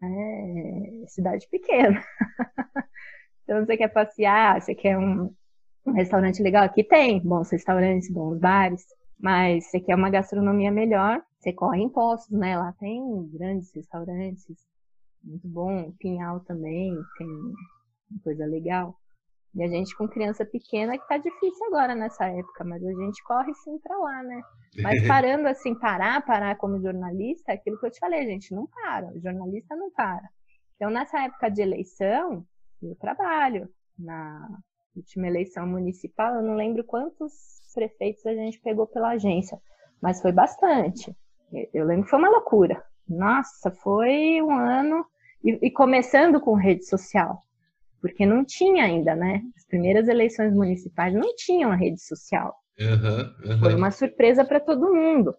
É 0.00 1.08
cidade 1.08 1.48
pequena. 1.50 2.00
então 3.42 3.66
você 3.66 3.76
quer 3.76 3.88
passear, 3.88 4.62
você 4.62 4.72
quer 4.72 4.96
um, 4.96 5.34
um 5.84 5.92
restaurante 5.94 6.40
legal. 6.40 6.62
Aqui 6.62 6.84
tem 6.84 7.18
bons 7.18 7.50
restaurantes, 7.50 8.08
bons 8.08 8.38
bares. 8.38 8.86
Mas 9.18 9.68
você 9.68 9.80
quer 9.80 9.96
uma 9.96 10.10
gastronomia 10.10 10.70
melhor, 10.70 11.20
você 11.40 11.52
corre 11.52 11.82
em 11.82 11.88
postos, 11.88 12.38
né? 12.38 12.56
Lá 12.56 12.72
tem 12.78 13.02
grandes 13.32 13.74
restaurantes, 13.74 14.56
muito 15.24 15.48
bom. 15.48 15.90
Pinhal 15.98 16.38
também 16.38 16.96
tem 17.18 17.28
coisa 18.22 18.46
legal. 18.46 18.96
E 19.54 19.62
a 19.62 19.68
gente 19.68 19.94
com 19.96 20.08
criança 20.08 20.44
pequena 20.46 20.96
que 20.98 21.06
tá 21.06 21.18
difícil 21.18 21.66
agora 21.66 21.94
nessa 21.94 22.26
época, 22.26 22.64
mas 22.64 22.82
a 22.84 22.92
gente 22.92 23.22
corre 23.24 23.52
sim 23.54 23.78
pra 23.80 23.96
lá, 23.98 24.22
né? 24.22 24.42
Mas 24.82 24.94
parando 25.06 25.46
assim, 25.48 25.74
parar, 25.78 26.24
parar 26.24 26.56
como 26.56 26.80
jornalista, 26.80 27.52
aquilo 27.52 27.78
que 27.78 27.86
eu 27.86 27.90
te 27.90 27.98
falei, 27.98 28.20
a 28.20 28.26
gente 28.26 28.54
não 28.54 28.66
para, 28.66 29.08
o 29.12 29.20
jornalista 29.20 29.76
não 29.76 29.90
para. 29.90 30.26
Então, 30.76 30.90
nessa 30.90 31.20
época 31.22 31.50
de 31.50 31.60
eleição, 31.62 32.44
eu 32.82 32.96
trabalho. 32.96 33.68
Na 33.98 34.48
última 34.96 35.26
eleição 35.28 35.66
municipal, 35.66 36.34
eu 36.36 36.42
não 36.42 36.54
lembro 36.54 36.82
quantos 36.84 37.32
prefeitos 37.74 38.24
a 38.26 38.34
gente 38.34 38.58
pegou 38.60 38.86
pela 38.86 39.10
agência, 39.10 39.58
mas 40.00 40.20
foi 40.22 40.32
bastante. 40.32 41.14
Eu- 41.52 41.68
Eu 41.74 41.84
lembro 41.86 42.04
que 42.04 42.10
foi 42.10 42.18
uma 42.18 42.30
loucura. 42.30 42.82
Nossa, 43.08 43.70
foi 43.70 44.40
um 44.42 44.50
ano. 44.52 45.04
E, 45.44 45.58
e 45.66 45.70
começando 45.70 46.40
com 46.40 46.54
rede 46.54 46.86
social, 46.86 47.42
porque 48.02 48.26
não 48.26 48.44
tinha 48.44 48.84
ainda, 48.84 49.16
né? 49.16 49.42
As 49.56 49.66
primeiras 49.66 50.08
eleições 50.08 50.54
municipais 50.54 51.14
não 51.14 51.34
tinham 51.36 51.72
a 51.72 51.76
rede 51.76 52.02
social. 52.02 52.54
Aham, 52.80 53.34
aham. 53.46 53.58
Foi 53.60 53.74
uma 53.74 53.90
surpresa 53.90 54.44
para 54.44 54.60
todo 54.60 54.92
mundo. 54.94 55.34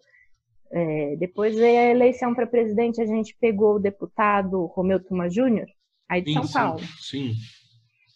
É, 0.72 1.16
depois 1.16 1.54
veio 1.54 1.78
a 1.78 1.90
eleição 1.90 2.34
para 2.34 2.46
presidente, 2.46 3.00
a 3.00 3.06
gente 3.06 3.36
pegou 3.40 3.76
o 3.76 3.80
deputado 3.80 4.66
Romeu 4.66 5.02
Tuma 5.02 5.30
Júnior, 5.30 5.68
aí 6.08 6.22
de 6.22 6.30
Sim, 6.30 6.34
São 6.34 6.46
sim, 6.46 6.52
Paulo. 6.52 6.80
Sim. 7.00 7.34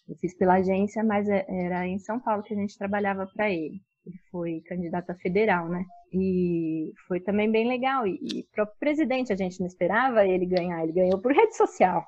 Eu 0.07 0.15
fiz 0.17 0.35
pela 0.37 0.55
agência, 0.55 1.03
mas 1.03 1.29
é- 1.29 1.45
era 1.47 1.87
em 1.87 1.99
São 1.99 2.19
Paulo 2.19 2.43
que 2.43 2.53
a 2.53 2.57
gente 2.57 2.77
trabalhava 2.77 3.27
para 3.33 3.49
ele. 3.49 3.81
Ele 4.05 4.17
foi 4.31 4.61
candidato 4.67 5.11
a 5.11 5.15
federal, 5.15 5.69
né? 5.69 5.85
E 6.11 6.91
foi 7.07 7.19
também 7.21 7.51
bem 7.51 7.67
legal. 7.67 8.07
E, 8.07 8.19
e 8.21 8.39
o 8.41 8.47
próprio 8.53 8.77
presidente, 8.79 9.31
a 9.31 9.35
gente 9.37 9.59
não 9.59 9.67
esperava 9.67 10.25
ele 10.25 10.45
ganhar, 10.45 10.83
ele 10.83 10.93
ganhou 10.93 11.19
por 11.21 11.31
rede 11.31 11.55
social. 11.55 12.03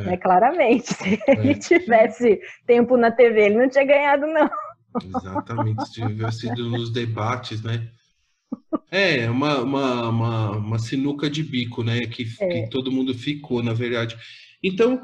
É. 0.00 0.04
Né, 0.04 0.16
claramente, 0.16 0.86
se 0.94 1.20
ele 1.28 1.54
tivesse 1.54 2.40
tempo 2.66 2.96
na 2.96 3.10
TV, 3.10 3.46
ele 3.46 3.58
não 3.58 3.68
tinha 3.68 3.84
ganhado, 3.84 4.26
não. 4.26 4.50
Exatamente, 5.04 5.84
se 5.88 5.92
tivesse 6.06 6.40
sido 6.40 6.68
nos 6.70 6.90
debates, 6.92 7.62
né? 7.62 7.88
É, 8.90 9.30
uma, 9.30 9.60
uma, 9.60 10.08
uma, 10.08 10.50
uma 10.56 10.78
sinuca 10.78 11.30
de 11.30 11.42
bico, 11.42 11.82
né? 11.84 12.00
Que, 12.06 12.26
É. 12.40 12.62
que 12.62 12.70
todo 12.70 12.90
mundo 12.90 13.14
ficou, 13.14 13.62
na 13.62 13.72
verdade. 13.72 14.16
Então, 14.62 15.00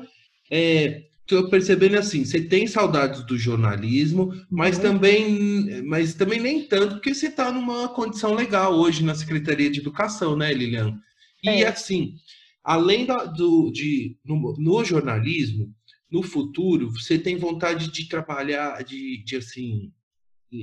é, 0.51 1.03
tô 1.26 1.49
percebendo 1.49 1.97
assim, 1.97 2.24
você 2.24 2.40
tem 2.40 2.66
saudades 2.66 3.24
do 3.24 3.38
jornalismo, 3.38 4.32
mas 4.51 4.76
Uhum. 4.76 4.82
também, 4.82 5.82
mas 5.84 6.14
também 6.14 6.40
nem 6.40 6.64
tanto, 6.66 6.94
porque 6.97 7.14
você 7.14 7.28
está 7.28 7.51
numa 7.53 7.88
condição 7.88 8.34
legal 8.34 8.74
hoje 8.74 9.05
na 9.05 9.14
Secretaria 9.14 9.70
de 9.70 9.80
Educação, 9.80 10.36
né, 10.36 10.53
Lilian? 10.53 10.99
E 11.44 11.49
É. 11.62 11.68
assim, 11.68 12.14
além 12.67 13.07
da- 13.07 13.25
do, 13.25 13.71
de 13.71 14.19
no, 14.25 14.55
no 14.59 14.85
jornalismo, 14.85 15.73
no 16.11 16.21
futuro, 16.21 16.91
você 16.91 17.17
tem 17.17 17.37
vontade 17.37 17.93
de 17.93 18.09
trabalhar, 18.09 18.83
de, 18.83 19.23
de 19.25 19.37
assim, 19.37 19.93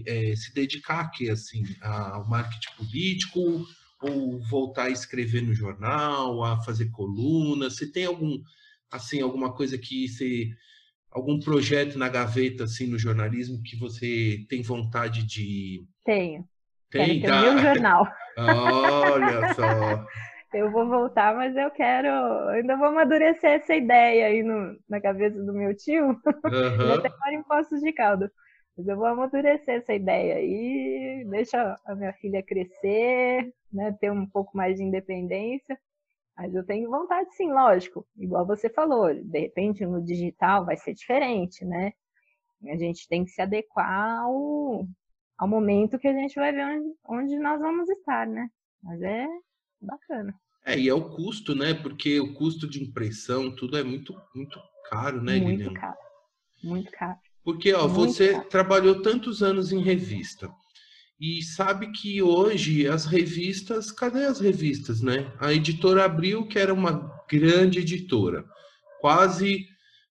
é, 0.05 0.35
se 0.35 0.53
dedicar 0.53 0.99
aqui, 0.99 1.29
assim, 1.29 1.63
ao 1.81 2.27
marketing 2.27 2.75
político 2.77 3.65
ou 4.01 4.41
voltar 4.49 4.83
a 4.85 4.89
escrever 4.89 5.41
no 5.41 5.53
jornal, 5.53 6.43
a 6.43 6.61
fazer 6.63 6.89
coluna? 6.91 7.69
Você 7.69 7.89
tem 7.89 8.03
algum, 8.05 8.37
assim, 8.91 9.21
alguma 9.21 9.53
coisa 9.53 9.77
que 9.77 10.09
você, 10.09 10.49
algum 11.09 11.39
projeto 11.39 11.97
na 11.97 12.09
gaveta, 12.09 12.65
assim, 12.65 12.85
no 12.85 12.99
jornalismo 12.99 13.63
que 13.63 13.77
você 13.77 14.45
tem 14.49 14.61
vontade 14.61 15.23
de 15.23 15.85
Tenho. 16.03 16.45
tem? 16.89 17.21
Quero 17.21 17.31
Tá. 17.31 17.61
jornal. 17.61 18.07
Olha 18.37 19.53
só. 19.53 20.05
Eu 20.53 20.71
vou 20.71 20.87
voltar, 20.87 21.35
mas 21.35 21.55
eu 21.55 21.71
quero. 21.71 22.07
Ainda 22.49 22.77
vou 22.77 22.87
amadurecer 22.87 23.51
essa 23.51 23.75
ideia 23.75 24.27
aí 24.27 24.43
no, 24.43 24.77
na 24.87 25.01
cabeça 25.01 25.41
do 25.43 25.53
meu 25.53 25.75
tio. 25.75 26.19
Ele 26.81 26.91
Aham. 26.91 26.93
até 26.93 27.09
mora 27.19 27.33
em 27.33 27.43
Poços 27.43 27.81
de 27.81 27.91
Caldas. 27.91 28.31
Mas 28.77 28.87
eu 28.87 28.95
vou 28.97 29.05
amadurecer 29.05 29.75
essa 29.75 29.93
ideia 29.93 30.35
aí, 30.35 31.25
deixa 31.29 31.75
a 31.85 31.95
minha 31.95 32.13
filha 32.13 32.41
crescer, 32.43 33.53
né, 33.71 33.91
ter 33.99 34.11
um 34.11 34.25
pouco 34.27 34.55
mais 34.57 34.77
de 34.77 34.83
independência. 34.83 35.77
Mas 36.37 36.53
eu 36.55 36.65
tenho 36.65 36.89
vontade, 36.89 37.33
sim, 37.35 37.51
lógico. 37.51 38.07
Igual 38.17 38.45
você 38.47 38.69
falou, 38.69 39.13
de 39.13 39.39
repente 39.39 39.85
no 39.85 40.03
digital 40.03 40.65
vai 40.65 40.77
ser 40.77 40.93
diferente, 40.95 41.65
né? 41.65 41.93
A 42.69 42.77
gente 42.77 43.07
tem 43.09 43.25
que 43.25 43.31
se 43.31 43.41
adequar 43.41 44.19
ao, 44.21 44.87
ao 45.37 45.47
momento 45.47 45.99
que 45.99 46.07
a 46.07 46.13
gente 46.13 46.35
vai 46.35 46.51
ver 46.53 46.65
onde, 46.65 46.95
onde 47.05 47.39
nós 47.39 47.59
vamos 47.61 47.89
estar, 47.89 48.27
né? 48.27 48.49
Mas 48.83 49.01
é 49.03 49.27
bacana. 49.81 50.33
É, 50.65 50.77
e 50.79 50.87
é 50.87 50.93
o 50.93 51.01
custo, 51.09 51.53
né? 51.53 51.73
Porque 51.73 52.19
o 52.19 52.33
custo 52.33 52.67
de 52.67 52.81
impressão, 52.81 53.53
tudo 53.55 53.77
é 53.77 53.83
muito, 53.83 54.15
muito 54.33 54.59
caro, 54.89 55.21
né, 55.21 55.37
Muito 55.39 55.57
Lilian? 55.59 55.73
caro. 55.73 55.97
Muito 56.63 56.91
caro. 56.91 57.17
Porque, 57.43 57.73
ó, 57.73 57.87
Muito 57.87 57.93
você 58.13 58.33
caro. 58.33 58.49
trabalhou 58.49 59.01
tantos 59.01 59.43
anos 59.43 59.71
em 59.71 59.81
revista 59.81 60.49
e 61.19 61.41
sabe 61.43 61.91
que 61.91 62.21
hoje 62.21 62.87
as 62.87 63.05
revistas, 63.05 63.91
cadê 63.91 64.25
as 64.25 64.39
revistas, 64.39 65.01
né? 65.01 65.31
A 65.39 65.53
editora 65.53 66.05
Abril, 66.05 66.47
que 66.47 66.57
era 66.57 66.73
uma 66.73 67.11
grande 67.29 67.79
editora, 67.79 68.45
quase 69.01 69.65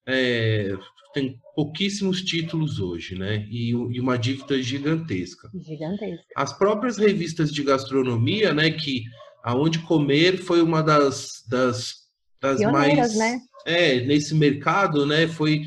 é, 0.07 0.77
tem 1.15 1.39
pouquíssimos 1.55 2.23
títulos 2.23 2.81
hoje, 2.81 3.15
né? 3.15 3.47
E, 3.51 3.71
e 3.71 4.01
uma 4.01 4.17
dívida 4.19 4.61
gigantesca. 4.63 5.51
Gigantesco. 5.55 6.25
As 6.37 6.53
próprias 6.57 6.97
revistas 6.99 7.53
de 7.53 7.63
gastronomia, 7.63 8.53
né? 8.53 8.71
Que 8.71 9.05
aonde 9.43 9.81
comer 9.81 10.39
foi 10.39 10.63
uma 10.63 10.83
das 10.83 11.45
das, 11.49 11.95
das 12.41 12.59
Pioneiras, 12.59 13.17
mais 13.17 13.19
né? 13.19 13.41
é 13.67 14.01
nesse 14.01 14.35
mercado, 14.35 15.07
né? 15.07 15.27
Foi 15.27 15.63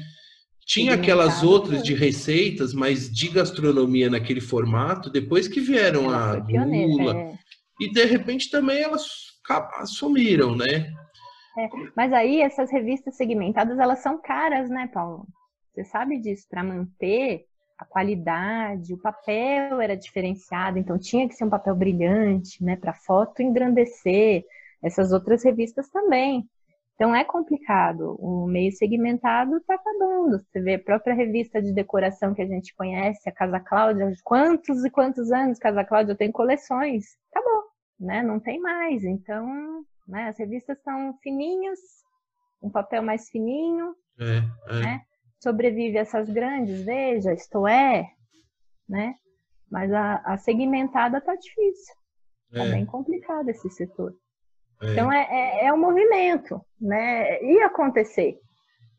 tinha 0.66 0.94
Esse 0.94 1.02
aquelas 1.02 1.28
mercado 1.36 1.50
outras 1.50 1.76
foi. 1.78 1.84
de 1.84 1.94
receitas, 1.94 2.74
mas 2.74 3.10
de 3.10 3.30
gastronomia 3.30 4.10
naquele 4.10 4.42
formato. 4.42 5.12
Depois 5.12 5.48
que 5.48 5.62
vieram 5.62 6.06
Ela 6.06 6.38
a 6.38 6.42
pioneira. 6.42 6.88
Gula 6.88 7.18
é. 7.18 7.34
e 7.80 7.92
de 7.92 8.06
repente 8.06 8.50
também 8.50 8.82
elas 8.82 9.06
sumiram, 9.86 10.56
né? 10.56 10.92
Mas 11.96 12.12
aí 12.12 12.42
essas 12.42 12.72
revistas 12.72 13.16
segmentadas, 13.16 13.80
elas 13.80 14.00
são 14.00 14.20
caras, 14.22 14.70
né, 14.70 14.90
Paulo? 14.94 15.26
Você 15.74 15.84
sabe 15.86 16.20
disso, 16.20 16.46
para 16.50 16.64
manter 16.64 17.46
a 17.78 17.86
qualidade, 17.86 18.94
o 18.94 18.98
papel 18.98 19.82
era 19.82 19.96
diferenciado, 19.96 20.78
então 20.78 20.98
tinha 20.98 21.28
que 21.28 21.36
ser 21.36 21.44
um 21.44 21.50
papel 21.50 21.76
brilhante, 21.76 22.64
né, 22.64 22.76
para 22.76 22.94
foto 22.94 23.42
engrandecer. 23.42 24.46
Essas 24.84 25.12
outras 25.12 25.44
revistas 25.44 25.90
também. 25.90 26.48
Então 26.94 27.14
é 27.16 27.24
complicado. 27.24 28.16
O 28.20 28.46
meio 28.46 28.72
segmentado 28.72 29.58
está 29.58 29.76
acabando. 29.76 30.40
Você 30.40 30.62
vê 30.62 30.76
a 30.76 30.80
própria 30.80 31.14
revista 31.14 31.62
de 31.62 31.74
decoração 31.74 32.34
que 32.34 32.42
a 32.42 32.48
gente 32.48 32.74
conhece, 32.76 33.28
a 33.28 33.32
Casa 33.32 33.60
Cláudia, 33.60 34.14
quantos 34.24 34.86
e 34.86 34.90
quantos 34.90 35.32
anos 35.32 35.58
Casa 35.58 35.84
Cláudia 35.84 36.16
tem 36.16 36.32
coleções? 36.32 37.18
Acabou, 37.32 37.64
né? 38.00 38.22
Não 38.22 38.40
tem 38.40 38.60
mais. 38.60 39.04
Então, 39.04 39.84
né, 40.08 40.30
as 40.30 40.38
revistas 40.38 40.78
são 40.84 41.18
fininhas, 41.22 41.80
um 42.62 42.70
papel 42.70 43.02
mais 43.02 43.28
fininho, 43.30 43.96
É, 44.20 44.38
é. 44.70 44.80
né? 44.82 45.02
Sobrevive 45.42 45.98
essas 45.98 46.30
grandes, 46.30 46.84
veja, 46.84 47.34
isto 47.34 47.68
é, 47.68 48.10
né? 48.88 49.16
Mas 49.70 49.92
a, 49.92 50.16
a 50.26 50.38
segmentada 50.38 51.20
tá 51.22 51.36
difícil, 51.36 51.94
tá 52.52 52.66
é, 52.66 52.72
bem 52.72 52.86
complicado 52.86 53.50
esse 53.50 53.70
setor. 53.70 54.16
é. 54.82 54.92
Então 54.92 55.12
é, 55.12 55.28
é, 55.30 55.66
é 55.66 55.74
um 55.74 55.78
movimento, 55.78 56.62
né? 56.80 57.44
Ia 57.44 57.68
acontecer. 57.68 58.40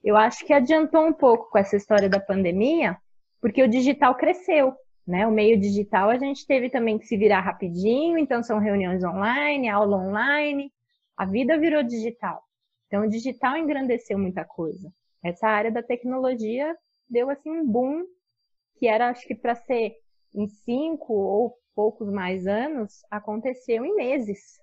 Eu 0.04 0.16
acho 0.16 0.44
que 0.44 0.52
adiantou 0.52 1.04
um 1.04 1.12
pouco 1.12 1.50
com 1.50 1.58
essa 1.58 1.76
história 1.76 2.08
da 2.08 2.20
pandemia, 2.20 2.96
porque 3.40 3.62
o 3.62 3.68
digital 3.68 4.14
cresceu, 4.14 4.74
né? 5.06 5.26
O 5.26 5.32
meio 5.32 5.58
digital 5.58 6.10
a 6.10 6.18
gente 6.18 6.46
teve 6.46 6.70
também 6.70 6.98
que 6.98 7.06
se 7.06 7.16
virar 7.16 7.40
rapidinho, 7.40 8.18
então 8.18 8.42
são 8.42 8.58
reuniões 8.58 9.02
online, 9.02 9.68
aula 9.68 9.96
online, 9.96 10.72
a 11.16 11.24
vida 11.24 11.58
virou 11.58 11.82
digital. 11.82 12.42
Então 12.86 13.04
o 13.04 13.08
digital 13.08 13.56
engrandeceu 13.56 14.18
muita 14.18 14.44
coisa. 14.44 14.92
Essa 15.24 15.48
área 15.48 15.70
da 15.70 15.82
tecnologia 15.82 16.74
deu 17.08 17.30
assim 17.30 17.50
um 17.50 17.66
boom 17.66 18.04
que 18.78 18.86
era 18.86 19.08
acho 19.10 19.26
que 19.26 19.34
para 19.34 19.54
ser 19.54 19.94
em 20.34 20.46
cinco 20.46 21.14
ou 21.14 21.58
poucos 21.74 22.10
mais 22.10 22.46
anos 22.46 23.02
aconteceu 23.10 23.84
em 23.84 23.94
meses, 23.94 24.58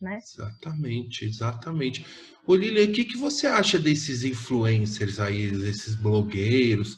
né? 0.00 0.18
Exatamente, 0.18 1.24
exatamente. 1.24 2.06
Lilian, 2.48 2.90
o 2.90 2.92
que, 2.92 3.04
que 3.04 3.16
você 3.16 3.46
acha 3.46 3.78
desses 3.78 4.24
influencers 4.24 5.18
aí, 5.18 5.50
desses 5.50 5.94
blogueiros? 5.96 6.96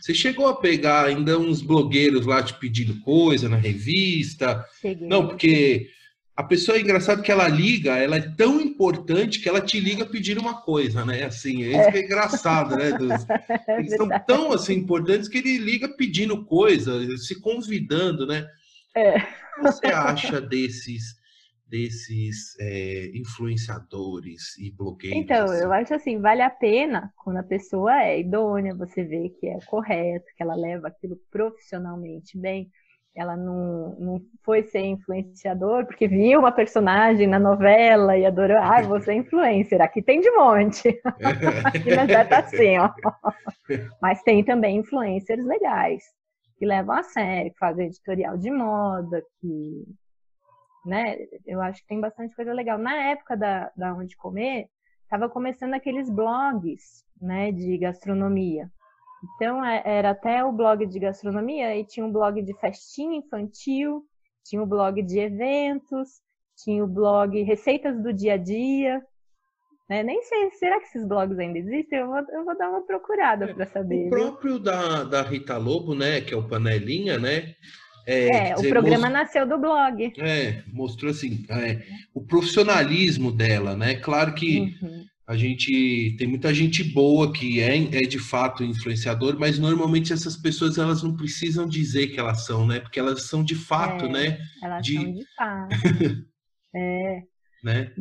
Você 0.00 0.14
chegou 0.14 0.46
a 0.46 0.56
pegar 0.56 1.06
ainda 1.06 1.38
uns 1.38 1.60
blogueiros 1.60 2.24
lá 2.24 2.42
te 2.42 2.54
pedindo 2.58 3.00
coisa 3.00 3.48
na 3.48 3.56
revista? 3.56 4.64
Cheguei. 4.80 5.08
Não, 5.08 5.26
porque 5.26 5.90
a 6.38 6.44
pessoa 6.44 6.78
é 6.78 6.80
engraçado 6.80 7.20
que 7.20 7.32
ela 7.32 7.48
liga, 7.48 7.96
ela 7.96 8.14
é 8.14 8.20
tão 8.36 8.60
importante 8.60 9.40
que 9.40 9.48
ela 9.48 9.60
te 9.60 9.80
liga 9.80 10.06
pedindo 10.06 10.40
uma 10.40 10.62
coisa, 10.62 11.04
né? 11.04 11.24
Assim, 11.24 11.64
é 11.64 11.80
isso 11.80 11.90
que 11.90 11.98
é 11.98 12.04
engraçado, 12.04 12.76
né? 12.76 12.92
Dos- 12.92 13.26
É 13.66 13.80
Eles 13.80 13.96
são 13.96 14.08
tão 14.24 14.52
assim 14.52 14.74
importantes 14.74 15.28
que 15.28 15.38
ele 15.38 15.58
liga 15.58 15.88
pedindo 15.88 16.44
coisa, 16.44 16.92
se 17.16 17.40
convidando, 17.40 18.24
né? 18.24 18.46
É. 18.94 19.16
O 19.16 19.20
que 19.20 19.62
você 19.62 19.86
acha 19.88 20.40
desses 20.40 21.18
desses 21.66 22.54
é, 22.60 23.10
influenciadores 23.14 24.56
e 24.58 24.70
blogueiros? 24.70 25.18
Então, 25.18 25.44
assim? 25.44 25.64
eu 25.64 25.72
acho 25.72 25.92
assim, 25.92 26.20
vale 26.20 26.40
a 26.42 26.50
pena 26.50 27.12
quando 27.16 27.38
a 27.38 27.42
pessoa 27.42 28.00
é 28.00 28.20
idônea, 28.20 28.76
você 28.76 29.02
vê 29.02 29.28
que 29.40 29.48
é 29.48 29.58
correto, 29.66 30.24
que 30.36 30.42
ela 30.42 30.54
leva 30.54 30.86
aquilo 30.86 31.16
profissionalmente 31.32 32.38
bem. 32.38 32.70
Ela 33.18 33.36
não, 33.36 33.96
não 33.98 34.22
foi 34.44 34.62
ser 34.62 34.78
influenciador 34.78 35.84
porque 35.86 36.06
viu 36.06 36.38
uma 36.38 36.52
personagem 36.52 37.26
na 37.26 37.40
novela 37.40 38.16
e 38.16 38.24
adorou. 38.24 38.56
Ah, 38.56 38.80
você 38.80 39.10
é 39.10 39.16
influencer, 39.16 39.82
aqui 39.82 40.00
tem 40.00 40.20
de 40.20 40.30
monte. 40.30 40.88
Aqui 41.66 41.96
na 41.96 42.06
Zé 42.06 42.24
tá 42.24 42.38
assim, 42.38 42.78
ó. 42.78 42.90
Mas 44.00 44.22
tem 44.22 44.44
também 44.44 44.76
influencers 44.76 45.44
legais, 45.44 46.04
que 46.58 46.64
levam 46.64 46.94
a 46.94 47.02
sério, 47.02 47.50
que 47.50 47.58
fazem 47.58 47.86
editorial 47.86 48.38
de 48.38 48.52
moda, 48.52 49.20
que. 49.40 49.84
Né? 50.86 51.16
Eu 51.44 51.60
acho 51.60 51.82
que 51.82 51.88
tem 51.88 52.00
bastante 52.00 52.36
coisa 52.36 52.52
legal. 52.52 52.78
Na 52.78 52.94
época 53.10 53.36
da, 53.36 53.72
da 53.76 53.94
Onde 53.94 54.16
Comer, 54.16 54.68
estava 55.02 55.28
começando 55.28 55.74
aqueles 55.74 56.08
blogs 56.08 57.04
né, 57.20 57.50
de 57.50 57.76
gastronomia. 57.78 58.70
Então, 59.22 59.64
é- 59.64 59.82
era 59.84 60.10
até 60.10 60.44
o 60.44 60.52
blog 60.52 60.86
de 60.86 60.98
gastronomia, 60.98 61.76
e 61.76 61.84
tinha 61.84 62.04
um 62.06 62.12
blog 62.12 62.42
de 62.42 62.54
festinha 62.60 63.18
infantil, 63.18 64.04
tinha 64.44 64.62
o 64.62 64.66
blog 64.66 65.02
de 65.02 65.18
eventos, 65.18 66.08
tinha 66.56 66.84
o 66.84 66.88
blog 66.88 67.42
Receitas 67.42 68.00
do 68.02 68.12
Dia 68.12 68.34
a 68.34 68.36
Dia. 68.36 69.02
Né? 69.88 70.02
Nem 70.02 70.22
sei, 70.22 70.50
será 70.52 70.78
que 70.80 70.86
esses 70.86 71.06
blogs 71.06 71.38
ainda 71.38 71.58
existem? 71.58 71.98
Eu 71.98 72.08
vou, 72.08 72.18
eu 72.30 72.44
vou 72.44 72.56
dar 72.58 72.70
uma 72.70 72.82
procurada 72.86 73.46
para 73.48 73.66
saber. 73.66 73.96
O 73.96 74.04
viu? 74.04 74.10
próprio 74.10 74.58
da, 74.58 75.04
da 75.04 75.22
Rita 75.22 75.56
Lobo, 75.56 75.94
né? 75.94 76.20
Que 76.20 76.34
é 76.34 76.36
o 76.36 76.46
Panelinha, 76.46 77.18
né? 77.18 77.54
É, 78.06 78.28
É, 78.28 78.48
quer 78.48 78.54
o 78.54 78.54
dizer, 78.54 78.68
programa 78.72 79.08
mos- 79.08 79.12
nasceu 79.12 79.46
do 79.46 79.58
blog. 79.58 80.12
é, 80.18 80.62
mostrou 80.72 81.10
assim 81.10 81.44
é, 81.50 81.80
o 82.14 82.20
profissionalismo 82.24 83.30
dela, 83.32 83.76
né? 83.76 83.94
Claro 83.96 84.34
que 84.34 84.58
Uhum. 84.60 85.04
A 85.28 85.36
gente 85.36 86.16
tem 86.18 86.26
muita 86.26 86.52
gente 86.54 86.82
boa 86.82 87.30
que 87.32 87.60
é, 87.60 87.76
é 87.76 88.00
de 88.00 88.18
fato 88.18 88.64
influenciador, 88.64 89.38
mas 89.38 89.58
normalmente 89.58 90.10
essas 90.12 90.36
pessoas 90.38 90.78
elas 90.78 91.02
não 91.02 91.14
precisam 91.14 91.68
dizer 91.68 92.08
que 92.08 92.18
elas 92.18 92.46
são, 92.46 92.66
né? 92.66 92.80
Porque 92.80 92.98
elas 92.98 93.24
são 93.24 93.44
de 93.44 93.54
fato, 93.54 94.06
É. 94.06 94.08
né? 94.08 94.38
Elas 94.62 94.82
de- 94.84 94.94
são 94.94 95.12
de 95.12 95.24
fato. 95.36 95.68
é, 96.74 97.22
né? 97.62 97.92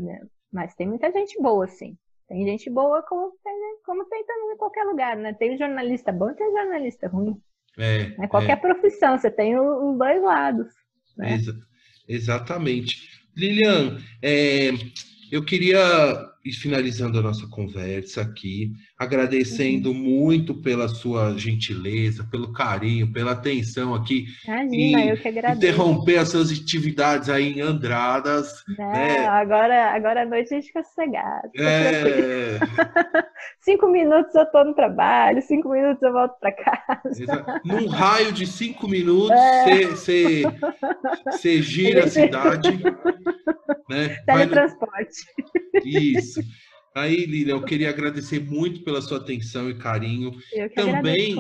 mas 0.51 0.73
tem 0.75 0.88
muita 0.88 1.11
gente 1.11 1.39
boa, 1.41 1.67
sim. 1.67 1.97
Tem 2.30 2.45
gente 2.45 2.69
boa 2.69 3.01
como 3.03 3.32
tem, 3.43 3.53
como 3.86 4.05
tem 4.05 4.25
também 4.25 4.53
em 4.53 4.57
qualquer 4.57 4.84
lugar, 4.86 5.15
né? 5.17 5.34
Tem 5.34 5.57
jornalista 5.57 6.11
bom 6.11 6.30
e 6.32 6.36
tem 6.36 6.49
jornalista 6.51 7.07
ruim. 7.07 7.36
É, 7.78 8.09
Né? 8.17 8.28
Qualquer 8.28 8.59
profissão, 8.59 9.17
você 9.17 9.30
tem 9.30 9.57
os 9.59 9.97
dois 9.97 10.21
lados. 10.23 10.67
né? 11.17 11.34
Exa- 11.36 11.55
exatamente. 12.07 13.09
Lilian, 13.36 13.97
é, 14.21 14.71
eu 15.32 15.43
queria 15.45 15.78
finalizando 16.54 17.20
a 17.20 17.22
nossa 17.22 17.48
conversa 17.48 18.22
aqui, 18.22 18.72
agradecendo 18.98 19.91
uhum. 19.91 19.95
muito 19.95 20.54
pela 20.56 20.88
sua 20.88 21.38
gentileza, 21.38 22.28
pelo 22.30 22.54
carinho, 22.54 23.12
pela 23.12 23.32
atenção 23.32 23.93
aqui. 23.93 24.26
Imagina, 24.45 25.06
e 25.06 25.10
eu 25.10 25.18
que 25.18 25.28
agradeço. 25.28 25.58
Interromper 25.58 26.18
as 26.18 26.30
suas 26.30 26.52
atividades 26.52 27.30
aí 27.30 27.54
em 27.54 27.62
Andradas. 27.62 28.64
Não, 28.78 28.91
né? 28.91 29.28
agora, 29.28 29.91
agora 29.91 30.24
à 30.24 30.26
noite 30.26 30.54
a 30.54 30.58
gente 30.58 30.68
fica 30.68 30.84
sossegado. 30.84 31.52
É... 31.58 32.60
cinco 33.62 33.88
minutos 33.88 34.34
eu 34.36 34.44
estou 34.44 34.66
no 34.66 34.74
trabalho, 34.74 35.42
cinco 35.42 35.70
minutos 35.70 36.02
eu 36.02 36.14
volto 36.14 36.36
para 36.40 36.52
casa. 36.52 37.24
Exato. 37.24 37.68
Num 37.68 37.88
raio 37.88 38.32
de 38.32 38.46
cinco 38.48 38.88
minutos, 38.88 39.38
você 39.92 40.44
é... 41.60 41.62
gira 41.62 42.06
a 42.06 42.08
cidade. 42.08 42.72
Né? 43.90 44.18
Teletransporte. 44.26 45.26
Isso. 45.84 46.42
Aí, 46.96 47.28
Lília, 47.28 47.52
eu 47.52 47.64
queria 47.64 47.90
agradecer 47.90 48.40
muito 48.40 48.84
pela 48.84 49.02
sua 49.02 49.20
atenção 49.20 49.70
e 49.70 49.78
carinho. 49.78 50.32
Eu 50.52 50.68
que 50.68 50.76
Também 50.76 51.36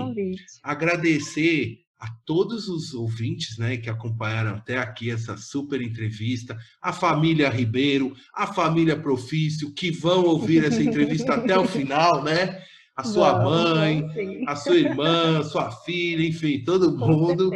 agradecer 0.63 1.86
a 1.99 2.07
todos 2.25 2.67
os 2.67 2.93
ouvintes 2.93 3.57
né, 3.57 3.77
que 3.77 3.89
acompanharam 3.89 4.55
até 4.55 4.77
aqui 4.77 5.09
essa 5.09 5.35
super 5.35 5.81
entrevista, 5.81 6.57
a 6.81 6.93
família 6.93 7.49
Ribeiro, 7.49 8.15
a 8.33 8.45
família 8.45 8.99
Profício, 8.99 9.73
que 9.73 9.89
vão 9.89 10.25
ouvir 10.25 10.63
essa 10.63 10.81
entrevista 10.81 11.33
até 11.33 11.57
o 11.57 11.67
final, 11.67 12.23
né? 12.23 12.61
a 12.97 13.03
sua 13.03 13.43
mãe, 13.43 14.03
a 14.47 14.55
sua 14.55 14.75
irmã, 14.75 15.39
a 15.39 15.43
sua 15.43 15.71
filha, 15.71 16.27
enfim, 16.27 16.63
todo 16.63 16.97
mundo. 16.97 17.51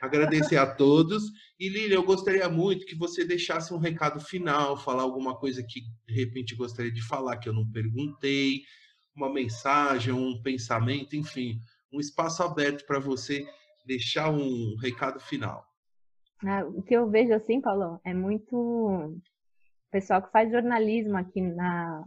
Agradecer 0.00 0.56
a 0.56 0.66
todos. 0.72 1.24
E 1.58 1.68
Lília, 1.68 1.96
eu 1.96 2.04
gostaria 2.04 2.48
muito 2.48 2.86
que 2.86 2.94
você 2.94 3.24
deixasse 3.24 3.74
um 3.74 3.78
recado 3.78 4.20
final, 4.20 4.76
falar 4.76 5.02
alguma 5.02 5.36
coisa 5.36 5.64
que 5.64 5.80
de 6.06 6.14
repente 6.14 6.54
gostaria 6.54 6.92
de 6.92 7.02
falar 7.02 7.38
que 7.38 7.48
eu 7.48 7.52
não 7.52 7.68
perguntei, 7.68 8.62
uma 9.16 9.32
mensagem, 9.32 10.12
um 10.12 10.40
pensamento, 10.40 11.16
enfim, 11.16 11.60
um 11.92 11.98
espaço 11.98 12.44
aberto 12.44 12.86
para 12.86 13.00
você 13.00 13.44
deixar 13.84 14.30
um 14.30 14.76
recado 14.76 15.20
final. 15.20 15.64
Ah, 16.44 16.64
o 16.64 16.82
que 16.82 16.94
eu 16.94 17.08
vejo 17.08 17.32
assim, 17.32 17.60
Paulo, 17.60 18.00
é 18.04 18.12
muito 18.12 18.56
o 18.56 19.20
pessoal 19.90 20.22
que 20.22 20.30
faz 20.30 20.50
jornalismo 20.50 21.16
aqui 21.16 21.40
na 21.40 22.04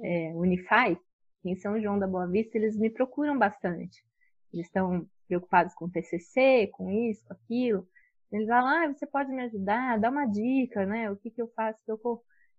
é, 0.00 0.32
Unify, 0.34 0.98
em 1.44 1.56
São 1.56 1.80
João 1.80 1.98
da 1.98 2.06
Boa 2.06 2.26
Vista, 2.26 2.56
eles 2.56 2.76
me 2.76 2.90
procuram 2.90 3.38
bastante. 3.38 4.04
Eles 4.52 4.66
estão 4.66 5.06
preocupados 5.26 5.74
com 5.74 5.88
TCC, 5.88 6.68
com 6.72 6.90
isso, 6.90 7.24
com 7.26 7.34
aquilo. 7.34 7.86
Eles 8.32 8.48
falam, 8.48 8.68
ah, 8.68 8.92
você 8.92 9.06
pode 9.06 9.30
me 9.30 9.42
ajudar, 9.42 9.98
dá 9.98 10.10
uma 10.10 10.26
dica, 10.26 10.84
né? 10.86 11.10
O 11.10 11.16
que, 11.16 11.30
que 11.30 11.40
eu 11.40 11.48
faço? 11.54 11.78
Que 11.84 11.92
eu... 11.92 11.98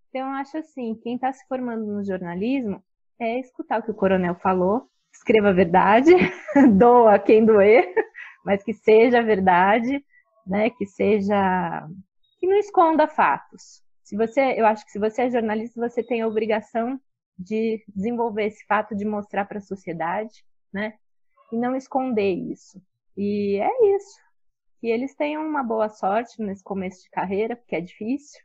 Então, 0.09 0.27
eu 0.27 0.33
acho 0.35 0.57
assim, 0.57 0.95
quem 0.95 1.15
está 1.15 1.31
se 1.33 1.45
formando 1.47 1.85
no 1.85 2.03
jornalismo 2.03 2.83
é 3.19 3.39
escutar 3.39 3.79
o 3.79 3.83
que 3.83 3.91
o 3.91 3.95
coronel 3.95 4.35
falou, 4.35 4.89
escreva 5.13 5.49
a 5.49 5.53
verdade, 5.53 6.11
doa 6.77 7.19
quem 7.19 7.45
doer, 7.45 7.93
mas 8.45 8.63
que 8.63 8.73
seja 8.73 9.23
verdade, 9.23 10.05
né? 10.45 10.69
Que 10.69 10.85
seja... 10.85 11.87
que 12.39 12.47
não 12.47 12.57
esconda 12.57 13.07
fatos. 13.07 13.83
Se 14.03 14.15
você, 14.15 14.53
eu 14.55 14.67
acho 14.67 14.85
que 14.85 14.91
se 14.91 14.99
você 14.99 15.23
é 15.23 15.31
jornalista, 15.31 15.81
você 15.81 16.03
tem 16.03 16.21
a 16.21 16.27
obrigação 16.27 16.99
de 17.37 17.83
desenvolver 17.87 18.45
esse 18.45 18.63
fato 18.65 18.95
de 18.95 19.03
mostrar 19.03 19.45
para 19.45 19.57
a 19.57 19.61
sociedade, 19.61 20.45
né? 20.71 20.93
E 21.51 21.57
não 21.57 21.75
esconder 21.75 22.33
isso. 22.33 22.79
E 23.17 23.59
é 23.59 23.95
isso. 23.95 24.19
Que 24.79 24.87
eles 24.87 25.15
tenham 25.15 25.45
uma 25.45 25.63
boa 25.63 25.89
sorte 25.89 26.41
nesse 26.41 26.63
começo 26.63 27.01
de 27.03 27.09
carreira, 27.09 27.55
porque 27.55 27.75
é 27.75 27.81
difícil, 27.81 28.39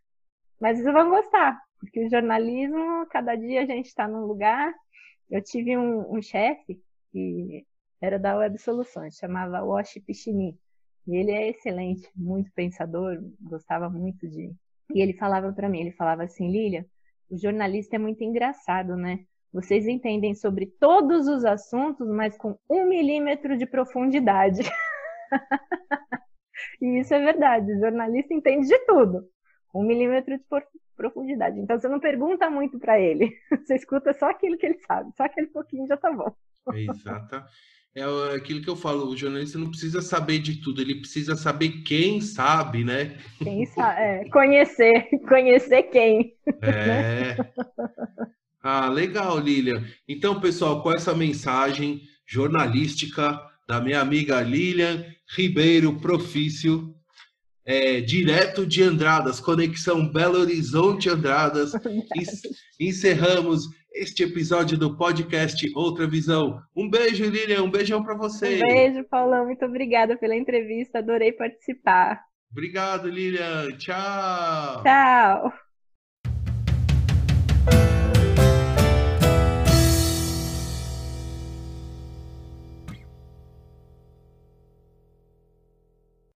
mas 0.58 0.80
eles 0.80 0.92
vão 0.92 1.10
gostar, 1.10 1.60
porque 1.78 2.04
o 2.04 2.10
jornalismo, 2.10 3.06
cada 3.10 3.34
dia 3.34 3.62
a 3.62 3.66
gente 3.66 3.86
está 3.86 4.08
num 4.08 4.24
lugar. 4.24 4.72
Eu 5.30 5.42
tive 5.42 5.76
um, 5.76 6.16
um 6.16 6.22
chefe 6.22 6.82
que 7.12 7.66
era 8.00 8.18
da 8.18 8.36
Web 8.36 8.58
Soluções, 8.58 9.16
chamava 9.16 9.62
Wash 9.62 10.00
Pichini. 10.06 10.58
E 11.06 11.16
ele 11.16 11.32
é 11.32 11.50
excelente, 11.50 12.08
muito 12.16 12.50
pensador, 12.52 13.18
gostava 13.40 13.90
muito 13.90 14.28
de. 14.28 14.52
E 14.94 15.00
ele 15.00 15.12
falava 15.12 15.52
para 15.52 15.68
mim, 15.68 15.80
ele 15.80 15.92
falava 15.92 16.24
assim, 16.24 16.50
Lilia, 16.50 16.86
o 17.30 17.36
jornalista 17.36 17.96
é 17.96 17.98
muito 17.98 18.22
engraçado, 18.24 18.96
né? 18.96 19.20
Vocês 19.52 19.86
entendem 19.86 20.34
sobre 20.34 20.66
todos 20.66 21.26
os 21.26 21.44
assuntos, 21.44 22.08
mas 22.08 22.36
com 22.36 22.56
um 22.68 22.86
milímetro 22.86 23.56
de 23.56 23.66
profundidade. 23.66 24.62
e 26.80 27.00
isso 27.00 27.12
é 27.14 27.18
verdade. 27.18 27.72
O 27.72 27.80
jornalista 27.80 28.32
entende 28.32 28.68
de 28.68 28.78
tudo. 28.86 29.28
Um 29.74 29.84
milímetro 29.84 30.36
de 30.36 30.44
profundidade. 30.96 31.58
Então 31.58 31.78
você 31.78 31.88
não 31.88 31.98
pergunta 31.98 32.48
muito 32.48 32.78
para 32.78 32.98
ele. 33.00 33.32
Você 33.64 33.76
escuta 33.76 34.12
só 34.12 34.30
aquilo 34.30 34.58
que 34.58 34.66
ele 34.66 34.78
sabe. 34.80 35.10
Só 35.16 35.24
aquele 35.24 35.46
pouquinho 35.48 35.86
já 35.86 35.96
tá 35.96 36.12
bom. 36.12 36.32
Exato 36.74 37.44
é 37.94 38.34
aquilo 38.34 38.62
que 38.62 38.70
eu 38.70 38.76
falo, 38.76 39.08
o 39.08 39.16
jornalista 39.16 39.58
não 39.58 39.68
precisa 39.68 40.00
saber 40.00 40.38
de 40.38 40.60
tudo, 40.60 40.80
ele 40.80 41.00
precisa 41.00 41.34
saber 41.34 41.82
quem 41.82 42.20
sabe, 42.20 42.84
né? 42.84 43.18
Quem 43.42 43.66
sabe, 43.66 44.00
é, 44.00 44.28
conhecer, 44.30 45.08
conhecer 45.28 45.82
quem. 45.84 46.34
É. 46.62 47.36
Ah, 48.62 48.88
legal, 48.88 49.38
Lilian. 49.38 49.84
Então, 50.06 50.40
pessoal, 50.40 50.82
com 50.82 50.92
essa 50.92 51.14
mensagem 51.14 52.02
jornalística 52.26 53.40
da 53.66 53.80
minha 53.80 54.00
amiga 54.00 54.40
Lilian 54.40 55.04
Ribeiro 55.36 55.98
Profício, 55.98 56.94
é, 57.64 58.00
direto 58.00 58.66
de 58.66 58.82
Andradas, 58.82 59.40
conexão 59.40 60.10
Belo 60.10 60.38
Horizonte 60.38 61.08
Andradas, 61.08 61.72
encerramos 62.78 63.68
este 63.92 64.22
episódio 64.22 64.78
do 64.78 64.96
podcast 64.96 65.70
Outra 65.74 66.06
Visão. 66.06 66.62
Um 66.76 66.88
beijo, 66.88 67.24
Lilian, 67.24 67.62
um 67.62 67.70
beijão 67.70 68.02
para 68.02 68.14
você. 68.14 68.56
Um 68.56 68.66
beijo, 68.66 69.04
Paulão, 69.04 69.46
muito 69.46 69.64
obrigada 69.64 70.16
pela 70.16 70.36
entrevista, 70.36 70.98
adorei 70.98 71.32
participar. 71.32 72.20
Obrigado, 72.50 73.08
Lilian. 73.08 73.76
Tchau. 73.78 74.82
Tchau. 74.82 75.69